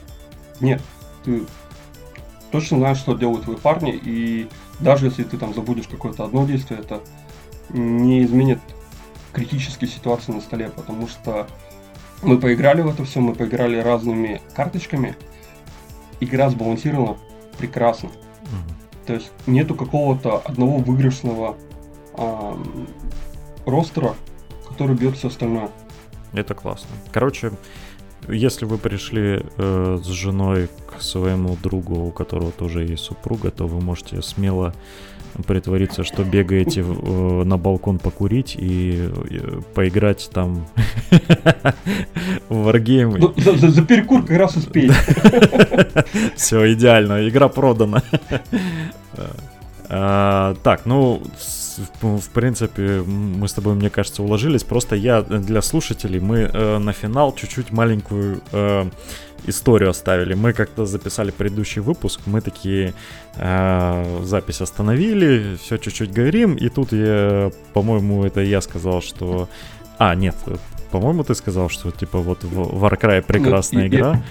Нет, 0.59 0.81
ты 1.23 1.43
точно 2.51 2.77
знаешь, 2.77 2.97
что 2.97 3.15
делают 3.15 3.43
твои 3.43 3.57
парни, 3.57 3.99
и 4.01 4.49
даже 4.79 5.05
если 5.05 5.23
ты 5.23 5.37
там 5.37 5.53
забудешь 5.53 5.87
какое-то 5.87 6.23
одно 6.23 6.45
действие, 6.45 6.79
это 6.79 7.01
не 7.69 8.23
изменит 8.23 8.59
критические 9.33 9.89
ситуации 9.89 10.31
на 10.31 10.41
столе, 10.41 10.69
потому 10.69 11.07
что 11.07 11.47
мы 12.21 12.39
поиграли 12.39 12.81
в 12.81 12.87
это 12.87 13.03
все, 13.05 13.19
мы 13.19 13.33
поиграли 13.33 13.77
разными 13.77 14.41
карточками. 14.55 15.15
Игра 16.19 16.49
сбалансирована 16.49 17.17
прекрасно. 17.57 18.07
Mm-hmm. 18.07 19.05
То 19.05 19.13
есть 19.13 19.31
нету 19.45 19.75
какого-то 19.75 20.39
одного 20.39 20.77
выигрышного 20.77 21.55
э, 22.15 22.53
ростера, 23.65 24.15
который 24.67 24.95
бьет 24.95 25.15
все 25.15 25.27
остальное. 25.27 25.69
Это 26.33 26.55
классно. 26.55 26.89
Короче, 27.11 27.51
если 28.27 28.65
вы 28.65 28.77
пришли 28.77 29.45
э, 29.57 29.99
с 30.03 30.07
женой 30.07 30.69
к 30.91 31.01
своему 31.01 31.55
другу, 31.61 32.07
у 32.07 32.11
которого 32.11 32.51
тоже 32.51 32.83
есть 32.83 33.03
супруга, 33.03 33.51
то 33.51 33.67
вы 33.67 33.79
можете 33.79 34.21
смело 34.21 34.73
притвориться, 35.43 36.03
что 36.03 36.23
бегаете 36.23 36.81
в, 36.81 37.41
э, 37.41 37.43
на 37.43 37.57
балкон 37.57 37.99
покурить 37.99 38.55
и, 38.57 39.09
и 39.29 39.41
поиграть 39.73 40.29
там 40.33 40.65
в 42.49 42.55
варгеймы. 42.63 43.19
Ну, 43.19 43.33
за, 43.37 43.55
за, 43.57 43.69
за 43.69 43.85
перекур 43.85 44.25
как 44.25 44.37
раз 44.37 44.55
успеете. 44.55 44.95
Все, 46.35 46.73
идеально, 46.73 47.27
игра 47.27 47.47
продана. 47.47 48.03
А, 49.89 50.55
так, 50.63 50.85
ну, 50.85 51.21
в 52.01 52.29
принципе, 52.31 53.03
мы 53.05 53.47
с 53.47 53.53
тобой, 53.53 53.75
мне 53.75 53.89
кажется, 53.89 54.23
уложились. 54.23 54.63
Просто 54.63 54.95
я 54.95 55.21
для 55.21 55.61
слушателей, 55.61 56.19
мы 56.19 56.39
э, 56.39 56.77
на 56.77 56.91
финал 56.93 57.33
чуть-чуть 57.33 57.71
маленькую 57.71 58.41
э, 58.51 58.89
историю 59.47 59.89
оставили. 59.89 60.33
Мы 60.33 60.53
как-то 60.53 60.85
записали 60.85 61.31
предыдущий 61.31 61.81
выпуск, 61.81 62.21
мы 62.25 62.41
такие 62.41 62.93
э, 63.35 64.19
запись 64.23 64.61
остановили, 64.61 65.57
все 65.61 65.77
чуть-чуть 65.77 66.11
говорим, 66.11 66.55
и 66.55 66.69
тут 66.69 66.91
я, 66.91 67.51
по-моему, 67.73 68.23
это 68.25 68.41
я 68.41 68.61
сказал, 68.61 69.01
что... 69.01 69.49
А, 69.97 70.13
нет, 70.15 70.35
по-моему, 70.91 71.23
ты 71.23 71.35
сказал, 71.35 71.69
что 71.69 71.91
типа 71.91 72.19
вот 72.19 72.43
Warcry 72.43 73.21
прекрасная 73.21 73.83
ну, 73.83 73.87
игра. 73.87 74.23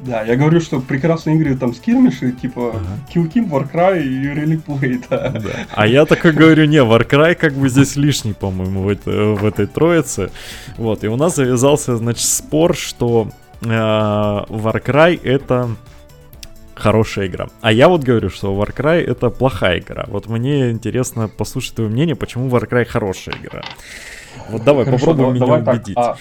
Да, 0.00 0.22
я 0.22 0.36
говорю, 0.36 0.60
что 0.60 0.80
прекрасные 0.80 1.36
игры 1.36 1.56
там 1.56 1.74
скирмиши, 1.74 2.32
типа 2.32 2.70
ага. 2.70 2.80
Kill 3.14 3.32
Team, 3.32 3.48
Warcry 3.48 4.02
и 4.02 4.26
Relic 4.26 4.64
Play, 4.64 5.04
да. 5.08 5.30
да. 5.30 5.50
А 5.72 5.86
я 5.86 6.04
такой 6.04 6.32
говорю, 6.32 6.64
не, 6.64 6.78
Warcry 6.78 7.34
как 7.36 7.52
бы 7.54 7.68
здесь 7.68 7.96
лишний, 7.96 8.32
по-моему, 8.32 8.82
в, 8.82 8.88
это, 8.88 9.10
в 9.10 9.44
этой 9.44 9.66
троице. 9.66 10.30
Вот, 10.76 11.04
и 11.04 11.08
у 11.08 11.16
нас 11.16 11.36
завязался, 11.36 11.96
значит, 11.96 12.26
спор, 12.26 12.74
что 12.74 13.28
э, 13.62 13.68
Warcry 13.68 15.20
это 15.22 15.70
хорошая 16.74 17.26
игра. 17.26 17.48
А 17.60 17.72
я 17.72 17.88
вот 17.88 18.02
говорю, 18.02 18.30
что 18.30 18.54
Warcry 18.54 19.00
это 19.00 19.30
плохая 19.30 19.78
игра. 19.78 20.04
Вот 20.08 20.28
мне 20.28 20.70
интересно 20.70 21.28
послушать 21.28 21.76
твое 21.76 21.90
мнение, 21.90 22.16
почему 22.16 22.48
Warcry 22.48 22.84
хорошая 22.84 23.36
игра. 23.36 23.62
Вот 24.50 24.64
давай, 24.64 24.84
Хорошо, 24.84 25.06
попробуй 25.06 25.38
давай, 25.38 25.60
меня 25.60 25.62
давай 25.62 25.76
убедить. 25.76 25.94
Так, 25.94 26.18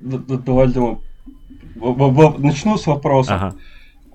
а, 0.00 0.36
давай, 0.38 0.68
давай, 0.68 2.38
начну 2.38 2.76
с 2.76 2.86
вопроса. 2.86 3.34
Ага. 3.34 3.54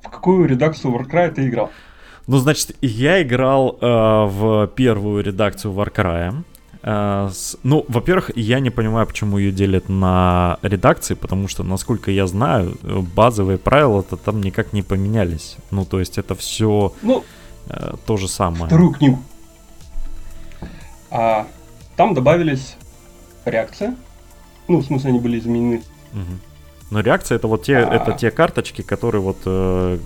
В 0.04 0.10
какую 0.10 0.48
редакцию 0.48 0.94
Warcry 0.94 1.32
ты 1.32 1.48
играл? 1.48 1.72
Ну, 2.28 2.38
значит, 2.38 2.76
я 2.82 3.22
играл 3.22 3.78
э, 3.80 3.86
в 3.86 4.68
первую 4.76 5.24
редакцию 5.24 5.74
Warcry. 5.74 6.44
Э, 6.90 7.30
ну, 7.64 7.86
во-первых, 7.90 8.32
я 8.38 8.62
не 8.62 8.70
понимаю, 8.70 9.06
почему 9.08 9.38
ее 9.38 9.52
делят 9.52 9.90
на 9.90 10.58
редакции, 10.62 11.16
потому 11.16 11.50
что, 11.50 11.64
насколько 11.64 12.12
я 12.12 12.28
знаю, 12.28 12.78
базовые 13.16 13.58
правила-то 13.58 14.16
там 14.16 14.42
никак 14.42 14.72
не 14.72 14.84
поменялись. 14.84 15.58
Ну, 15.72 15.84
то 15.84 16.00
есть 16.00 16.18
это 16.18 16.34
все 16.34 16.94
ну, 17.02 17.24
э, 17.70 17.96
то 18.06 18.16
же 18.16 18.30
самое. 18.30 18.68
Вторую 18.68 18.92
книгу. 18.92 19.20
А, 21.12 21.48
там 21.98 22.14
добавились 22.14 22.78
реакции. 23.44 23.94
Ну, 24.70 24.78
в 24.78 24.86
смысле, 24.86 25.10
они 25.10 25.20
были 25.20 25.40
изменены. 25.40 25.82
Угу. 26.14 26.40
Но 26.90 27.02
реакция 27.02 27.36
это 27.36 27.48
вот 27.48 27.64
те, 27.64 27.78
а... 27.78 27.94
это 27.94 28.14
те 28.14 28.32
карточки, 28.32 28.82
которые 28.82 29.22
вот 29.22 29.40
э, 29.46 29.98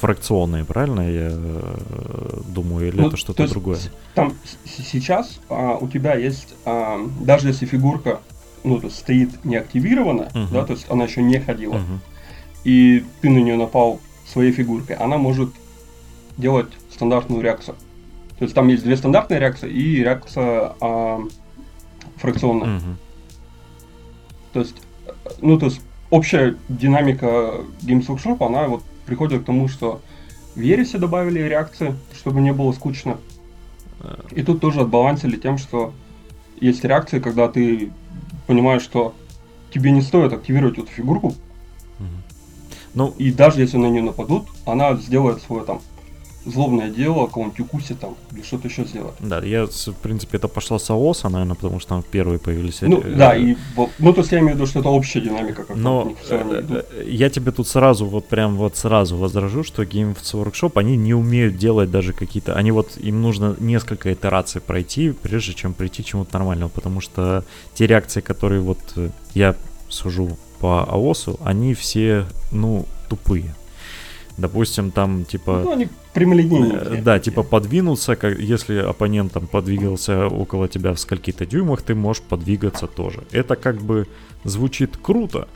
фракционные, 0.00 0.64
правильно 0.64 1.00
я 1.00 1.30
э, 1.32 2.40
думаю, 2.48 2.88
или 2.88 3.00
ну, 3.00 3.08
это 3.08 3.16
что-то 3.16 3.48
другое? 3.48 3.78
Там 4.14 4.34
сейчас 4.64 5.40
а, 5.48 5.76
у 5.80 5.88
тебя 5.88 6.14
есть, 6.14 6.54
а, 6.66 6.98
даже 7.20 7.48
если 7.48 7.64
фигурка 7.64 8.20
ну, 8.64 8.80
то 8.80 8.90
стоит 8.90 9.44
не 9.44 9.56
активирована, 9.56 10.22
uh-huh. 10.34 10.52
да, 10.52 10.64
то 10.64 10.72
есть 10.72 10.86
она 10.90 11.04
еще 11.04 11.22
не 11.22 11.38
ходила, 11.38 11.74
uh-huh. 11.74 11.98
и 12.64 13.04
ты 13.20 13.30
на 13.30 13.38
нее 13.38 13.56
напал 13.56 14.00
своей 14.26 14.50
фигуркой, 14.52 14.96
она 14.96 15.18
может 15.18 15.50
делать 16.36 16.68
стандартную 16.92 17.42
реакцию. 17.42 17.76
То 18.38 18.44
есть 18.44 18.54
там 18.54 18.68
есть 18.68 18.82
две 18.82 18.96
стандартные 18.96 19.38
реакции 19.38 19.70
и 19.70 20.00
реакция 20.00 20.74
а, 20.80 21.22
фракционная. 22.16 22.78
Uh-huh. 22.78 22.94
То 24.52 24.60
есть, 24.60 24.76
ну, 25.40 25.58
то 25.58 25.66
есть 25.66 25.80
общая 26.10 26.56
динамика 26.68 27.60
Games 27.82 28.06
Workshop, 28.06 28.44
она 28.44 28.68
вот 28.68 28.82
приходит 29.06 29.42
к 29.42 29.44
тому, 29.44 29.68
что 29.68 30.00
в 30.54 30.60
Ересе 30.60 30.98
добавили 30.98 31.40
реакции, 31.40 31.94
чтобы 32.14 32.40
не 32.40 32.52
было 32.52 32.72
скучно. 32.72 33.18
И 34.30 34.42
тут 34.42 34.60
тоже 34.60 34.80
отбалансили 34.80 35.36
тем, 35.36 35.58
что 35.58 35.92
есть 36.60 36.84
реакции, 36.84 37.18
когда 37.18 37.48
ты 37.48 37.90
понимаешь, 38.46 38.82
что 38.82 39.14
тебе 39.72 39.90
не 39.90 40.00
стоит 40.00 40.32
активировать 40.32 40.78
эту 40.78 40.86
фигурку. 40.88 41.34
Ну, 42.94 43.14
и 43.18 43.30
даже 43.30 43.60
если 43.60 43.76
на 43.76 43.86
нее 43.86 44.02
нападут, 44.02 44.48
она 44.64 44.94
сделает 44.96 45.42
свой 45.42 45.66
там 45.66 45.82
злобное 46.46 46.90
дело, 46.90 47.26
кого-нибудь 47.26 47.60
укусит 47.60 48.00
там, 48.00 48.16
или 48.32 48.42
что-то 48.42 48.68
еще 48.68 48.84
сделать. 48.84 49.14
Да, 49.20 49.40
я, 49.40 49.66
в 49.66 49.94
принципе, 50.02 50.38
это 50.38 50.48
пошло 50.48 50.78
с 50.78 50.90
АОСа, 50.90 51.28
наверное, 51.28 51.56
потому 51.56 51.80
что 51.80 51.88
там 51.90 52.04
первые 52.10 52.38
появились... 52.38 52.80
Ну, 52.82 53.00
э, 53.00 53.14
да, 53.16 53.36
и, 53.36 53.56
ну, 53.98 54.12
то 54.12 54.20
есть 54.20 54.32
я 54.32 54.38
имею 54.38 54.52
в 54.52 54.56
виду, 54.56 54.66
что 54.66 54.80
это 54.80 54.88
общая 54.88 55.20
динамика, 55.20 55.64
как 55.64 55.76
Но 55.76 56.02
они 56.02 56.12
идут. 56.12 56.84
Э, 56.92 57.04
я 57.06 57.28
тебе 57.30 57.52
тут 57.52 57.68
сразу, 57.68 58.06
вот 58.06 58.26
прям 58.26 58.56
вот 58.56 58.76
сразу 58.76 59.16
возражу, 59.16 59.64
что 59.64 59.82
Games 59.82 60.16
Workshop, 60.32 60.72
они 60.74 60.96
не 60.96 61.14
умеют 61.14 61.56
делать 61.56 61.90
даже 61.90 62.12
какие-то... 62.12 62.54
Они 62.54 62.70
вот, 62.70 62.96
им 62.98 63.22
нужно 63.22 63.56
несколько 63.58 64.12
итераций 64.12 64.60
пройти, 64.60 65.10
прежде 65.10 65.52
чем 65.54 65.74
прийти 65.74 66.02
к 66.02 66.06
чему-то 66.06 66.38
нормальному, 66.38 66.70
потому 66.70 67.00
что 67.00 67.44
те 67.74 67.86
реакции, 67.86 68.20
которые 68.20 68.60
вот 68.60 68.78
э, 68.96 69.10
я 69.34 69.56
сужу 69.88 70.36
по 70.60 70.84
АОСу, 70.84 71.38
они 71.44 71.74
все, 71.74 72.24
ну, 72.52 72.86
тупые. 73.08 73.54
Допустим, 74.36 74.90
там 74.90 75.24
типа... 75.24 75.62
Ну, 75.64 75.72
они 75.72 75.88
прямолинейные. 76.12 77.00
Да, 77.02 77.18
типа 77.18 77.42
подвинуться, 77.42 78.16
как, 78.16 78.38
если 78.38 78.76
оппонент 78.76 79.32
там 79.32 79.46
подвигался 79.46 80.26
около 80.26 80.68
тебя 80.68 80.92
в 80.92 81.00
скольки-то 81.00 81.46
дюймах, 81.46 81.80
ты 81.80 81.94
можешь 81.94 82.22
подвигаться 82.22 82.86
тоже. 82.86 83.22
Это 83.32 83.56
как 83.56 83.80
бы 83.80 84.06
звучит 84.44 84.98
круто, 84.98 85.48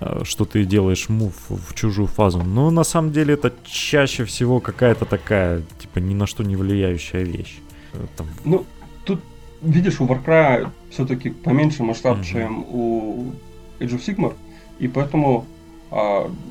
э, 0.00 0.22
что 0.24 0.44
ты 0.44 0.64
делаешь 0.64 1.08
мув 1.08 1.34
в 1.48 1.74
чужую 1.74 2.08
фазу, 2.08 2.42
но 2.42 2.70
на 2.70 2.82
самом 2.82 3.12
деле 3.12 3.34
это 3.34 3.52
чаще 3.64 4.24
всего 4.24 4.58
какая-то 4.58 5.04
такая, 5.04 5.62
типа, 5.78 6.00
ни 6.00 6.14
на 6.14 6.26
что 6.26 6.42
не 6.42 6.56
влияющая 6.56 7.22
вещь. 7.22 7.58
Э, 7.92 7.98
там... 8.16 8.26
Ну, 8.44 8.66
тут, 9.04 9.20
видишь, 9.62 10.00
у 10.00 10.06
Warcry 10.06 10.68
все-таки 10.90 11.30
поменьше 11.30 11.84
масштаб, 11.84 12.18
mm-hmm. 12.18 12.24
чем 12.24 12.64
у 12.68 13.32
Age 13.78 13.98
of 13.98 14.04
Sigmar, 14.04 14.34
и 14.80 14.88
поэтому 14.88 15.46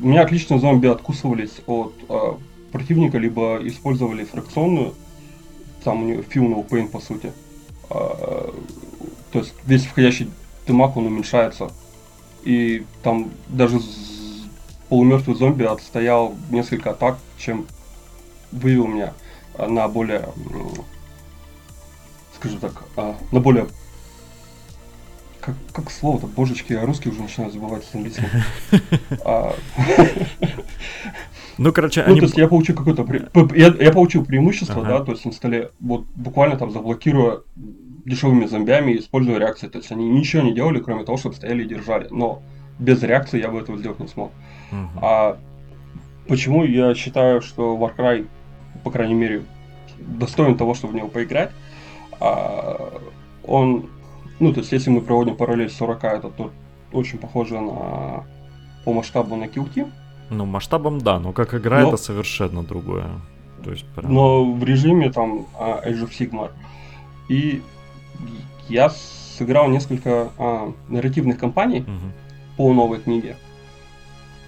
у 0.01 0.07
меня 0.07 0.23
отлично 0.23 0.57
зомби 0.57 0.87
откусывались 0.87 1.61
от 1.67 1.93
а, 2.09 2.39
противника, 2.71 3.19
либо 3.19 3.59
использовали 3.61 4.23
фракционную, 4.23 4.95
там 5.83 6.01
у 6.01 6.05
него 6.07 6.21
Feel 6.23 6.65
No 6.65 6.87
по 6.87 6.99
сути. 6.99 7.31
А, 7.89 8.51
то 9.31 9.39
есть 9.39 9.53
весь 9.65 9.85
входящий 9.85 10.31
дымак 10.65 10.97
он 10.97 11.05
уменьшается. 11.05 11.69
И 12.43 12.85
там 13.03 13.29
даже 13.47 13.79
полумертвый 14.89 15.35
зомби 15.35 15.63
отстоял 15.63 16.33
несколько 16.49 16.91
атак, 16.91 17.19
чем 17.37 17.67
вывел 18.51 18.87
меня 18.87 19.13
на 19.57 19.87
более, 19.87 20.27
скажем 22.35 22.59
так, 22.59 22.83
на 23.31 23.39
более 23.39 23.67
как, 25.45 25.55
как 25.71 25.91
слово-то, 25.91 26.27
божечки, 26.27 26.73
я 26.73 26.85
русский 26.85 27.09
уже 27.09 27.21
начинаю 27.21 27.51
забывать 27.51 27.83
с 27.83 27.93
английским. 27.93 28.25
А, 29.25 29.55
ну, 31.57 31.71
короче, 31.71 32.03
ну, 32.03 32.11
они... 32.11 32.19
то 32.19 32.25
есть 32.25 32.37
я 32.37 32.47
получил 32.47 32.75
какое-то... 32.75 33.05
Я, 33.55 33.67
я 33.79 33.91
получил 33.91 34.25
преимущество, 34.25 34.81
ага. 34.81 34.99
да, 34.99 35.05
то 35.05 35.11
есть 35.11 35.25
на 35.25 35.31
столе, 35.31 35.71
вот 35.79 36.05
буквально 36.15 36.57
там 36.57 36.71
заблокируя 36.71 37.41
дешевыми 38.05 38.45
зомбями, 38.45 38.97
используя 38.97 39.39
реакции. 39.39 39.67
То 39.67 39.77
есть 39.79 39.91
они 39.91 40.07
ничего 40.07 40.43
не 40.43 40.53
делали, 40.53 40.79
кроме 40.79 41.05
того, 41.05 41.17
чтобы 41.17 41.35
стояли 41.35 41.63
и 41.63 41.67
держали. 41.67 42.07
Но 42.11 42.41
без 42.77 43.01
реакции 43.03 43.39
я 43.39 43.49
бы 43.49 43.59
этого 43.59 43.77
сделать 43.77 43.99
не 43.99 44.07
смог. 44.07 44.31
Угу. 44.71 44.99
А 45.01 45.37
почему 46.27 46.63
я 46.63 46.93
считаю, 46.93 47.41
что 47.41 47.75
Warcry, 47.77 48.27
по 48.83 48.91
крайней 48.91 49.15
мере, 49.15 49.43
достоин 49.99 50.57
того, 50.57 50.73
чтобы 50.73 50.93
в 50.93 50.95
него 50.95 51.07
поиграть? 51.07 51.51
А, 52.19 53.01
он 53.43 53.89
ну, 54.39 54.53
то 54.53 54.59
есть, 54.59 54.71
если 54.71 54.89
мы 54.89 55.01
проводим 55.01 55.35
параллель 55.35 55.69
с 55.69 55.75
40, 55.77 56.03
это 56.03 56.29
то 56.29 56.51
очень 56.91 57.17
похоже 57.17 57.59
на 57.59 58.25
по 58.83 58.93
масштабу 58.93 59.35
на 59.35 59.45
QT. 59.45 59.91
Ну, 60.29 60.45
масштабом 60.45 60.99
да, 60.99 61.19
но 61.19 61.31
как 61.31 61.53
игра 61.53 61.81
но, 61.81 61.87
это 61.87 61.97
совершенно 61.97 62.63
другое. 62.63 63.07
То 63.63 63.71
есть, 63.71 63.85
прям... 63.95 64.13
Но 64.13 64.53
в 64.53 64.63
режиме 64.63 65.11
там 65.11 65.47
а, 65.57 65.81
Age 65.85 66.07
of 66.07 66.11
Sigmar. 66.11 66.51
И 67.29 67.61
я 68.69 68.89
сыграл 68.89 69.69
несколько 69.69 70.29
а, 70.37 70.73
нарративных 70.89 71.39
кампаний 71.39 71.81
угу. 71.81 72.11
по 72.57 72.73
новой 72.73 72.99
книге. 72.99 73.37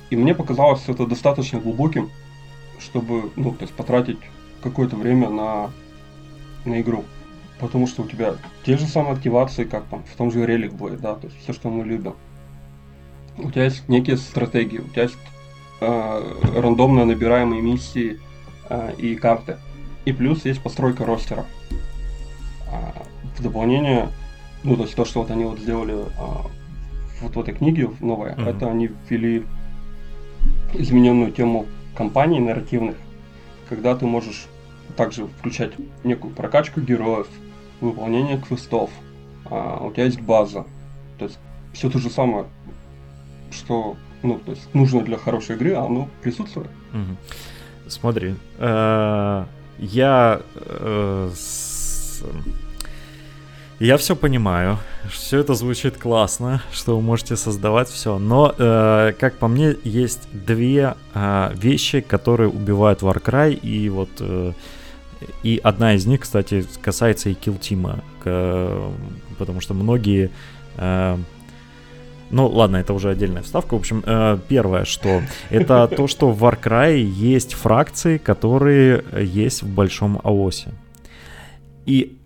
И 0.09 0.15
мне 0.15 0.35
показалось 0.35 0.83
это 0.87 1.05
достаточно 1.05 1.59
глубоким, 1.59 2.09
чтобы, 2.79 3.31
ну, 3.35 3.51
то 3.51 3.63
есть 3.63 3.73
потратить 3.73 4.19
какое-то 4.61 4.95
время 4.95 5.29
на, 5.29 5.71
на 6.65 6.81
игру 6.81 7.03
потому 7.59 7.87
что 7.87 8.03
у 8.03 8.07
тебя 8.07 8.35
те 8.65 8.77
же 8.77 8.85
самые 8.85 9.13
активации, 9.13 9.63
как 9.63 9.85
там 9.85 10.03
в 10.03 10.15
том 10.15 10.31
же 10.31 10.43
Relic 10.43 10.71
будет, 10.71 11.01
да, 11.01 11.15
то 11.15 11.27
есть 11.27 11.39
все, 11.41 11.53
что 11.53 11.69
мы 11.69 11.83
любим. 11.83 12.15
У 13.37 13.51
тебя 13.51 13.65
есть 13.65 13.87
некие 13.87 14.17
стратегии, 14.17 14.79
у 14.79 14.87
тебя 14.87 15.03
есть 15.03 15.17
э, 15.81 16.33
рандомно 16.55 17.05
набираемые 17.05 17.61
миссии 17.61 18.19
э, 18.69 18.93
и 18.97 19.15
карты. 19.15 19.57
И 20.05 20.13
плюс 20.13 20.45
есть 20.45 20.61
постройка 20.61 21.05
ростера. 21.05 21.45
А, 22.71 22.93
в 23.37 23.43
дополнение, 23.43 24.09
ну, 24.63 24.75
то 24.75 24.83
есть 24.83 24.95
то, 24.95 25.05
что 25.05 25.21
вот 25.21 25.31
они 25.31 25.45
вот 25.45 25.59
сделали 25.59 25.95
а, 26.17 26.45
вот 27.21 27.35
в 27.35 27.39
этой 27.39 27.53
книге 27.53 27.89
новое, 27.99 28.33
mm-hmm. 28.35 28.49
это 28.49 28.71
они 28.71 28.89
ввели 29.09 29.45
измененную 30.73 31.31
тему 31.31 31.65
компаний 31.95 32.39
нарративных, 32.39 32.95
когда 33.69 33.95
ты 33.95 34.05
можешь 34.05 34.47
также 34.95 35.27
включать 35.27 35.73
некую 36.03 36.33
прокачку 36.33 36.81
героев, 36.81 37.27
выполнение 37.81 38.37
квестов, 38.37 38.89
а, 39.45 39.83
у 39.83 39.91
тебя 39.91 40.05
есть 40.05 40.21
база. 40.21 40.65
То 41.17 41.25
есть 41.25 41.39
все 41.73 41.89
то 41.89 41.99
же 41.99 42.09
самое, 42.09 42.45
что 43.51 43.95
ну, 44.23 44.39
то 44.39 44.51
есть 44.51 44.73
нужно 44.73 45.01
для 45.03 45.17
хорошей 45.17 45.55
игры, 45.55 45.73
а 45.73 45.85
оно 45.85 46.09
присутствует. 46.21 46.69
Смотри, 47.87 48.35
э, 48.57 49.45
я 49.79 50.41
э, 50.55 51.29
я 53.79 53.97
все 53.97 54.15
понимаю, 54.15 54.79
все 55.07 55.37
это 55.37 55.53
звучит 55.53 55.97
классно, 55.97 56.63
что 56.73 56.95
вы 56.95 57.01
можете 57.03 57.35
создавать 57.35 57.87
все, 57.89 58.17
но, 58.17 58.53
э, 58.57 59.13
как 59.19 59.35
по 59.35 59.47
мне, 59.47 59.75
есть 59.83 60.27
две 60.33 60.95
э, 61.13 61.51
вещи, 61.53 62.01
которые 62.01 62.49
убивают 62.49 63.03
Warcry, 63.03 63.53
и 63.53 63.89
вот 63.89 64.09
э, 64.19 64.53
и 65.43 65.59
одна 65.63 65.95
из 65.95 66.05
них, 66.05 66.21
кстати, 66.21 66.65
касается 66.81 67.29
и 67.29 67.33
килтима, 67.33 68.03
потому 68.23 69.61
что 69.61 69.73
многие... 69.73 70.29
Э, 70.77 71.17
ну, 72.29 72.47
ладно, 72.47 72.77
это 72.77 72.93
уже 72.93 73.09
отдельная 73.09 73.41
вставка. 73.41 73.75
В 73.75 73.79
общем, 73.79 74.03
э, 74.05 74.37
первое, 74.49 74.85
что 74.85 75.21
это 75.49 75.87
то, 75.87 76.07
что 76.07 76.31
в 76.31 76.43
Warcry 76.43 76.99
есть 76.99 77.53
фракции, 77.53 78.17
которые 78.17 79.03
есть 79.23 79.63
в 79.63 79.73
большом 79.73 80.19
АОСе. 80.23 80.71
И 81.85 82.17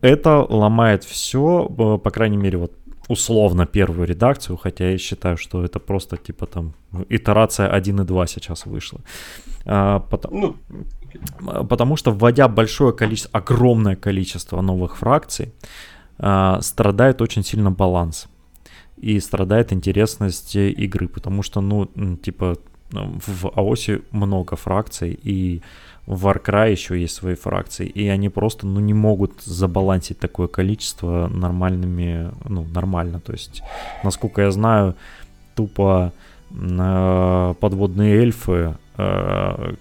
это 0.00 0.46
ломает 0.48 1.04
все, 1.04 1.66
по 1.66 2.10
крайней 2.10 2.36
мере, 2.36 2.58
вот 2.58 2.72
условно 3.08 3.66
первую 3.66 4.06
редакцию, 4.06 4.56
хотя 4.56 4.90
я 4.90 4.98
считаю, 4.98 5.36
что 5.36 5.64
это 5.64 5.80
просто 5.80 6.16
типа 6.16 6.46
там 6.46 6.74
итерация 7.08 7.74
1.2 7.74 8.26
сейчас 8.26 8.66
вышла. 8.66 9.00
А, 9.64 10.00
потому, 10.00 10.38
ну, 10.38 10.56
потому 11.68 11.96
что 11.96 12.12
вводя 12.12 12.48
большое 12.48 12.92
количество, 12.92 13.38
огромное 13.38 13.96
количество 13.96 14.60
новых 14.60 14.96
фракций, 14.96 15.52
а, 16.18 16.60
страдает 16.60 17.22
очень 17.22 17.44
сильно 17.44 17.70
баланс. 17.70 18.28
И 18.96 19.20
страдает 19.20 19.72
интересность 19.72 20.56
игры, 20.56 21.08
потому 21.08 21.42
что, 21.42 21.60
ну, 21.60 21.88
типа, 22.16 22.56
в 22.90 23.46
АОСе 23.54 24.02
много 24.10 24.56
фракций, 24.56 25.18
и 25.22 25.62
в 26.06 26.26
Warcry 26.26 26.72
еще 26.72 26.98
есть 26.98 27.14
свои 27.14 27.34
фракции, 27.34 27.86
и 27.86 28.08
они 28.08 28.28
просто, 28.30 28.66
ну, 28.66 28.80
не 28.80 28.94
могут 28.94 29.42
забалансить 29.42 30.18
такое 30.18 30.48
количество 30.48 31.28
нормальными, 31.28 32.30
ну, 32.48 32.64
нормально, 32.64 33.20
то 33.20 33.32
есть, 33.32 33.62
насколько 34.02 34.42
я 34.42 34.50
знаю, 34.50 34.96
тупо 35.54 36.12
э, 36.50 37.54
подводные 37.60 38.16
эльфы 38.16 38.76
э, 38.96 39.74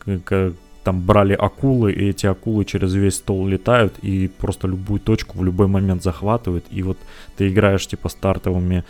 там 0.88 1.02
брали 1.02 1.34
акулы, 1.34 1.92
и 1.92 2.10
эти 2.12 2.28
акулы 2.28 2.64
через 2.64 2.94
весь 2.94 3.16
стол 3.16 3.46
летают 3.46 3.94
и 4.02 4.30
просто 4.30 4.70
любую 4.70 5.02
точку 5.02 5.38
в 5.38 5.44
любой 5.44 5.68
момент 5.68 6.02
захватывают, 6.02 6.64
и 6.72 6.82
вот 6.82 6.98
ты 7.36 7.50
играешь 7.50 7.86
типа 7.88 8.08
стартовыми 8.08 8.86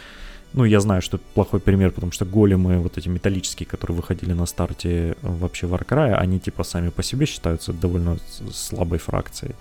ну, 0.54 0.66
я 0.66 0.80
знаю, 0.80 1.02
что 1.02 1.18
это 1.18 1.26
плохой 1.34 1.60
пример, 1.60 1.91
потому 1.91 2.12
что 2.12 2.26
големы, 2.26 2.78
вот 2.78 2.98
эти 2.98 3.10
металлические, 3.10 3.66
которые 3.66 3.98
выходили 3.98 4.34
на 4.34 4.45
старте 4.45 4.89
э, 4.89 5.16
вообще 5.22 5.66
Warcry, 5.68 6.14
они 6.14 6.39
типа 6.39 6.64
сами 6.64 6.89
по 6.89 7.04
себе 7.04 7.26
считаются 7.26 7.74
довольно 7.74 8.18
слабой 8.54 9.00
фракцией. 9.00 9.56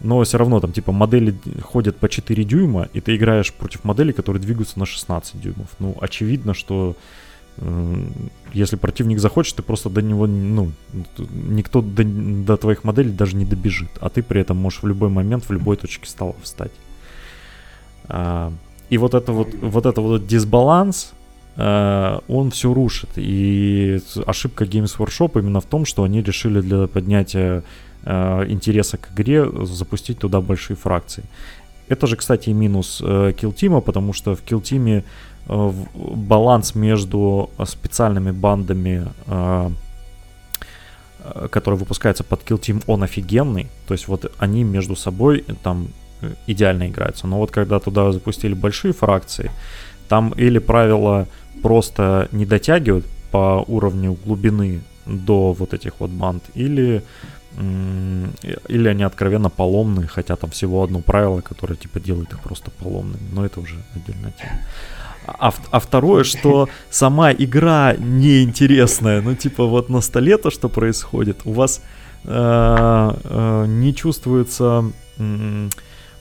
Но 0.00 0.22
все 0.22 0.38
равно 0.38 0.60
там 0.60 0.72
типа 0.72 0.92
модели 0.92 1.34
ходят 1.62 1.96
по 1.96 2.08
4 2.08 2.44
дюйма, 2.44 2.88
и 2.92 3.00
ты 3.00 3.16
играешь 3.16 3.52
против 3.52 3.84
моделей, 3.84 4.12
которые 4.12 4.42
двигаются 4.42 4.78
на 4.78 4.86
16 4.86 5.40
дюймов. 5.40 5.68
Ну, 5.78 5.96
очевидно, 6.00 6.54
что 6.54 6.96
если 8.52 8.76
противник 8.76 9.18
захочет, 9.18 9.56
ты 9.56 9.62
просто 9.62 9.90
до 9.90 10.02
него, 10.02 10.26
ну, 10.26 10.72
никто 11.30 11.80
до, 11.82 12.04
до 12.04 12.56
твоих 12.56 12.84
моделей 12.84 13.12
даже 13.12 13.36
не 13.36 13.44
добежит, 13.44 13.90
а 14.00 14.08
ты 14.08 14.22
при 14.22 14.40
этом 14.40 14.56
можешь 14.56 14.82
в 14.82 14.86
любой 14.86 15.10
момент 15.10 15.44
в 15.48 15.52
любой 15.52 15.76
точке 15.76 16.08
стола 16.08 16.34
встать. 16.42 16.72
А, 18.08 18.52
и 18.90 18.98
вот 18.98 19.14
это 19.14 19.32
вот, 19.32 19.54
вот 19.54 19.86
это 19.86 20.00
вот 20.00 20.26
дисбаланс, 20.26 21.12
э, 21.56 22.18
он 22.28 22.50
все 22.50 22.72
рушит. 22.74 23.10
И 23.16 24.00
ошибка 24.26 24.64
Games 24.64 24.96
Workshop 24.98 25.38
именно 25.40 25.60
в 25.60 25.66
том, 25.66 25.84
что 25.86 26.02
они 26.02 26.22
решили 26.22 26.60
для 26.60 26.86
поднятия 26.86 27.62
э, 28.04 28.44
интереса 28.48 28.98
к 28.98 29.12
игре 29.12 29.48
запустить 29.64 30.18
туда 30.18 30.40
большие 30.40 30.76
фракции. 30.76 31.24
Это 31.88 32.06
же, 32.06 32.16
кстати, 32.16 32.50
минус 32.50 33.00
э, 33.02 33.32
Team, 33.32 33.80
потому 33.80 34.12
что 34.12 34.34
в 34.34 34.40
э, 34.50 35.02
баланс 35.48 36.74
между 36.74 37.50
специальными 37.64 38.30
бандами, 38.30 39.06
э, 39.26 39.70
э, 41.20 41.48
которые 41.50 41.78
выпускаются 41.78 42.24
под 42.24 42.42
Kill 42.42 42.60
Team, 42.60 42.82
он 42.86 43.02
офигенный. 43.02 43.68
То 43.86 43.94
есть 43.94 44.08
вот 44.08 44.32
они 44.38 44.64
между 44.64 44.96
собой 44.96 45.44
там 45.62 45.88
идеально 46.46 46.88
играются. 46.88 47.26
Но 47.26 47.38
вот 47.38 47.50
когда 47.50 47.80
туда 47.80 48.12
запустили 48.12 48.54
большие 48.54 48.92
фракции, 48.92 49.50
там 50.08 50.30
или 50.30 50.58
правила 50.58 51.26
просто 51.62 52.28
не 52.32 52.46
дотягивают 52.46 53.06
по 53.30 53.64
уровню 53.66 54.16
глубины 54.24 54.82
до 55.06 55.52
вот 55.52 55.74
этих 55.74 56.00
вот 56.00 56.10
банд, 56.10 56.44
или 56.54 57.02
или 58.68 58.88
они 58.88 59.02
откровенно 59.02 59.50
поломные, 59.50 60.08
хотя 60.08 60.36
там 60.36 60.50
всего 60.50 60.82
одно 60.82 61.00
правило, 61.00 61.42
которое 61.42 61.74
типа 61.76 62.00
делает 62.00 62.32
их 62.32 62.40
просто 62.40 62.70
поломными, 62.70 63.28
но 63.30 63.44
это 63.44 63.60
уже 63.60 63.76
отдельная 63.94 64.32
тема. 64.32 64.58
А, 65.26 65.52
а 65.70 65.80
второе, 65.80 66.24
что 66.24 66.68
сама 66.90 67.32
игра 67.32 67.94
неинтересная, 67.98 69.20
ну 69.20 69.34
типа 69.34 69.66
вот 69.66 69.88
на 69.88 70.00
столе 70.00 70.36
то, 70.36 70.50
что 70.50 70.68
происходит, 70.68 71.40
у 71.44 71.52
вас 71.52 71.82
э, 72.24 73.10
э, 73.24 73.64
не 73.68 73.94
чувствуется 73.94 74.84
э, 75.18 75.68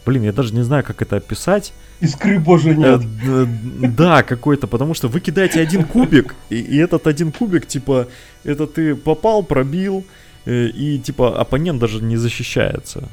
Блин, 0.04 0.24
я 0.24 0.34
даже 0.34 0.56
не 0.56 0.64
знаю, 0.64 0.84
как 0.84 1.04
это 1.04 1.18
описать. 1.18 1.74
Искры 2.00 2.40
боже 2.40 2.76
нет. 2.76 3.02
Э, 3.24 3.46
да, 3.46 4.24
какой-то, 4.24 4.66
потому 4.66 4.96
что 4.96 5.08
вы 5.08 5.20
кидаете 5.20 5.62
один 5.62 5.84
кубик, 5.84 6.34
и, 6.50 6.56
и 6.56 6.78
этот 6.78 7.06
один 7.06 7.32
кубик, 7.32 7.68
типа, 7.68 8.08
это 8.44 8.66
ты 8.66 8.96
попал, 8.96 9.44
пробил, 9.44 10.04
и, 10.48 11.00
типа, 11.04 11.40
оппонент 11.40 11.80
даже 11.80 12.02
не 12.04 12.18
защищается. 12.18 13.10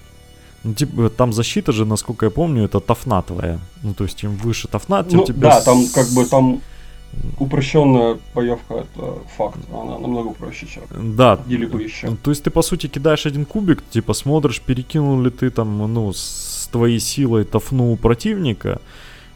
Ну, 0.64 0.74
типа, 0.74 1.08
там 1.08 1.32
защита 1.32 1.72
же, 1.72 1.84
насколько 1.84 2.26
я 2.26 2.30
помню, 2.30 2.64
это 2.64 2.80
тафна 2.80 3.22
твоя. 3.22 3.58
Ну, 3.82 3.94
то 3.94 4.04
есть, 4.04 4.18
чем 4.18 4.36
выше 4.36 4.68
тафна, 4.68 5.04
тем 5.04 5.20
ну, 5.20 5.24
тебе... 5.24 5.40
Да, 5.40 5.60
там, 5.60 5.86
как 5.94 6.08
бы, 6.08 6.24
там 6.24 6.60
упрощенная 7.38 8.18
боевка 8.34 8.74
это 8.74 9.18
факт, 9.36 9.58
она 9.72 9.98
намного 9.98 10.30
проще, 10.30 10.66
чем 10.66 11.16
да. 11.16 11.38
или 11.48 11.66
бы 11.66 11.82
еще. 11.82 12.16
То 12.22 12.30
есть 12.30 12.42
ты 12.42 12.50
по 12.50 12.62
сути 12.62 12.88
кидаешь 12.88 13.26
один 13.26 13.44
кубик, 13.44 13.82
типа 13.90 14.14
смотришь, 14.14 14.60
перекинул 14.60 15.20
ли 15.22 15.30
ты 15.30 15.50
там, 15.50 15.78
ну, 15.94 16.12
с 16.12 16.68
твоей 16.72 17.00
силой 17.00 17.44
тафну 17.44 17.96
противника. 17.96 18.80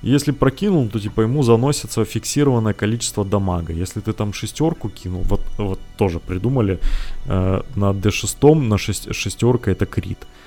Если 0.03 0.33
прокинул, 0.33 0.89
то 0.89 0.99
типа 0.99 1.23
ему 1.23 1.45
заносится 1.45 2.05
фиксированное 2.05 2.73
количество 2.73 3.25
дамага. 3.25 3.73
Если 3.73 4.01
ты 4.01 4.13
там 4.13 4.33
шестерку 4.33 4.89
кинул, 4.89 5.23
вот, 5.23 5.41
вот 5.59 5.79
тоже 5.97 6.19
придумали, 6.19 6.81
э, 7.27 7.63
на 7.77 7.93
D6 7.93 8.55
на 8.55 8.79
шесть, 8.79 9.15
шестерка 9.15 9.71
это 9.71 9.87
крит. 9.87 10.19
Э, 10.21 10.42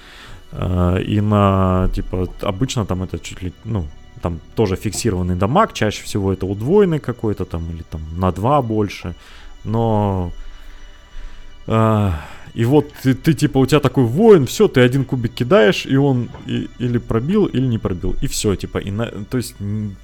и 0.53 1.21
на, 1.21 1.89
типа, 1.93 2.27
обычно 2.41 2.85
там 2.85 3.03
это 3.03 3.19
чуть 3.19 3.41
ли, 3.43 3.53
ну, 3.65 3.85
там 4.21 4.39
тоже 4.55 4.75
фиксированный 4.75 5.35
дамаг, 5.35 5.73
чаще 5.73 6.03
всего 6.03 6.33
это 6.33 6.45
удвоенный 6.45 6.99
какой-то 6.99 7.45
там, 7.45 7.69
или 7.71 7.83
там 7.83 8.01
на 8.17 8.31
2 8.31 8.61
больше, 8.61 9.15
но... 9.63 10.31
Э, 11.67 12.11
и 12.55 12.63
вот 12.63 12.89
ты, 13.03 13.13
ты 13.13 13.33
типа, 13.33 13.57
у 13.57 13.65
тебя 13.65 13.81
такой 13.81 14.05
воин, 14.05 14.45
все, 14.45 14.69
ты 14.69 14.79
один 14.79 15.03
кубик 15.03 15.33
кидаешь, 15.33 15.85
и 15.85 15.97
он 15.97 16.29
и, 16.47 16.69
или 16.79 16.97
пробил, 16.99 17.47
или 17.47 17.67
не 17.67 17.77
пробил. 17.77 18.15
И 18.21 18.27
все, 18.27 18.55
типа, 18.55 18.77
и 18.77 18.91
на, 18.91 19.07
то 19.07 19.37
есть 19.37 19.55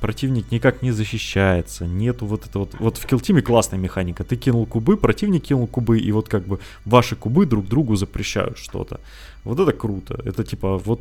противник 0.01 0.51
никак 0.51 0.81
не 0.81 0.91
защищается. 0.91 1.85
Нету 1.85 2.25
вот 2.25 2.45
это 2.45 2.59
вот. 2.59 2.75
Вот 2.79 2.97
в 2.97 3.05
килтиме 3.05 3.41
классная 3.41 3.79
механика. 3.79 4.25
Ты 4.25 4.35
кинул 4.35 4.65
кубы, 4.65 4.97
противник 4.97 5.43
кинул 5.43 5.65
кубы, 5.65 5.97
и 5.99 6.11
вот 6.11 6.27
как 6.27 6.45
бы 6.45 6.59
ваши 6.83 7.15
кубы 7.15 7.45
друг 7.45 7.67
другу 7.67 7.95
запрещают 7.95 8.57
что-то. 8.57 8.99
Вот 9.45 9.57
это 9.57 9.71
круто. 9.71 10.21
Это 10.25 10.43
типа, 10.43 10.77
вот 10.77 10.99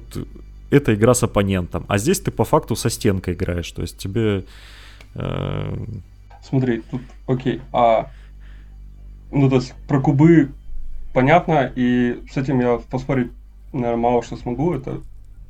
это 0.70 0.94
игра 0.94 1.14
с 1.14 1.24
оппонентом. 1.24 1.84
А 1.88 1.98
здесь 1.98 2.20
ты 2.20 2.30
по 2.30 2.44
факту 2.44 2.76
со 2.76 2.90
стенкой 2.90 3.34
играешь. 3.34 3.72
То 3.72 3.82
есть 3.82 3.98
тебе... 3.98 4.44
Э... 5.14 5.76
Смотри, 6.48 6.82
тут, 6.90 7.00
окей, 7.26 7.60
а... 7.72 8.08
Ну, 9.32 9.48
то 9.48 9.56
есть 9.56 9.74
про 9.88 10.00
кубы 10.00 10.50
понятно, 11.12 11.72
и 11.74 12.22
с 12.30 12.36
этим 12.36 12.60
я 12.60 12.78
поспорить, 12.78 13.32
наверное, 13.72 13.96
мало 13.96 14.22
что 14.22 14.36
смогу. 14.36 14.74
Это 14.74 15.00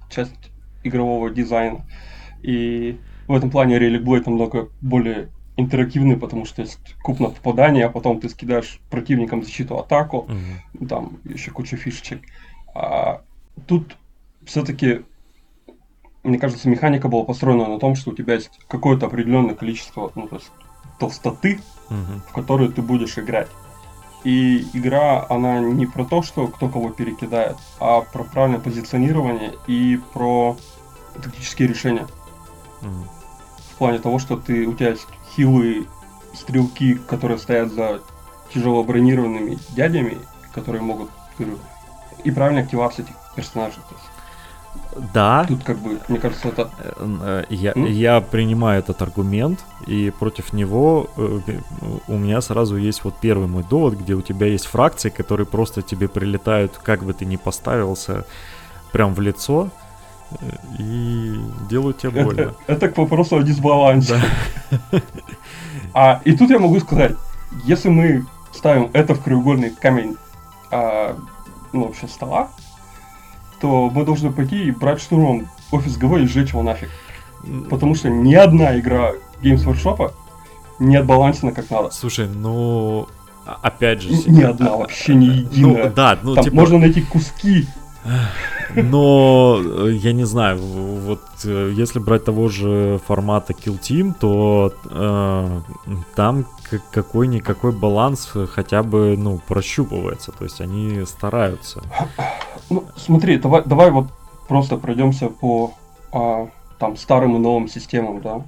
часть 0.09 0.51
игрового 0.83 1.31
дизайна. 1.31 1.87
И 2.43 2.99
в 3.29 3.35
этом 3.35 3.51
плане 3.51 3.79
Relic 3.79 4.03
Blade 4.03 4.25
намного 4.27 4.69
более 4.81 5.29
интерактивный, 5.57 6.17
потому 6.17 6.45
что 6.45 6.63
есть 6.63 6.97
куб 7.03 7.21
на 7.21 7.29
попадание, 7.29 7.87
а 7.87 7.91
потом 7.91 8.21
ты 8.21 8.29
скидаешь 8.29 8.81
противникам 8.91 9.43
защиту 9.43 9.79
атаку, 9.79 10.27
mm-hmm. 10.29 10.87
там 10.87 11.19
еще 11.25 11.51
куча 11.51 11.77
фишечек. 11.77 12.23
А 12.75 13.23
тут 13.67 13.97
все-таки, 14.45 15.03
мне 16.23 16.39
кажется, 16.39 16.69
механика 16.69 17.09
была 17.09 17.25
построена 17.25 17.69
на 17.69 17.79
том, 17.79 17.95
что 17.95 18.11
у 18.11 18.15
тебя 18.15 18.35
есть 18.35 18.51
какое-то 18.69 19.07
определенное 19.07 19.55
количество, 19.55 20.11
ну, 20.15 20.29
то 20.29 20.37
есть 20.37 20.51
толстоты, 20.99 21.61
mm-hmm. 21.91 22.21
в 22.29 22.33
которую 22.33 22.73
ты 22.73 22.81
будешь 22.81 23.19
играть. 23.19 23.49
И 24.25 24.67
игра, 24.75 25.25
она 25.29 25.61
не 25.61 25.87
про 25.87 26.05
то, 26.05 26.23
что 26.23 26.47
кто 26.49 26.69
кого 26.69 26.91
перекидает, 26.91 27.57
а 27.79 28.03
про 28.03 28.25
правильное 28.25 28.61
позиционирование 28.61 29.55
и 29.67 29.99
про 30.13 30.57
тактические 31.15 31.69
решения. 31.69 32.07
Mm. 32.83 33.05
В 33.73 33.79
плане 33.79 33.99
того, 33.99 34.19
что 34.19 34.37
ты, 34.37 34.67
у 34.67 34.75
тебя 34.75 34.91
есть 34.91 35.07
хилые 35.35 35.85
стрелки, 36.35 36.95
которые 36.95 37.39
стоят 37.39 37.73
за 37.73 38.03
тяжело 38.53 38.85
бронированными 38.85 39.59
дядями, 39.71 40.19
которые 40.53 40.83
могут 40.83 41.11
и 42.25 42.31
правильная 42.31 42.65
активация 42.65 43.05
этих 43.05 43.15
персонажей. 43.35 43.83
То 43.89 43.95
есть 43.95 44.07
да. 45.15 45.45
Тут 45.47 45.65
как 45.65 45.79
бы, 45.79 46.01
мне 46.09 46.19
кажется, 46.19 46.49
это... 46.49 46.71
Э, 46.99 47.45
я, 47.49 47.73
я 47.75 48.21
принимаю 48.21 48.81
этот 48.81 49.03
аргумент, 49.03 49.61
и 49.87 50.11
против 50.11 50.53
него 50.53 51.09
э, 51.17 51.41
у 52.09 52.19
меня 52.19 52.41
сразу 52.41 52.77
есть 52.77 53.05
вот 53.05 53.15
первый 53.21 53.47
мой 53.47 53.63
довод, 53.63 53.95
где 53.95 54.15
у 54.15 54.23
тебя 54.23 54.47
есть 54.47 54.67
фракции, 54.67 55.11
которые 55.11 55.47
просто 55.47 55.83
тебе 55.83 56.09
прилетают, 56.09 56.79
как 56.79 57.05
бы 57.05 57.13
ты 57.13 57.25
ни 57.25 57.37
поставился, 57.37 58.25
прям 58.93 59.15
в 59.15 59.21
лицо, 59.21 59.71
э, 60.31 60.47
и 60.79 61.41
делают 61.69 61.99
тебе 61.99 62.25
больно. 62.25 62.41
Это, 62.41 62.55
это 62.67 62.89
к 62.89 62.99
вопросу 62.99 63.37
о 63.37 63.43
дисбалансе. 63.43 64.21
Да. 64.91 65.01
А, 65.93 66.21
и 66.25 66.37
тут 66.37 66.51
я 66.51 66.61
могу 66.61 66.79
сказать, 66.79 67.17
если 67.65 67.89
мы 67.89 68.25
ставим 68.53 68.91
это 68.93 69.15
в 69.15 69.23
краеугольный 69.25 69.71
камень, 69.71 70.17
а, 70.71 71.17
ну, 71.73 71.87
вообще 71.87 72.07
стола, 72.07 72.51
что 73.61 73.91
мы 73.91 74.07
должны 74.07 74.33
пойти 74.33 74.65
и 74.65 74.71
брать 74.71 75.03
штурмом 75.03 75.47
офис 75.71 75.99
ГВ 75.99 76.21
и 76.21 76.27
сжечь 76.27 76.51
его 76.51 76.63
нафиг. 76.63 76.89
Потому 77.69 77.95
что 77.95 78.09
ни 78.09 78.35
одна 78.35 78.79
игра 78.79 79.13
Games 79.43 79.65
Workshop 79.67 80.13
не 80.79 80.97
отбалансена 80.97 81.53
как 81.53 81.71
надо. 81.71 81.91
Слушай, 81.91 82.27
ну 82.27 83.07
опять 83.45 84.01
же... 84.01 84.31
Ни 84.31 84.43
одна, 84.43 84.77
вообще 84.77 85.15
не 85.15 85.27
единая. 85.27 85.85
Ну, 85.85 85.93
да, 85.95 86.19
ну, 86.23 86.35
Там 86.35 86.45
типа... 86.45 86.57
можно 86.57 86.79
найти 86.79 87.03
куски. 87.03 87.67
Но 88.75 89.61
э, 89.63 89.91
я 89.93 90.13
не 90.13 90.25
знаю, 90.25 90.59
вот 90.59 91.21
э, 91.45 91.73
если 91.77 91.99
брать 91.99 92.25
того 92.25 92.49
же 92.49 92.99
формата 93.07 93.53
Kill 93.53 93.79
Team, 93.79 94.15
то 94.19 94.73
э, 94.89 95.61
там 96.15 96.47
какой-никакой 96.93 97.73
баланс 97.73 98.33
хотя 98.53 98.83
бы, 98.83 99.17
ну, 99.19 99.39
прощупывается, 99.47 100.33
то 100.33 100.45
есть 100.45 100.63
они 100.63 101.05
стараются. 101.05 101.83
Ну, 102.71 102.85
смотри, 102.97 103.37
давай, 103.39 103.63
давай 103.65 103.91
вот 103.91 104.07
просто 104.49 104.77
пройдемся 104.77 105.29
по 105.29 105.73
а, 106.13 106.49
там 106.79 106.97
старым 106.97 107.37
и 107.37 107.39
новым 107.39 107.69
системам, 107.69 108.21
да? 108.21 108.47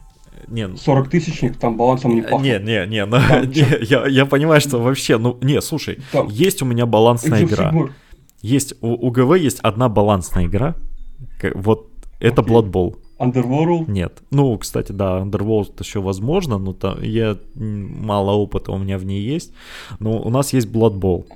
Не, 0.49 0.77
40 0.77 1.09
тысячник 1.09 1.57
там 1.57 1.77
балансом 1.77 2.15
не 2.15 2.23
пахнет. 2.23 2.65
Не, 2.65 2.81
не, 2.81 2.87
не, 2.87 3.07
ну, 3.07 3.19
не 3.45 3.85
я, 3.85 4.07
я 4.07 4.27
понимаю, 4.27 4.61
что 4.61 4.79
вообще, 4.79 5.19
ну, 5.19 5.39
не, 5.41 5.61
слушай, 5.61 5.99
там, 6.11 6.29
есть 6.29 6.63
у 6.63 6.65
меня 6.65 6.87
балансная 6.87 7.45
игра. 7.45 7.71
Фигур. 7.71 7.93
Есть, 8.41 8.75
у, 8.81 8.89
у 8.89 9.11
ГВ 9.11 9.37
есть 9.37 9.61
одна 9.61 9.89
балансная 9.89 10.47
игра, 10.47 10.75
вот 11.55 11.89
это 12.19 12.43
okay. 12.43 12.47
Blood 12.47 12.71
Bowl. 12.71 12.97
Underworld? 13.19 13.89
Нет. 13.89 14.21
Ну, 14.31 14.59
кстати, 14.59 14.91
да, 14.91 15.21
Underworld 15.21 15.75
еще 15.79 16.01
возможно, 16.01 16.59
но 16.59 16.73
там 16.73 17.01
я 17.03 17.37
мало 17.55 18.33
опыта 18.33 18.73
у 18.73 18.79
меня 18.79 18.99
в 18.99 19.05
ней 19.05 19.23
есть. 19.23 19.53
Но 20.01 20.21
у 20.21 20.29
нас 20.29 20.53
есть 20.53 20.67
Blood 20.67 20.99
Bowl. 20.99 21.27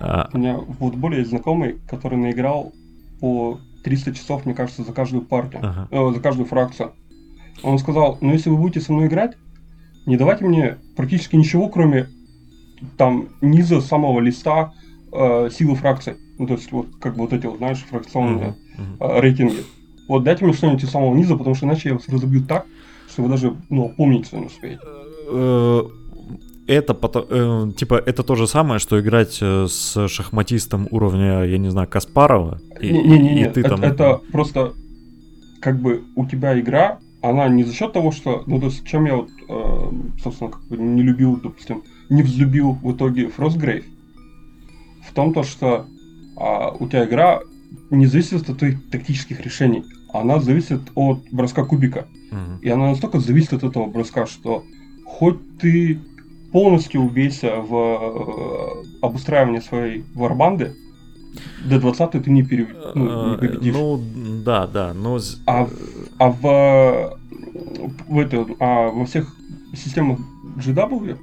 А 0.00 0.28
у 0.32 0.38
меня 0.38 0.56
в 0.58 0.74
футболе 0.74 1.18
есть 1.18 1.30
знакомый, 1.30 1.78
который 1.88 2.18
наиграл 2.18 2.72
по 3.20 3.58
300 3.84 4.14
часов, 4.14 4.44
мне 4.44 4.54
кажется, 4.54 4.82
за 4.82 4.92
каждую 4.92 5.22
партию, 5.22 5.60
ага. 5.64 5.88
э, 5.90 6.14
за 6.14 6.20
каждую 6.20 6.46
фракцию. 6.46 6.92
Он 7.62 7.78
сказал, 7.78 8.18
ну 8.20 8.32
если 8.32 8.50
вы 8.50 8.56
будете 8.56 8.80
со 8.80 8.92
мной 8.92 9.06
играть, 9.06 9.36
не 10.06 10.16
давайте 10.16 10.44
мне 10.44 10.78
практически 10.96 11.36
ничего, 11.36 11.68
кроме 11.68 12.08
там 12.96 13.28
низа 13.40 13.80
самого 13.80 14.20
листа 14.20 14.72
э, 15.12 15.48
силы 15.50 15.74
фракции. 15.74 16.16
Ну, 16.38 16.46
то 16.46 16.54
есть, 16.54 16.70
вот 16.72 16.88
как 17.00 17.14
бы 17.14 17.22
вот 17.22 17.32
эти 17.32 17.46
вот, 17.46 17.58
знаешь, 17.58 17.84
фракционные 17.88 18.56
uh-huh, 18.76 18.98
uh-huh. 18.98 19.18
Э, 19.18 19.20
рейтинги. 19.20 19.64
Вот 20.08 20.24
дайте 20.24 20.44
мне 20.44 20.52
что-нибудь 20.52 20.82
из 20.82 20.90
самого 20.90 21.14
низа, 21.14 21.36
потому 21.36 21.54
что 21.54 21.66
иначе 21.66 21.90
я 21.90 21.94
вас 21.94 22.08
разобью 22.08 22.44
так, 22.44 22.66
что 23.08 23.22
вы 23.22 23.28
даже, 23.28 23.56
ну, 23.70 23.88
помнить 23.88 24.32
не 24.32 24.46
успеете. 24.46 24.80
Э, 26.66 26.74
это 26.74 26.96
э, 27.30 27.72
типа, 27.76 27.94
это 27.94 28.22
то 28.22 28.34
же 28.34 28.46
самое, 28.46 28.78
что 28.78 29.00
играть 29.00 29.38
э, 29.40 29.66
с 29.68 30.08
шахматистом 30.08 30.88
уровня, 30.90 31.44
я 31.44 31.58
не 31.58 31.70
знаю, 31.70 31.88
Каспарова. 31.88 32.60
И, 32.80 32.90
не, 32.90 33.18
не, 33.18 33.34
не, 33.34 33.42
и 33.42 33.48
ты 33.48 33.60
это, 33.60 33.68
там... 33.70 33.82
это 33.82 34.20
просто 34.32 34.72
как 35.60 35.80
бы 35.80 36.04
у 36.14 36.26
тебя 36.26 36.58
игра, 36.58 36.98
она 37.22 37.48
не 37.48 37.64
за 37.64 37.72
счет 37.72 37.92
того, 37.92 38.12
что, 38.12 38.42
ну, 38.46 38.60
то 38.60 38.66
есть, 38.66 38.86
чем 38.86 39.06
я 39.06 39.16
вот, 39.16 39.30
э, 39.48 39.90
собственно, 40.22 40.50
как 40.50 40.62
бы 40.68 40.76
не 40.76 41.02
любил, 41.02 41.40
допустим, 41.42 41.82
не 42.10 42.22
взлюбил 42.22 42.72
в 42.72 42.92
итоге 42.92 43.26
Frostgrave, 43.26 43.84
в 45.08 45.14
том 45.14 45.32
то, 45.32 45.42
что 45.42 45.86
а, 46.36 46.70
у 46.70 46.88
тебя 46.88 47.04
игра 47.04 47.40
не 47.90 48.06
зависит 48.06 48.48
от 48.48 48.58
твоих 48.58 48.90
тактических 48.90 49.40
решений, 49.40 49.84
она 50.12 50.38
зависит 50.38 50.80
от 50.94 51.20
броска 51.30 51.64
кубика. 51.64 52.06
Uh-huh. 52.30 52.60
И 52.60 52.68
она 52.68 52.90
настолько 52.90 53.20
зависит 53.20 53.52
от 53.52 53.64
этого 53.64 53.86
броска, 53.86 54.26
что 54.26 54.64
хоть 55.04 55.58
ты 55.58 55.98
полностью 56.54 57.00
убейся 57.00 57.56
в 57.56 57.74
э, 57.74 58.84
обустраивании 59.02 59.58
своей 59.58 60.04
варбанды, 60.14 60.76
до 61.64 61.80
20 61.80 62.12
ты 62.12 62.30
не, 62.30 62.44
пере... 62.44 62.68
ну, 62.94 63.32
не 63.32 63.36
победишь. 63.38 63.74
Ну, 63.74 64.00
да, 64.44 64.68
да, 64.68 64.94
но... 64.94 65.18
А, 65.46 65.68
а 66.18 66.30
в, 66.30 67.18
в 68.06 68.18
это, 68.20 68.46
а 68.60 68.88
во 68.90 69.04
всех 69.04 69.34
системах 69.74 70.20
GW, 70.64 71.18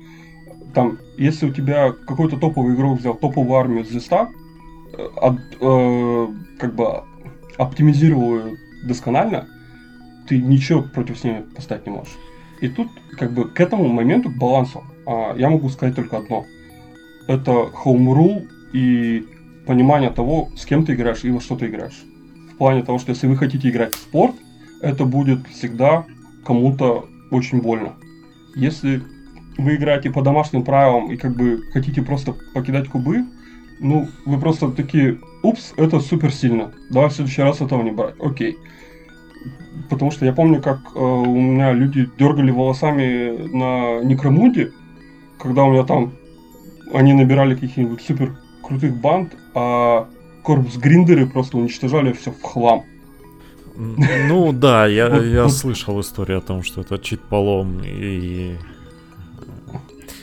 там, 0.74 0.98
если 1.18 1.46
у 1.46 1.54
тебя 1.54 1.94
какой-то 1.94 2.36
топовый 2.36 2.76
игрок 2.76 3.00
взял 3.00 3.16
топовую 3.16 3.58
армию 3.58 3.86
с 3.86 3.92
листа, 3.92 4.28
от, 5.16 5.40
э, 5.62 6.28
как 6.60 6.76
бы 6.76 7.04
оптимизировал 7.58 8.38
ее 8.38 8.58
досконально, 8.86 9.48
ты 10.28 10.42
ничего 10.42 10.82
против 10.82 11.18
с 11.18 11.24
ними 11.24 11.46
поставить 11.56 11.86
не 11.86 11.94
можешь. 11.94 12.18
И 12.62 12.68
тут, 12.68 12.90
как 13.18 13.34
бы, 13.34 13.46
к 13.46 13.62
этому 13.62 13.88
моменту, 13.88 14.30
к 14.30 14.38
балансу, 14.38 14.84
э, 15.01 15.01
я 15.38 15.50
могу 15.50 15.70
сказать 15.70 15.96
только 15.96 16.18
одно. 16.18 16.46
Это 17.28 17.52
home 17.52 18.14
rule 18.14 18.48
и 18.74 19.26
понимание 19.66 20.10
того, 20.10 20.50
с 20.56 20.66
кем 20.66 20.86
ты 20.86 20.94
играешь 20.94 21.24
и 21.24 21.32
во 21.32 21.40
что 21.40 21.56
ты 21.56 21.68
играешь. 21.68 22.04
В 22.54 22.58
плане 22.58 22.84
того, 22.84 23.00
что 23.00 23.12
если 23.12 23.28
вы 23.28 23.38
хотите 23.38 23.70
играть 23.70 23.96
в 23.96 24.00
спорт, 24.00 24.36
это 24.82 25.06
будет 25.06 25.48
всегда 25.48 26.06
кому-то 26.46 27.08
очень 27.32 27.62
больно. 27.62 27.94
Если 28.56 29.02
вы 29.58 29.76
играете 29.76 30.10
по 30.12 30.22
домашним 30.22 30.64
правилам 30.64 31.12
и 31.12 31.18
как 31.18 31.36
бы 31.36 31.62
хотите 31.72 32.02
просто 32.02 32.36
покидать 32.54 32.88
кубы, 32.90 33.26
ну, 33.80 34.08
вы 34.26 34.40
просто 34.40 34.70
такие, 34.72 35.20
упс, 35.44 35.74
это 35.78 36.00
супер 36.00 36.32
сильно. 36.32 36.72
Давай 36.90 37.10
в 37.10 37.14
следующий 37.14 37.42
раз 37.42 37.62
этого 37.62 37.82
не 37.82 37.92
брать. 37.92 38.16
Окей. 38.20 38.58
Потому 39.90 40.12
что 40.12 40.26
я 40.26 40.34
помню, 40.34 40.62
как 40.62 40.80
э, 40.96 41.00
у 41.00 41.36
меня 41.36 41.74
люди 41.74 42.10
дергали 42.18 42.52
волосами 42.52 43.48
на 43.48 44.04
Некромуде, 44.04 44.72
когда 45.42 45.64
у 45.64 45.72
меня 45.72 45.84
там 45.84 46.14
они 46.94 47.14
набирали 47.14 47.56
каких-нибудь 47.56 48.02
супер 48.02 48.36
крутых 48.62 48.96
банд, 48.96 49.34
а 49.54 50.08
корпус 50.44 50.78
гриндеры 50.78 51.26
просто 51.26 51.58
уничтожали 51.58 52.14
все 52.14 52.32
в 52.32 52.42
хлам. 52.42 52.84
Ну 53.76 54.52
да, 54.52 54.86
я, 54.86 55.08
я 55.08 55.50
слышал 55.50 56.00
историю 56.02 56.40
о 56.40 56.42
том, 56.42 56.64
что 56.64 56.82
это 56.82 57.00
чит-полом 57.00 57.82
и... 57.84 58.58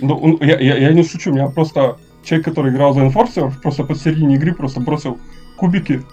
Ну, 0.01 0.39
я, 0.41 0.61
я, 0.61 0.77
я 0.77 0.93
не 0.93 1.03
шучу, 1.03 1.33
меня 1.33 1.49
просто 1.49 1.97
человек, 2.23 2.45
который 2.45 2.73
играл 2.73 2.95
за 2.95 3.01
Enforcer, 3.01 3.51
просто 3.63 3.85
посередине 3.85 4.37
игры 4.37 4.55
просто 4.55 4.81
бросил 4.81 5.19
кубики 5.57 6.05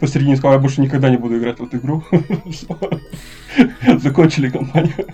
посередине 0.00 0.36
сказал, 0.36 0.54
я 0.54 0.58
больше 0.58 0.80
никогда 0.80 1.10
не 1.10 1.16
буду 1.16 1.38
играть 1.38 1.58
в 1.58 1.64
эту 1.64 1.78
игру. 1.78 2.04
Закончили 3.98 4.50
компанию. 4.50 5.06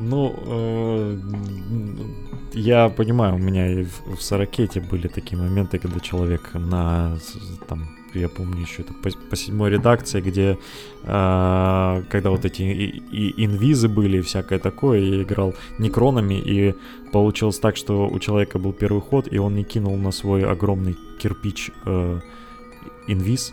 Ну, 0.00 0.34
э, 0.46 1.18
я 2.54 2.88
понимаю, 2.88 3.34
у 3.34 3.38
меня 3.38 3.80
и 3.80 3.84
в 3.84 4.20
Сорокете 4.20 4.80
были 4.80 5.08
такие 5.08 5.36
моменты, 5.40 5.78
когда 5.78 6.00
человек 6.00 6.54
на 6.54 7.18
там 7.68 7.88
я 8.14 8.28
помню 8.28 8.62
еще 8.62 8.82
это 8.82 8.94
по, 8.94 9.10
по 9.30 9.36
седьмой 9.36 9.70
редакции, 9.70 10.20
где 10.20 10.58
э, 11.02 12.02
когда 12.08 12.30
вот 12.30 12.44
эти 12.44 12.62
и, 12.62 12.86
и 12.86 13.44
инвизы 13.44 13.88
были 13.88 14.18
и 14.18 14.22
всякое 14.22 14.58
такое, 14.58 15.00
я 15.00 15.22
играл 15.22 15.54
некронами, 15.78 16.34
и 16.34 16.74
получилось 17.12 17.58
так, 17.58 17.76
что 17.76 18.08
у 18.08 18.18
человека 18.18 18.58
был 18.58 18.72
первый 18.72 19.02
ход, 19.02 19.28
и 19.30 19.38
он 19.38 19.54
не 19.54 19.64
кинул 19.64 19.96
на 19.96 20.12
свой 20.12 20.44
огромный 20.44 20.96
кирпич 21.18 21.70
э, 21.86 22.20
инвиз, 23.08 23.52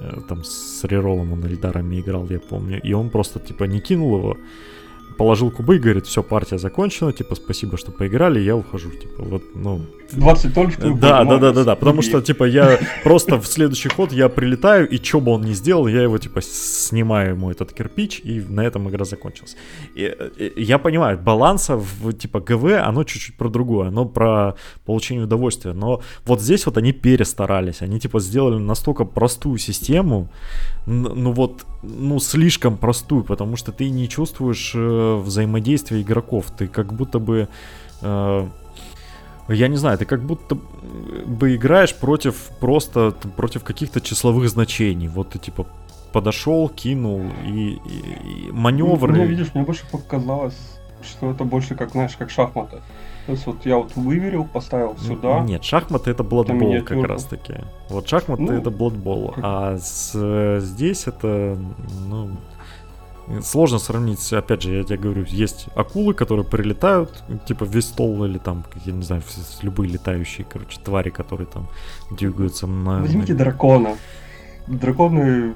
э, 0.00 0.20
там 0.28 0.44
с 0.44 0.84
реролом 0.84 1.32
он 1.32 1.44
Эльдарами 1.44 2.00
играл, 2.00 2.26
я 2.30 2.40
помню, 2.40 2.80
и 2.82 2.92
он 2.92 3.10
просто 3.10 3.40
типа 3.40 3.64
не 3.64 3.80
кинул 3.80 4.16
его, 4.18 4.36
положил 5.16 5.50
кубы 5.50 5.76
и 5.76 5.78
говорит, 5.78 6.06
все, 6.06 6.22
партия 6.22 6.58
закончена, 6.58 7.12
типа, 7.12 7.34
спасибо, 7.34 7.76
что 7.76 7.92
поиграли, 7.92 8.40
я 8.40 8.56
ухожу, 8.56 8.90
типа, 8.90 9.22
вот, 9.22 9.42
ну... 9.54 9.80
20 10.12 10.54
только 10.54 10.80
Да, 10.80 11.24
да, 11.24 11.38
да, 11.38 11.52
да, 11.52 11.64
да, 11.64 11.76
потому 11.76 12.02
что, 12.02 12.20
типа, 12.20 12.44
я 12.44 12.78
просто 13.02 13.40
в 13.40 13.46
следующий 13.46 13.88
ход 13.88 14.12
я 14.12 14.28
прилетаю, 14.28 14.88
и 14.88 15.02
что 15.02 15.20
бы 15.20 15.32
он 15.32 15.42
ни 15.42 15.52
сделал, 15.52 15.86
я 15.86 16.02
его, 16.02 16.18
типа, 16.18 16.40
снимаю 16.42 17.30
ему 17.30 17.50
этот 17.50 17.72
кирпич, 17.72 18.20
и 18.24 18.40
на 18.40 18.60
этом 18.62 18.88
игра 18.88 19.04
закончилась. 19.04 19.56
И, 19.94 20.14
и, 20.38 20.62
я 20.62 20.78
понимаю, 20.78 21.18
баланса 21.18 21.76
в, 21.76 22.12
типа, 22.12 22.40
ГВ, 22.40 22.64
оно 22.82 23.04
чуть-чуть 23.04 23.36
про 23.36 23.48
другое, 23.48 23.88
оно 23.88 24.04
про 24.04 24.54
получение 24.84 25.24
удовольствия, 25.24 25.72
но 25.72 26.02
вот 26.26 26.40
здесь 26.40 26.66
вот 26.66 26.76
они 26.76 26.92
перестарались, 26.92 27.82
они, 27.82 28.00
типа, 28.00 28.20
сделали 28.20 28.58
настолько 28.58 29.04
простую 29.04 29.58
систему, 29.58 30.28
ну 30.86 31.32
вот, 31.32 31.64
ну 31.82 32.18
слишком 32.18 32.76
простую, 32.76 33.24
потому 33.24 33.56
что 33.56 33.72
ты 33.72 33.90
не 33.90 34.08
чувствуешь 34.08 34.72
э, 34.74 35.16
взаимодействия 35.16 36.02
игроков, 36.02 36.46
ты 36.56 36.66
как 36.66 36.92
будто 36.92 37.18
бы, 37.18 37.48
э, 38.00 38.48
я 39.48 39.68
не 39.68 39.76
знаю, 39.76 39.98
ты 39.98 40.04
как 40.04 40.22
будто 40.22 40.56
бы 41.26 41.56
играешь 41.56 41.94
против 41.94 42.50
просто 42.60 43.14
против 43.36 43.64
каких-то 43.64 44.00
числовых 44.00 44.48
значений, 44.48 45.08
вот 45.08 45.30
ты 45.30 45.38
типа 45.38 45.66
подошел, 46.12 46.68
кинул 46.68 47.22
и, 47.44 47.80
и, 47.84 48.48
и 48.48 48.52
маневры. 48.52 49.14
Ну, 49.14 49.24
видишь, 49.24 49.54
мне 49.54 49.64
больше 49.64 49.84
показалось, 49.90 50.58
что 51.02 51.30
это 51.30 51.44
больше 51.44 51.74
как, 51.74 51.90
знаешь, 51.90 52.16
как 52.16 52.30
шахматы. 52.30 52.82
То 53.26 53.32
есть 53.32 53.46
вот 53.46 53.64
я 53.64 53.76
вот 53.76 53.94
выверил, 53.94 54.44
поставил 54.44 54.96
сюда. 54.98 55.40
Нет, 55.40 55.64
шахматы 55.64 56.10
это 56.10 56.24
Blood 56.24 56.82
как 56.82 57.04
раз 57.04 57.24
таки. 57.24 57.54
Вот 57.88 58.08
шахматы 58.08 58.42
ну, 58.42 58.52
это 58.52 58.70
Blood 58.70 59.34
а 59.42 59.78
с, 59.78 60.60
здесь 60.60 61.06
это, 61.06 61.56
ну, 62.08 62.30
сложно 63.42 63.78
сравнить, 63.78 64.32
опять 64.32 64.62
же, 64.62 64.74
я 64.74 64.84
тебе 64.84 64.98
говорю, 64.98 65.24
есть 65.28 65.66
акулы, 65.74 66.14
которые 66.14 66.44
прилетают, 66.46 67.22
типа 67.46 67.64
весь 67.64 67.86
стол 67.86 68.24
или 68.24 68.38
там, 68.38 68.64
я 68.84 68.92
не 68.92 69.02
знаю, 69.02 69.22
любые 69.62 69.90
летающие, 69.90 70.46
короче, 70.48 70.80
твари, 70.80 71.10
которые 71.10 71.46
там 71.46 71.68
двигаются 72.10 72.66
на... 72.66 73.00
Возьмите 73.00 73.34
дракона. 73.34 73.96
драконы 74.66 75.54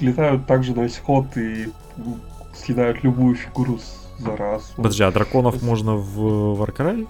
летают 0.00 0.46
также 0.46 0.74
на 0.74 0.82
весь 0.82 0.98
ход 0.98 1.36
и 1.36 1.68
съедают 2.54 3.02
любую 3.02 3.36
фигуру 3.36 3.78
за 4.18 4.36
раз. 4.36 4.72
Подожди, 4.76 5.02
а 5.02 5.10
драконов 5.12 5.62
можно 5.62 5.94
в 5.94 6.60
Warcry? 6.60 7.06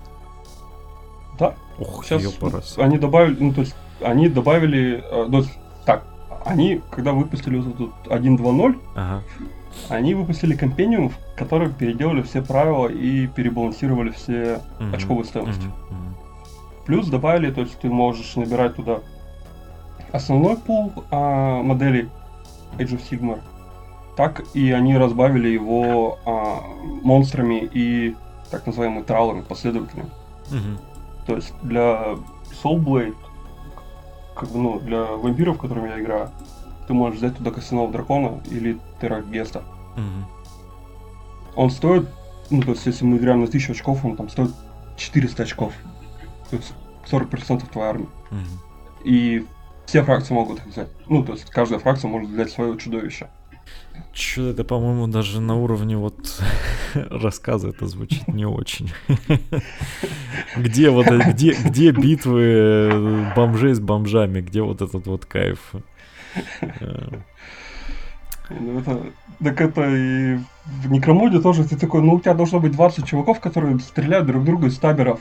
Да. 1.39 1.55
Ух, 1.79 2.05
Сейчас 2.05 2.23
ёпарас. 2.23 2.77
они 2.79 2.99
добавили, 2.99 3.37
ну 3.39 3.53
то 3.53 3.61
есть 3.61 3.75
они 4.01 4.29
добавили, 4.29 5.03
э, 5.05 5.27
ну, 5.29 5.45
так, 5.85 6.05
они, 6.45 6.81
когда 6.91 7.13
выпустили 7.13 7.59
вот 7.59 7.75
этот 7.75 7.91
1.2.0, 8.25 8.79
Ага. 8.95 9.23
Они 9.89 10.15
выпустили 10.15 10.55
компениум, 10.55 11.11
в 11.11 11.17
котором 11.37 11.73
переделали 11.73 12.23
все 12.23 12.43
правила 12.43 12.89
и 12.89 13.27
перебалансировали 13.27 14.11
все 14.11 14.61
Мгм, 14.79 14.95
очковые 14.95 15.25
стоимости. 15.25 15.63
мгм, 15.63 15.75
мгм. 15.91 16.15
Плюс 16.87 17.09
добавили, 17.09 17.51
то 17.51 17.61
есть 17.63 17.79
ты 17.79 17.89
можешь 17.89 18.37
набирать 18.37 18.77
туда 18.77 19.01
основной 20.13 20.57
пул 20.57 20.93
а, 21.11 21.63
моделей 21.63 22.09
Age 22.79 22.99
of 22.99 23.03
Sigmar, 23.11 23.41
так 24.17 24.43
и 24.55 24.71
они 24.73 24.97
разбавили 24.97 25.49
его 25.49 26.19
а, 26.25 26.61
монстрами 27.03 27.69
и 27.73 28.17
так 28.51 28.67
называемыми 28.67 29.03
тралами, 29.03 29.43
последователями. 29.43 30.09
Мгм. 30.51 30.79
То 31.27 31.37
есть 31.37 31.53
для 31.63 32.17
Soulblade, 32.63 33.15
как 34.35 34.49
бы, 34.51 34.59
ну, 34.59 34.81
для 34.81 35.05
вампиров, 35.05 35.59
которыми 35.59 35.91
я 35.91 36.01
играю, 36.01 36.31
ты 36.89 36.95
можешь 36.95 37.19
взять 37.19 37.37
туда 37.37 37.51
костяного 37.51 37.93
дракона 37.93 38.41
или 38.51 38.79
террагеста. 39.01 39.63
Мгм. 39.97 40.27
Он 41.55 41.71
стоит, 41.71 42.09
ну, 42.51 42.63
то 42.63 42.71
есть 42.71 42.87
если 42.87 43.05
мы 43.05 43.19
играем 43.19 43.41
на 43.41 43.47
1000 43.47 43.73
очков, 43.73 44.05
он 44.05 44.17
там 44.17 44.31
стоит 44.31 44.51
400 44.97 45.43
очков. 45.43 45.75
То 46.51 46.57
есть 46.57 46.73
40% 47.11 47.71
твоей 47.71 47.89
армии. 47.89 48.09
Мгм. 48.31 48.61
И 49.05 49.47
все 49.87 50.03
фракции 50.03 50.33
могут 50.33 50.59
их 50.61 50.67
взять. 50.67 50.89
Ну, 51.09 51.23
то 51.23 51.33
есть 51.33 51.45
каждая 51.51 51.79
фракция 51.79 52.09
может 52.09 52.31
взять 52.31 52.51
свое 52.51 52.77
чудовище. 52.79 53.29
Чё 54.15 54.49
это, 54.49 54.65
по-моему, 54.65 55.09
даже 55.09 55.41
на 55.41 55.57
уровне 55.57 55.97
вот 55.99 56.41
рассказа 56.95 57.69
это 57.69 57.87
звучит 57.87 58.27
не 58.29 58.47
очень. 58.47 58.91
Где 60.57 60.91
вот 60.91 61.07
где, 61.07 61.53
где 61.53 61.91
битвы 61.91 62.43
э, 62.43 63.33
бомжей 63.35 63.75
с 63.75 63.81
бомжами, 63.81 64.41
где 64.41 64.63
вот 64.63 64.81
этот 64.81 65.07
вот 65.07 65.27
кайф? 65.27 65.75
Ну, 68.51 68.79
это, 68.79 69.03
так 69.45 69.61
это 69.61 69.95
и 69.95 70.39
в 70.65 70.91
Некромоде 70.91 71.39
тоже 71.41 71.65
ты 71.65 71.77
такой, 71.77 72.01
ну 72.01 72.15
у 72.15 72.21
тебя 72.21 72.33
должно 72.33 72.61
быть 72.61 72.73
20 72.73 73.07
чуваков, 73.07 73.41
которые 73.41 73.79
стреляют 73.79 74.27
друг 74.27 74.45
друга 74.45 74.69
из 74.69 74.79
таберов. 74.79 75.21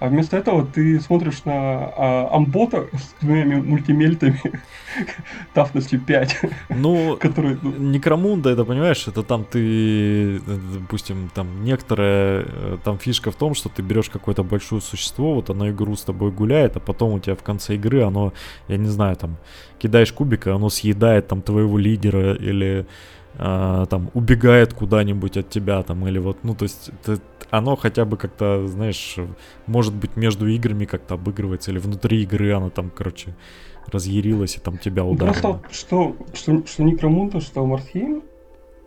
А 0.00 0.08
вместо 0.08 0.36
этого 0.38 0.64
ты 0.64 0.98
смотришь 0.98 1.44
на 1.44 1.52
а, 1.52 2.28
амбота 2.32 2.86
с 2.92 3.14
двумя 3.20 3.44
ми- 3.44 3.62
мультимельтами 3.62 4.40
тафностью 5.54 6.00
5, 6.00 6.36
Ну, 6.70 7.16
который... 7.20 7.58
ну, 7.62 7.70
Некромунда, 7.72 8.50
это 8.50 8.64
понимаешь, 8.64 9.06
это 9.08 9.22
там 9.22 9.44
ты, 9.44 10.36
э, 10.36 10.40
допустим, 10.80 11.30
там 11.34 11.64
некоторая 11.64 12.44
э, 12.46 12.78
там 12.82 12.98
фишка 12.98 13.30
в 13.30 13.36
том, 13.36 13.54
что 13.54 13.68
ты 13.68 13.82
берешь 13.82 14.08
какое-то 14.08 14.42
большое 14.42 14.80
существо, 14.80 15.34
вот 15.34 15.50
оно 15.50 15.68
игру 15.68 15.94
с 15.94 16.02
тобой 16.02 16.30
гуляет, 16.30 16.76
а 16.76 16.80
потом 16.80 17.12
у 17.12 17.18
тебя 17.18 17.34
в 17.34 17.42
конце 17.42 17.74
игры 17.74 18.02
оно, 18.02 18.32
я 18.68 18.78
не 18.78 18.88
знаю, 18.88 19.16
там 19.16 19.36
кидаешь 19.78 20.12
кубик, 20.12 20.46
и 20.46 20.50
оно 20.50 20.70
съедает 20.70 21.28
там 21.28 21.42
твоего 21.42 21.78
лидера 21.78 22.34
или 22.34 22.86
а, 23.38 23.86
там 23.86 24.10
убегает 24.14 24.74
куда-нибудь 24.74 25.36
от 25.36 25.48
тебя 25.48 25.82
там 25.82 26.06
или 26.06 26.18
вот, 26.18 26.38
ну 26.42 26.54
то 26.54 26.64
есть 26.64 26.90
это- 27.02 27.20
оно 27.50 27.76
хотя 27.76 28.04
бы 28.04 28.16
как-то, 28.16 28.66
знаешь, 28.68 29.16
может 29.66 29.94
быть 29.94 30.16
между 30.16 30.46
играми 30.48 30.84
как-то 30.84 31.14
обыгрывается 31.14 31.72
или 31.72 31.78
внутри 31.78 32.22
игры 32.22 32.52
оно 32.52 32.70
там, 32.70 32.90
короче, 32.90 33.34
разъярилось 33.86 34.56
и 34.56 34.60
там 34.60 34.78
тебя 34.78 35.02
ну, 35.02 35.10
ударило. 35.10 35.32
Просто 35.32 35.48
вот 35.48 35.72
что, 35.72 36.16
что, 36.32 36.66
что 36.66 36.82
Некромунда, 36.84 37.40
что 37.40 37.64
Мартхейм, 37.66 38.22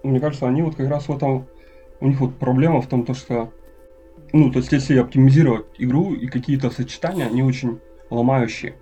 мне 0.03 0.19
кажется, 0.19 0.47
они 0.47 0.61
вот 0.61 0.75
как 0.75 0.89
раз 0.89 1.07
в 1.07 1.15
этом... 1.15 1.47
У 1.99 2.07
них 2.07 2.19
вот 2.19 2.37
проблема 2.37 2.81
в 2.81 2.87
том, 2.87 3.05
то, 3.05 3.13
что... 3.13 3.51
Ну, 4.33 4.51
то 4.51 4.59
есть 4.59 4.71
если 4.71 4.97
оптимизировать 4.97 5.65
игру 5.77 6.13
и 6.13 6.27
какие-то 6.27 6.69
сочетания, 6.69 7.27
они 7.27 7.43
очень 7.43 7.79
ломающие. 8.09 8.75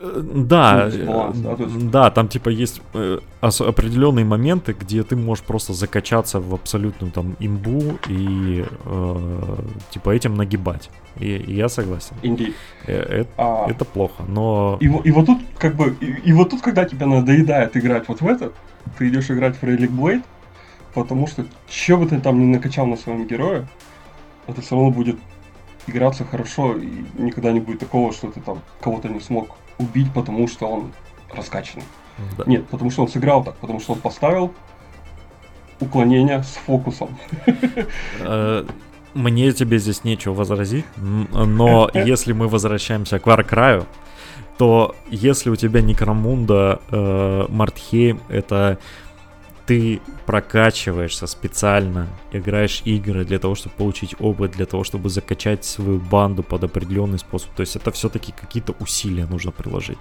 Да, 0.00 0.90
дисбаланс, 0.90 1.38
да, 1.38 1.56
да, 1.92 2.10
там 2.10 2.28
типа 2.28 2.50
есть 2.50 2.82
э, 2.94 3.18
определенные 3.40 4.24
моменты, 4.24 4.76
где 4.78 5.02
ты 5.02 5.16
можешь 5.16 5.44
просто 5.44 5.72
закачаться 5.72 6.40
в 6.40 6.54
абсолютную 6.54 7.12
там 7.12 7.36
имбу 7.40 7.98
и 8.08 8.64
э, 8.84 9.56
типа 9.90 10.10
этим 10.10 10.34
нагибать. 10.34 10.90
И, 11.18 11.36
и 11.36 11.54
я 11.54 11.68
согласен. 11.68 12.14
Инди. 12.22 12.52
Э, 12.86 13.24
А, 13.38 13.66
Это 13.70 13.84
плохо, 13.84 14.22
но 14.28 14.76
И, 14.80 14.86
и 14.86 15.10
вот 15.12 15.26
тут, 15.26 15.38
как 15.58 15.74
бы, 15.76 15.96
и, 16.00 16.28
и 16.30 16.32
вот 16.32 16.50
тут, 16.50 16.60
когда 16.60 16.84
тебя 16.84 17.06
надоедает 17.06 17.76
играть 17.76 18.08
вот 18.08 18.20
в 18.20 18.26
этот, 18.26 18.54
ты 18.98 19.08
идешь 19.08 19.30
играть 19.30 19.56
в 19.56 19.62
Relic 19.62 19.90
Blade, 19.90 20.22
потому 20.94 21.26
что 21.26 21.46
что 21.70 21.96
бы 21.96 22.06
ты 22.06 22.20
там 22.20 22.38
ни 22.38 22.54
накачал 22.54 22.86
на 22.86 22.96
своем 22.96 23.26
герое, 23.26 23.66
это 24.46 24.60
все 24.60 24.74
равно 24.74 24.90
будет 24.90 25.16
играться 25.86 26.24
хорошо, 26.24 26.76
и 26.76 27.06
никогда 27.14 27.52
не 27.52 27.60
будет 27.60 27.78
такого, 27.78 28.12
что 28.12 28.30
ты 28.30 28.40
там 28.40 28.60
кого-то 28.80 29.08
не 29.08 29.20
смог 29.20 29.56
убить, 29.78 30.12
потому 30.12 30.48
что 30.48 30.66
он 30.66 30.92
раскачанный. 31.32 31.84
да. 32.38 32.44
Нет, 32.46 32.66
потому 32.68 32.90
что 32.90 33.02
он 33.02 33.08
сыграл 33.08 33.44
так, 33.44 33.56
потому 33.56 33.80
что 33.80 33.92
он 33.92 34.00
поставил 34.00 34.52
уклонение 35.80 36.42
с 36.42 36.56
фокусом. 36.66 37.16
Э, 38.20 38.64
Мне 39.14 39.52
тебе 39.52 39.78
здесь 39.78 40.04
нечего 40.04 40.34
возразить, 40.34 40.86
но 40.96 41.90
если 41.94 42.32
мы 42.32 42.48
возвращаемся 42.48 43.18
к 43.18 43.26
Варкраю, 43.26 43.86
то 44.58 44.94
если 45.10 45.50
у 45.50 45.56
тебя 45.56 45.82
Некромунда, 45.82 46.80
э, 46.90 47.46
Мартхейм, 47.48 48.20
это 48.28 48.78
ты 49.66 50.00
прокачиваешься 50.26 51.26
специально, 51.26 52.08
играешь 52.32 52.82
игры 52.84 53.24
для 53.24 53.38
того, 53.38 53.56
чтобы 53.56 53.74
получить 53.74 54.14
опыт, 54.20 54.52
для 54.52 54.64
того, 54.64 54.84
чтобы 54.84 55.10
закачать 55.10 55.64
свою 55.64 55.98
банду 55.98 56.42
под 56.42 56.64
определенный 56.64 57.18
способ. 57.18 57.50
То 57.50 57.62
есть 57.62 57.76
это 57.76 57.90
все-таки 57.90 58.32
какие-то 58.32 58.74
усилия 58.78 59.26
нужно 59.26 59.50
приложить. 59.50 59.98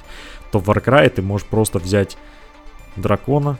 То 0.51 0.59
в 0.59 0.69
Warcry 0.69 1.09
ты 1.09 1.21
можешь 1.21 1.47
просто 1.47 1.79
взять 1.79 2.17
дракона, 2.95 3.57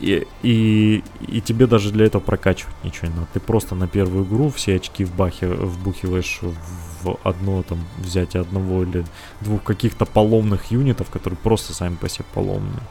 и, 0.00 0.26
и, 0.42 1.04
и 1.28 1.40
тебе 1.40 1.68
даже 1.68 1.92
для 1.92 2.06
этого 2.06 2.20
прокачивать 2.20 2.74
ничего 2.82 3.06
не 3.06 3.14
надо. 3.14 3.28
Ты 3.34 3.38
просто 3.38 3.76
на 3.76 3.86
первую 3.86 4.24
игру 4.24 4.50
все 4.50 4.74
очки 4.76 5.04
вбахи, 5.04 5.44
вбухиваешь 5.44 6.40
в 6.42 7.18
одно 7.22 7.62
там 7.62 7.78
взятие 7.98 8.40
одного 8.40 8.82
или 8.82 9.04
двух 9.40 9.62
каких-то 9.62 10.04
поломных 10.04 10.72
юнитов, 10.72 11.08
которые 11.10 11.38
просто 11.38 11.72
сами 11.72 11.94
по 11.94 12.08
себе 12.08 12.24
поломные. 12.34 12.82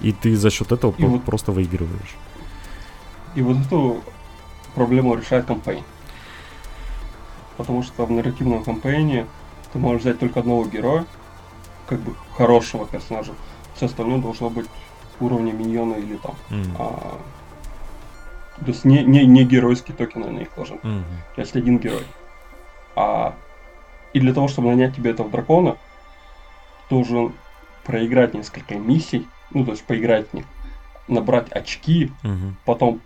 И 0.00 0.12
ты 0.12 0.36
за 0.36 0.50
счет 0.50 0.72
этого 0.72 0.94
И 0.98 1.04
вот- 1.04 1.24
просто 1.24 1.52
выигрываешь. 1.52 2.16
И 3.34 3.42
вот 3.42 3.56
эту 3.58 4.02
проблему 4.74 5.14
решает 5.14 5.46
кампейн. 5.46 5.84
Потому 7.56 7.82
что 7.82 8.06
в 8.06 8.10
нарративном 8.10 8.64
кампейне 8.64 9.26
ты 9.72 9.78
можешь 9.78 10.02
взять 10.02 10.18
только 10.18 10.40
одного 10.40 10.64
героя, 10.64 11.04
как 11.86 12.00
бы 12.00 12.14
хорошего 12.36 12.86
персонажа. 12.86 13.32
Все 13.76 13.86
остальное 13.86 14.18
должно 14.18 14.50
быть 14.50 14.66
уровня 15.20 15.52
миньона 15.52 15.94
или 15.94 16.16
там. 16.16 16.34
М, 16.50 16.64
а, 16.78 17.18
то 18.58 18.66
есть 18.66 18.84
не, 18.84 19.04
не, 19.04 19.26
не 19.26 19.44
геройский 19.44 19.94
токен 19.94 20.22
на 20.22 20.26
них 20.38 20.48
должен. 20.56 20.78
мгм. 20.82 21.04
То 21.34 21.40
есть 21.42 21.54
один 21.54 21.78
герой. 21.78 22.04
А, 22.96 23.34
и 24.12 24.20
для 24.20 24.32
того, 24.34 24.48
чтобы 24.48 24.68
нанять 24.68 24.96
тебе 24.96 25.10
этого 25.10 25.28
дракона, 25.30 25.76
должен 26.88 27.32
проиграть 27.84 28.34
несколько 28.34 28.74
миссий, 28.74 29.28
ну, 29.52 29.64
то 29.64 29.72
есть 29.72 29.84
поиграть 29.84 30.28
в 30.28 30.34
них, 30.34 30.44
набрать 31.08 31.50
очки, 31.52 32.10
Мгм. 32.22 32.56
потом 32.64 33.00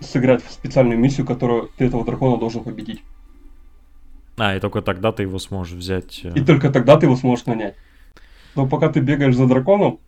сыграть 0.00 0.42
в 0.44 0.50
специальную 0.50 0.98
миссию, 0.98 1.26
которую 1.26 1.70
ты 1.76 1.86
этого 1.86 2.04
дракона 2.04 2.38
должен 2.38 2.64
победить. 2.64 3.02
А, 4.38 4.56
и 4.56 4.60
только 4.60 4.80
тогда 4.82 5.12
ты 5.12 5.24
его 5.24 5.38
сможешь 5.38 5.74
взять. 5.74 6.20
э, 6.24 6.32
И 6.34 6.44
только 6.44 6.70
тогда 6.70 6.96
ты 6.96 7.06
его 7.06 7.16
сможешь 7.16 7.46
нанять. 7.46 7.74
Но 8.54 8.66
пока 8.66 8.88
ты 8.88 9.00
бегаешь 9.00 9.36
за 9.36 9.46
драконом, 9.46 9.98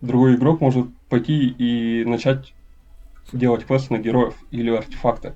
другой 0.00 0.34
игрок 0.34 0.60
может 0.60 0.86
пойти 1.08 1.46
и 1.48 2.04
начать 2.04 2.52
делать 3.32 3.64
квест 3.64 3.90
на 3.90 3.98
героев 3.98 4.34
или 4.50 4.70
артефакты. 4.70 5.34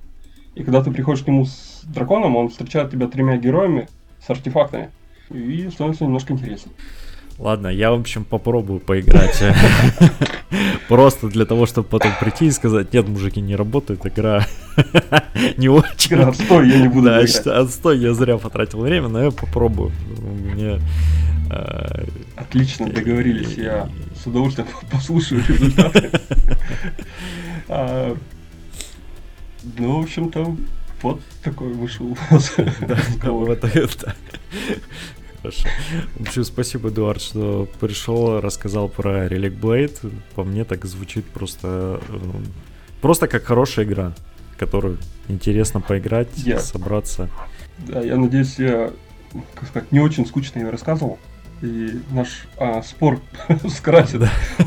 И 0.55 0.63
когда 0.63 0.83
ты 0.83 0.91
приходишь 0.91 1.23
к 1.23 1.27
нему 1.27 1.45
с 1.45 1.81
драконом, 1.83 2.35
он 2.35 2.49
встречает 2.49 2.91
тебя 2.91 3.07
тремя 3.07 3.37
героями 3.37 3.87
с 4.25 4.29
артефактами. 4.29 4.91
И 5.29 5.69
становится 5.69 6.03
немножко 6.03 6.33
интереснее. 6.33 6.75
Ладно, 7.41 7.69
я, 7.69 7.89
в 7.91 7.99
общем, 7.99 8.23
попробую 8.23 8.79
поиграть. 8.79 9.41
э, 9.41 9.51
Просто 10.87 11.27
для 11.27 11.45
того, 11.45 11.65
чтобы 11.65 11.87
потом 11.87 12.11
прийти 12.19 12.45
и 12.45 12.51
сказать, 12.51 12.93
нет, 12.93 13.07
мужики, 13.07 13.41
не 13.41 13.55
работает, 13.55 14.05
игра 14.05 14.45
не 15.57 15.67
очень. 15.67 16.13
Игра 16.13 16.27
отстой, 16.27 16.69
я 16.69 16.77
не 16.77 16.87
буду 16.87 17.07
Да, 17.07 17.17
отстой, 17.19 17.97
я 17.97 18.13
зря 18.13 18.37
потратил 18.37 18.81
время, 18.81 19.07
но 19.07 19.23
я 19.23 19.31
попробую. 19.31 19.91
Мне... 20.53 20.79
э, 21.49 22.05
Отлично, 22.35 22.87
договорились. 22.87 23.57
Я 23.57 23.89
с 24.21 24.27
удовольствием 24.27 24.67
послушаю 24.91 25.43
результаты. 25.47 26.11
А, 27.67 28.15
Ну, 29.79 29.99
в 29.99 30.03
общем-то, 30.03 30.55
вот 31.01 31.21
такой 31.43 31.73
вышел 31.73 32.05
у 32.05 32.17
нас 32.29 32.53
Да, 32.81 33.31
вот 33.31 33.63
это. 33.63 34.15
Хорошо. 35.41 35.67
В 36.17 36.21
общем, 36.21 36.43
спасибо, 36.43 36.89
Эдуард, 36.89 37.21
что 37.21 37.67
пришел, 37.79 38.39
рассказал 38.41 38.89
про 38.89 39.25
Relic 39.27 39.59
Blade. 39.59 40.11
По 40.35 40.43
мне 40.43 40.63
так 40.65 40.85
звучит 40.85 41.25
просто... 41.25 41.99
э, 42.09 42.19
Просто 43.01 43.27
как 43.27 43.43
хорошая 43.45 43.85
игра, 43.85 44.13
которую 44.59 44.99
интересно 45.27 45.81
поиграть, 45.81 46.29
Я- 46.37 46.59
собраться. 46.59 47.29
Да, 47.79 47.99
я 48.01 48.15
надеюсь, 48.17 48.59
я, 48.59 48.91
как 49.55 49.67
сказать, 49.69 49.91
не 49.91 49.99
очень 49.99 50.27
скучно 50.27 50.59
ее 50.59 50.69
рассказывал. 50.69 51.17
И 51.63 51.99
наш 52.11 52.45
а, 52.57 52.83
спор 52.83 53.19
скрасит 53.69 54.21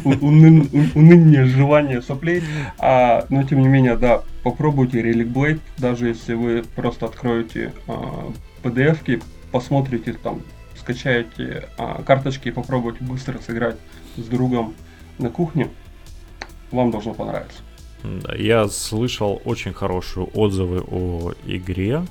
унын- 0.05 0.91
уныние, 0.97 1.45
желание 1.47 2.03
соплей. 2.03 2.43
А, 2.79 3.25
но 3.31 3.45
тем 3.45 3.61
не 3.61 3.69
менее, 3.69 3.97
да, 3.97 4.23
попробуйте 4.43 5.01
Relic 5.01 5.33
Blade, 5.33 5.61
даже 5.79 6.09
если 6.09 6.35
вы 6.35 6.65
просто 6.75 7.07
откроете 7.07 7.73
а, 7.87 8.33
PDF-ки, 8.65 9.21
посмотрите 9.53 10.13
там, 10.15 10.43
скачаете 10.85 11.69
а, 11.79 12.03
карточки 12.03 12.49
и 12.49 12.51
попробуйте 12.51 13.03
быстро 13.03 13.39
сыграть 13.39 13.77
с 14.17 14.23
другом 14.25 14.75
на 15.19 15.31
кухне, 15.31 15.71
вам 16.71 16.91
должно 16.91 17.15
понравиться. 17.15 17.59
Я 18.37 18.69
слышал 18.69 19.41
очень 19.47 19.73
хорошие 19.73 20.27
отзывы 20.27 20.83
о 20.87 21.33
игре. 21.47 22.05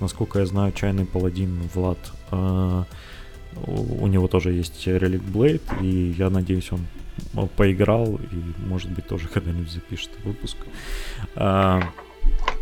Насколько 0.00 0.40
я 0.40 0.46
знаю, 0.46 0.72
Чайный 0.72 1.06
Паладин 1.06 1.70
Влад, 1.72 1.98
э, 2.32 2.82
у 3.66 4.06
него 4.08 4.26
тоже 4.26 4.52
есть 4.52 4.86
Relic 4.88 5.22
Blade, 5.22 5.62
и 5.80 6.14
я 6.18 6.30
надеюсь, 6.30 6.72
он 6.72 6.80
э, 7.34 7.46
поиграл 7.56 8.16
и, 8.16 8.66
может 8.66 8.90
быть, 8.90 9.06
тоже 9.06 9.28
когда-нибудь 9.34 9.70
запишет 9.70 10.10
выпуск. 10.24 10.56
А, 11.36 11.80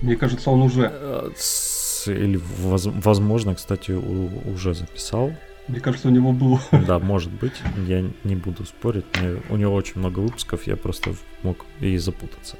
Мне 0.03 0.17
кажется, 0.17 0.51
он 0.51 0.61
уже, 0.63 0.91
э, 0.93 1.31
или, 2.07 2.37
воз- 2.59 2.87
возможно, 3.03 3.55
кстати, 3.55 3.93
уже 3.93 4.75
записал. 4.75 5.33
Мне 5.69 5.81
кажется, 5.81 6.09
у 6.09 6.11
него 6.11 6.33
был 6.33 6.59
Да, 6.87 6.99
может 6.99 7.31
быть, 7.33 7.55
я 7.89 8.05
не 8.25 8.37
буду 8.37 8.65
спорить. 8.65 9.05
мне- 9.21 9.41
у 9.51 9.57
него 9.57 9.75
очень 9.75 9.99
много 9.99 10.21
выпусков, 10.21 10.67
я 10.67 10.77
просто 10.77 11.15
мог 11.43 11.65
и 11.81 11.97
запутаться. 11.99 12.57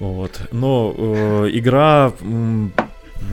Вот. 0.00 0.40
Но 0.52 0.94
э, 0.96 1.48
игра 1.52 2.12
м, 2.20 2.72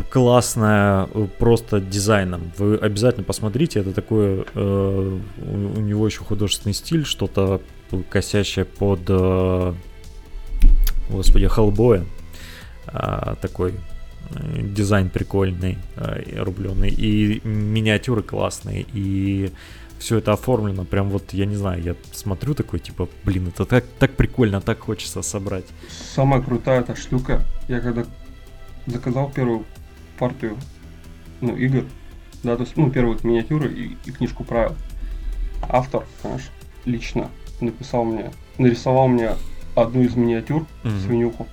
классная, 0.09 1.07
э, 1.13 1.27
просто 1.39 1.79
дизайном. 1.81 2.51
Вы 2.57 2.77
обязательно 2.77 3.23
посмотрите, 3.25 3.79
это 3.81 3.91
такое, 3.91 4.45
э, 4.53 5.19
у, 5.41 5.51
у 5.77 5.81
него 5.81 6.05
еще 6.07 6.19
художественный 6.23 6.73
стиль, 6.73 7.05
что-то 7.05 7.61
косящее 8.09 8.65
под, 8.65 9.01
э, 9.09 9.73
господи, 11.09 11.47
Хеллбоя. 11.47 12.05
А, 12.87 13.35
такой 13.41 13.71
э, 13.71 13.73
дизайн 14.61 15.09
прикольный, 15.09 15.77
э, 15.95 16.41
рубленый, 16.43 16.89
и 16.89 17.41
миниатюры 17.47 18.23
классные, 18.23 18.85
и 18.93 19.51
все 19.99 20.17
это 20.17 20.33
оформлено, 20.33 20.83
прям 20.83 21.09
вот, 21.09 21.33
я 21.33 21.45
не 21.45 21.55
знаю, 21.55 21.81
я 21.81 21.95
смотрю 22.11 22.53
такой, 22.53 22.79
типа, 22.79 23.07
блин, 23.23 23.47
это 23.47 23.65
так, 23.65 23.85
так 23.99 24.11
прикольно, 24.15 24.59
так 24.61 24.79
хочется 24.79 25.21
собрать. 25.21 25.65
самая 26.13 26.41
крутая 26.41 26.81
эта 26.81 26.95
штука. 26.95 27.43
Я 27.69 27.79
когда 27.79 28.05
заказал 28.85 29.31
первую 29.31 29.63
партию, 30.19 30.57
ну, 31.41 31.55
игр, 31.55 31.85
да, 32.43 32.55
то 32.57 32.63
есть, 32.63 32.75
ну, 32.75 32.91
первые 32.91 33.17
миниатюры 33.23 33.71
и, 33.71 33.97
и 34.05 34.11
книжку 34.11 34.43
правил. 34.43 34.75
Автор, 35.61 36.05
конечно, 36.21 36.51
лично 36.85 37.29
написал 37.61 38.03
мне, 38.03 38.31
нарисовал 38.57 39.07
мне 39.07 39.31
одну 39.75 40.01
из 40.01 40.15
миниатюр, 40.15 40.65
Мгм. 40.83 40.99
свинюху, 40.99 41.47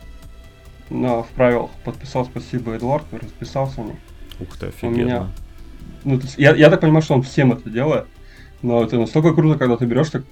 на, 0.90 1.22
в 1.22 1.28
правилах, 1.28 1.70
подписал 1.84 2.24
спасибо 2.24 2.76
Эдуард, 2.76 3.04
расписался 3.12 3.80
в. 3.80 3.90
Ух 4.40 4.56
ты, 4.58 4.72
У 4.82 4.90
меня- 4.90 5.04
офигенно. 5.04 5.32
Ну, 6.04 6.18
то 6.18 6.24
есть, 6.24 6.38
я, 6.38 6.54
я 6.54 6.70
так 6.70 6.80
понимаю, 6.80 7.02
что 7.02 7.14
он 7.14 7.22
всем 7.22 7.52
это 7.52 7.68
делает, 7.68 8.06
но 8.62 8.82
это 8.82 8.98
настолько 8.98 9.34
круто, 9.34 9.58
когда 9.58 9.76
ты 9.76 9.84
берешь 9.84 10.10
так, 10.10 10.24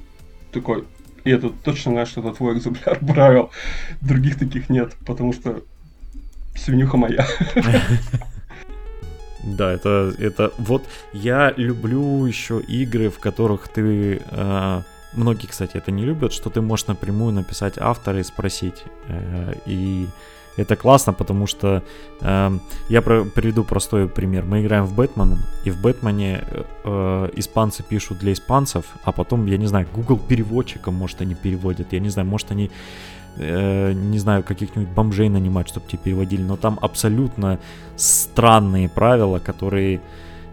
такой, 0.53 0.85
и 1.25 1.31
это 1.31 1.51
точно 1.51 1.93
знаешь, 1.93 2.09
что 2.09 2.21
это 2.21 2.33
твой 2.33 2.57
экземпляр 2.57 2.99
правил, 3.01 3.51
других 4.01 4.39
таких 4.39 4.69
нет, 4.71 4.95
потому 5.07 5.33
что 5.33 5.63
свинюха 6.57 6.97
моя. 6.97 7.27
Да, 9.45 9.73
это, 9.73 10.13
это 10.19 10.53
вот 10.59 10.83
я 11.13 11.55
люблю 11.57 12.27
еще 12.27 12.61
игры, 12.61 13.09
в 13.09 13.19
которых 13.21 13.69
ты 13.69 14.21
э, 14.31 14.83
многие, 15.15 15.47
кстати, 15.47 15.77
это 15.77 15.91
не 15.93 16.05
любят, 16.05 16.33
что 16.33 16.51
ты 16.51 16.61
можешь 16.61 16.89
напрямую 16.89 17.33
написать 17.33 17.79
автора 17.79 18.19
и 18.19 18.25
спросить. 18.25 18.83
Э, 19.07 19.55
и 19.65 20.07
это 20.59 20.77
классно, 20.77 21.13
потому 21.13 21.47
что 21.47 21.83
э, 22.21 22.59
я 22.89 23.03
про- 23.03 23.25
приведу 23.25 23.65
простой 23.65 24.09
пример. 24.09 24.45
Мы 24.45 24.61
играем 24.61 24.85
в 24.85 24.95
Бэтмена, 24.95 25.39
и 25.65 25.71
в 25.71 25.81
Бэтмене 25.81 26.43
э, 26.43 26.65
э, 26.85 27.31
испанцы 27.37 27.83
пишут 27.83 28.19
для 28.19 28.33
испанцев, 28.33 28.85
а 29.05 29.13
потом, 29.13 29.47
я 29.47 29.57
не 29.57 29.67
знаю, 29.67 29.87
Google 29.95 30.19
переводчиком, 30.19 30.95
может, 30.95 31.21
они 31.23 31.35
переводят, 31.35 31.93
я 31.93 32.01
не 32.01 32.11
знаю, 32.11 32.29
может, 32.29 32.51
они 32.51 32.71
э, 33.37 33.93
не 33.93 34.19
знаю, 34.19 34.43
каких-нибудь 34.43 34.93
бомжей 34.93 35.29
нанимать, 35.29 35.69
чтобы 35.69 35.87
тебе 35.87 36.01
переводили, 36.05 36.43
но 36.43 36.57
там 36.57 36.79
абсолютно 36.83 37.59
странные 37.97 38.89
правила, 38.89 39.39
которые, 39.39 40.01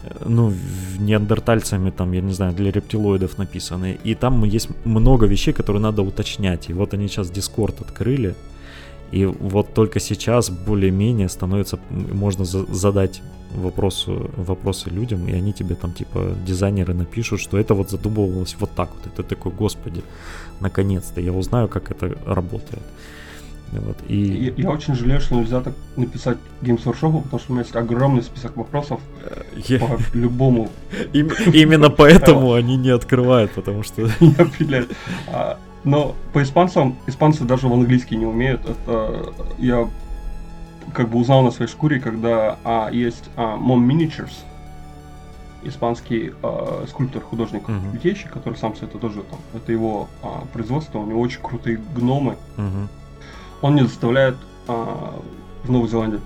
э, 0.03 0.25
ну, 0.25 0.53
неандертальцами 0.99 1.89
там, 1.89 2.11
я 2.11 2.21
не 2.21 2.33
знаю, 2.33 2.53
для 2.53 2.71
рептилоидов 2.71 3.37
написаны. 3.37 3.97
И 4.03 4.15
там 4.15 4.43
есть 4.43 4.69
много 4.85 5.25
вещей, 5.25 5.53
которые 5.53 5.81
надо 5.81 6.03
уточнять. 6.03 6.69
И 6.69 6.73
вот 6.73 6.93
они 6.93 7.07
сейчас 7.07 7.31
Discord 7.31 7.81
открыли, 7.81 8.35
и 9.15 9.25
вот 9.25 9.73
только 9.73 9.99
сейчас 9.99 10.49
более-менее 10.49 11.29
становится, 11.29 11.79
можно 11.89 12.43
за- 12.45 12.65
задать 12.73 13.21
вопросу, 13.55 14.29
вопросы 14.37 14.89
людям, 14.89 15.27
и 15.27 15.31
они 15.31 15.53
тебе 15.53 15.75
там, 15.75 15.93
типа, 15.93 16.19
дизайнеры 16.45 16.93
напишут, 16.93 17.39
что 17.39 17.57
это 17.57 17.73
вот 17.73 17.89
задумывалось 17.89 18.57
вот 18.59 18.71
так 18.75 18.89
вот. 18.93 19.13
Это 19.13 19.23
такой, 19.23 19.51
господи, 19.53 20.01
наконец-то 20.59 21.21
я 21.21 21.31
узнаю, 21.31 21.67
как 21.69 21.91
это 21.91 22.17
работает. 22.25 22.83
Вот, 23.71 23.97
и... 24.07 24.17
Я, 24.57 24.63
я 24.63 24.69
очень 24.69 24.95
жалею, 24.95 25.19
что 25.21 25.35
нельзя 25.35 25.61
так 25.61 25.73
написать 25.97 26.37
Games 26.61 26.83
Workshop, 26.83 27.23
потому 27.23 27.39
что 27.39 27.51
у 27.51 27.53
меня 27.53 27.63
есть 27.63 27.75
огромный 27.75 28.21
список 28.21 28.57
вопросов 28.57 28.99
Я- 29.67 29.79
по 29.79 29.97
любому 30.13 30.69
Им- 31.13 31.31
Именно 31.53 31.89
поэтому 31.89 32.53
они 32.59 32.77
не 32.77 32.89
открывают, 32.89 33.51
потому 33.51 33.83
что... 33.83 34.03
определяет. 34.37 34.91
А, 35.27 35.57
Но 35.85 36.15
по 36.33 36.41
испанцам, 36.43 36.95
испанцы 37.07 37.43
даже 37.45 37.67
в 37.69 37.73
английский 37.73 38.17
не 38.17 38.25
умеют. 38.25 38.67
Это 38.67 39.33
я 39.57 39.87
как 40.93 41.09
бы 41.09 41.19
узнал 41.19 41.43
на 41.43 41.51
своей 41.51 41.69
шкуре, 41.69 41.99
когда 41.99 42.57
а, 42.63 42.89
есть 42.91 43.29
а, 43.35 43.55
Mom 43.55 43.85
Miniatures, 43.85 44.33
испанский 45.63 46.33
а, 46.43 46.85
скульптор, 46.87 47.21
художник, 47.21 47.67
Мгм. 47.67 47.93
литейщик, 47.93 48.31
который 48.31 48.55
сам 48.55 48.73
это 48.73 48.97
тоже 48.97 49.21
там, 49.23 49.39
это 49.53 49.71
его 49.71 50.07
а, 50.23 50.43
производство, 50.53 50.99
у 50.99 51.05
него 51.05 51.21
очень 51.21 51.41
крутые 51.41 51.79
гномы. 51.95 52.35
Мгм. 52.57 52.89
Он 53.61 53.75
не 53.75 53.81
заставляет 53.83 54.35
а, 54.67 55.13
в 55.63 55.71
Новой 55.71 55.87
Зеландии. 55.87 56.19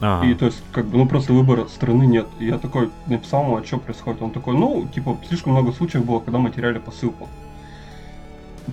Ага. 0.00 0.26
И 0.26 0.34
то 0.34 0.46
есть, 0.46 0.62
как 0.72 0.86
бы, 0.86 0.96
ну 0.98 1.06
просто 1.06 1.32
выбора 1.32 1.66
страны 1.66 2.04
нет. 2.04 2.26
И 2.38 2.46
я 2.46 2.58
такой 2.58 2.90
написал 3.06 3.42
ему, 3.44 3.56
а 3.56 3.64
что 3.64 3.78
происходит. 3.78 4.22
Он 4.22 4.30
такой, 4.30 4.56
ну, 4.56 4.88
типа, 4.94 5.18
слишком 5.28 5.52
много 5.52 5.72
случаев 5.72 6.04
было, 6.06 6.20
когда 6.20 6.38
мы 6.38 6.50
теряли 6.50 6.78
посылку. 6.78 7.28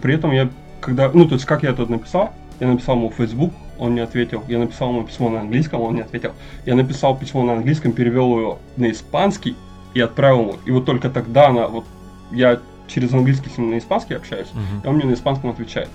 При 0.02 0.14
этом 0.16 0.32
я, 0.32 0.50
когда, 0.82 1.10
ну, 1.14 1.26
то 1.28 1.36
есть, 1.36 1.46
как 1.46 1.64
я 1.64 1.70
это 1.72 1.86
написал, 1.86 2.34
я 2.60 2.68
написал 2.68 2.96
ему 2.96 3.10
в 3.10 3.16
Facebook, 3.16 3.54
он 3.78 3.94
не 3.96 4.02
ответил. 4.02 4.44
Я 4.48 4.58
написал 4.60 4.90
ему 4.90 5.04
письмо 5.04 5.30
на 5.30 5.42
английском, 5.42 5.82
он 5.82 5.96
не 5.96 6.02
ответил. 6.02 6.32
Я 6.66 6.76
написал 6.76 7.16
письмо 7.18 7.44
на 7.44 7.54
английском, 7.54 7.92
перевел 7.92 8.38
его 8.40 8.60
на 8.78 8.90
испанский 8.92 9.56
и 9.94 10.02
отправил 10.02 10.42
ему. 10.42 10.56
И 10.66 10.72
вот 10.72 10.86
только 10.86 11.10
тогда 11.10 11.48
она, 11.48 11.68
вот, 11.68 11.86
я 12.32 12.60
через 12.88 13.14
английский 13.14 13.50
с 13.50 13.58
ним 13.58 13.72
на 13.72 13.78
испанский 13.78 14.16
общаюсь, 14.16 14.48
Мгм. 14.54 14.82
и 14.84 14.88
он 14.88 14.96
мне 14.96 15.06
на 15.06 15.14
испанском 15.14 15.50
отвечает. 15.52 15.90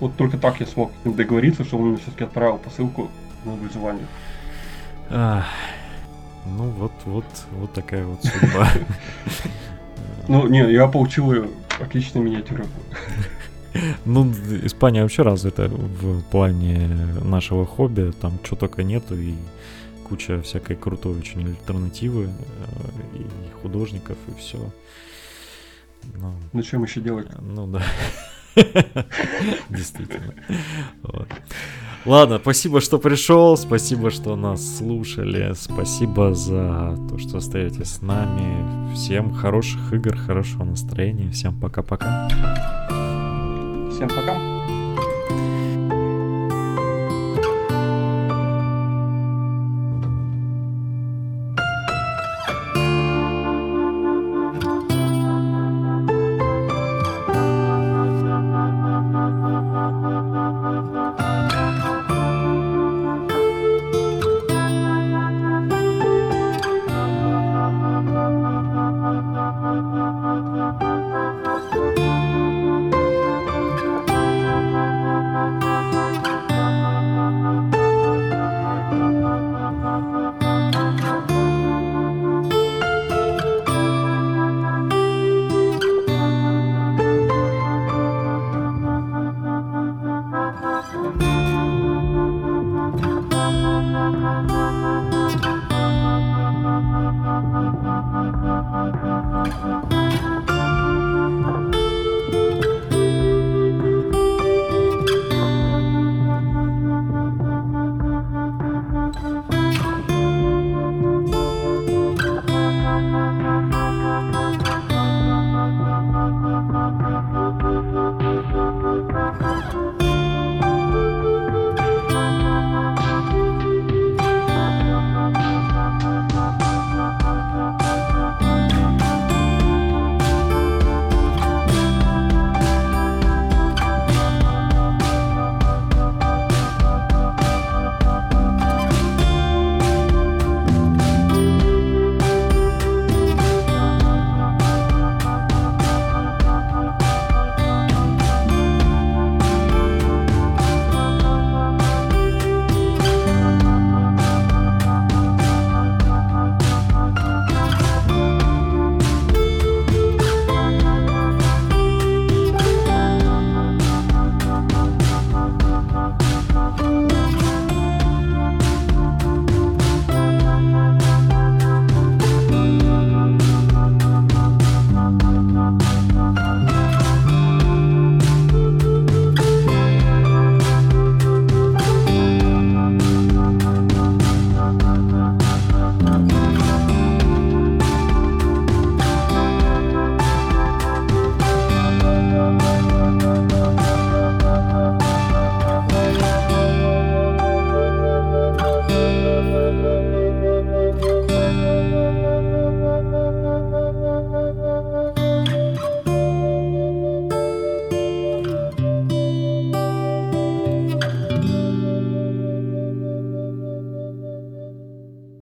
Вот 0.00 0.16
только 0.16 0.38
так 0.38 0.58
я 0.60 0.66
смог 0.66 0.90
договориться, 1.04 1.62
что 1.64 1.76
он 1.78 1.88
мне 1.90 1.96
все-таки 1.98 2.24
отправил 2.24 2.58
посылку 2.58 3.08
в 3.44 3.46
Новую 3.46 3.70
Зеландию. 3.70 4.08
Ах, 5.10 5.44
Ну 6.46 6.64
вот, 6.70 6.92
вот, 7.04 7.24
вот 7.52 7.72
такая 7.72 8.04
вот 8.04 8.18
судьба. 8.24 8.66
Ну, 10.28 10.46
не, 10.46 10.72
я 10.72 10.86
получил 10.86 11.32
ее 11.32 11.48
отличные 11.80 12.22
миниатюры. 12.22 12.64
Ну, 14.04 14.30
Испания 14.64 15.02
вообще 15.02 15.22
развита 15.22 15.66
в 15.68 16.22
плане 16.24 16.88
нашего 17.24 17.64
хобби, 17.64 18.12
там 18.20 18.38
что 18.44 18.54
только 18.54 18.82
нету, 18.82 19.16
и 19.16 19.34
куча 20.06 20.42
всякой 20.42 20.76
крутой 20.76 21.16
очень 21.18 21.46
альтернативы, 21.46 22.24
э, 22.24 23.18
и 23.18 23.26
художников, 23.62 24.18
и 24.28 24.38
все. 24.38 24.58
Ну, 26.14 26.34
Ну, 26.52 26.62
чем 26.62 26.82
еще 26.82 27.00
делать? 27.00 27.28
Ну 27.40 27.66
да. 27.66 27.82
Действительно. 29.70 30.34
Ладно, 32.04 32.40
спасибо, 32.40 32.80
что 32.80 32.98
пришел, 32.98 33.56
спасибо, 33.56 34.10
что 34.10 34.34
нас 34.34 34.78
слушали, 34.78 35.52
спасибо 35.54 36.34
за 36.34 36.98
то, 37.08 37.18
что 37.18 37.38
остаетесь 37.38 37.94
с 37.94 38.02
нами. 38.02 38.92
Всем 38.94 39.32
хороших 39.32 39.92
игр, 39.92 40.16
хорошего 40.16 40.64
настроения, 40.64 41.30
всем 41.30 41.58
пока-пока. 41.60 42.28
Всем 43.92 44.08
пока. 44.08 44.61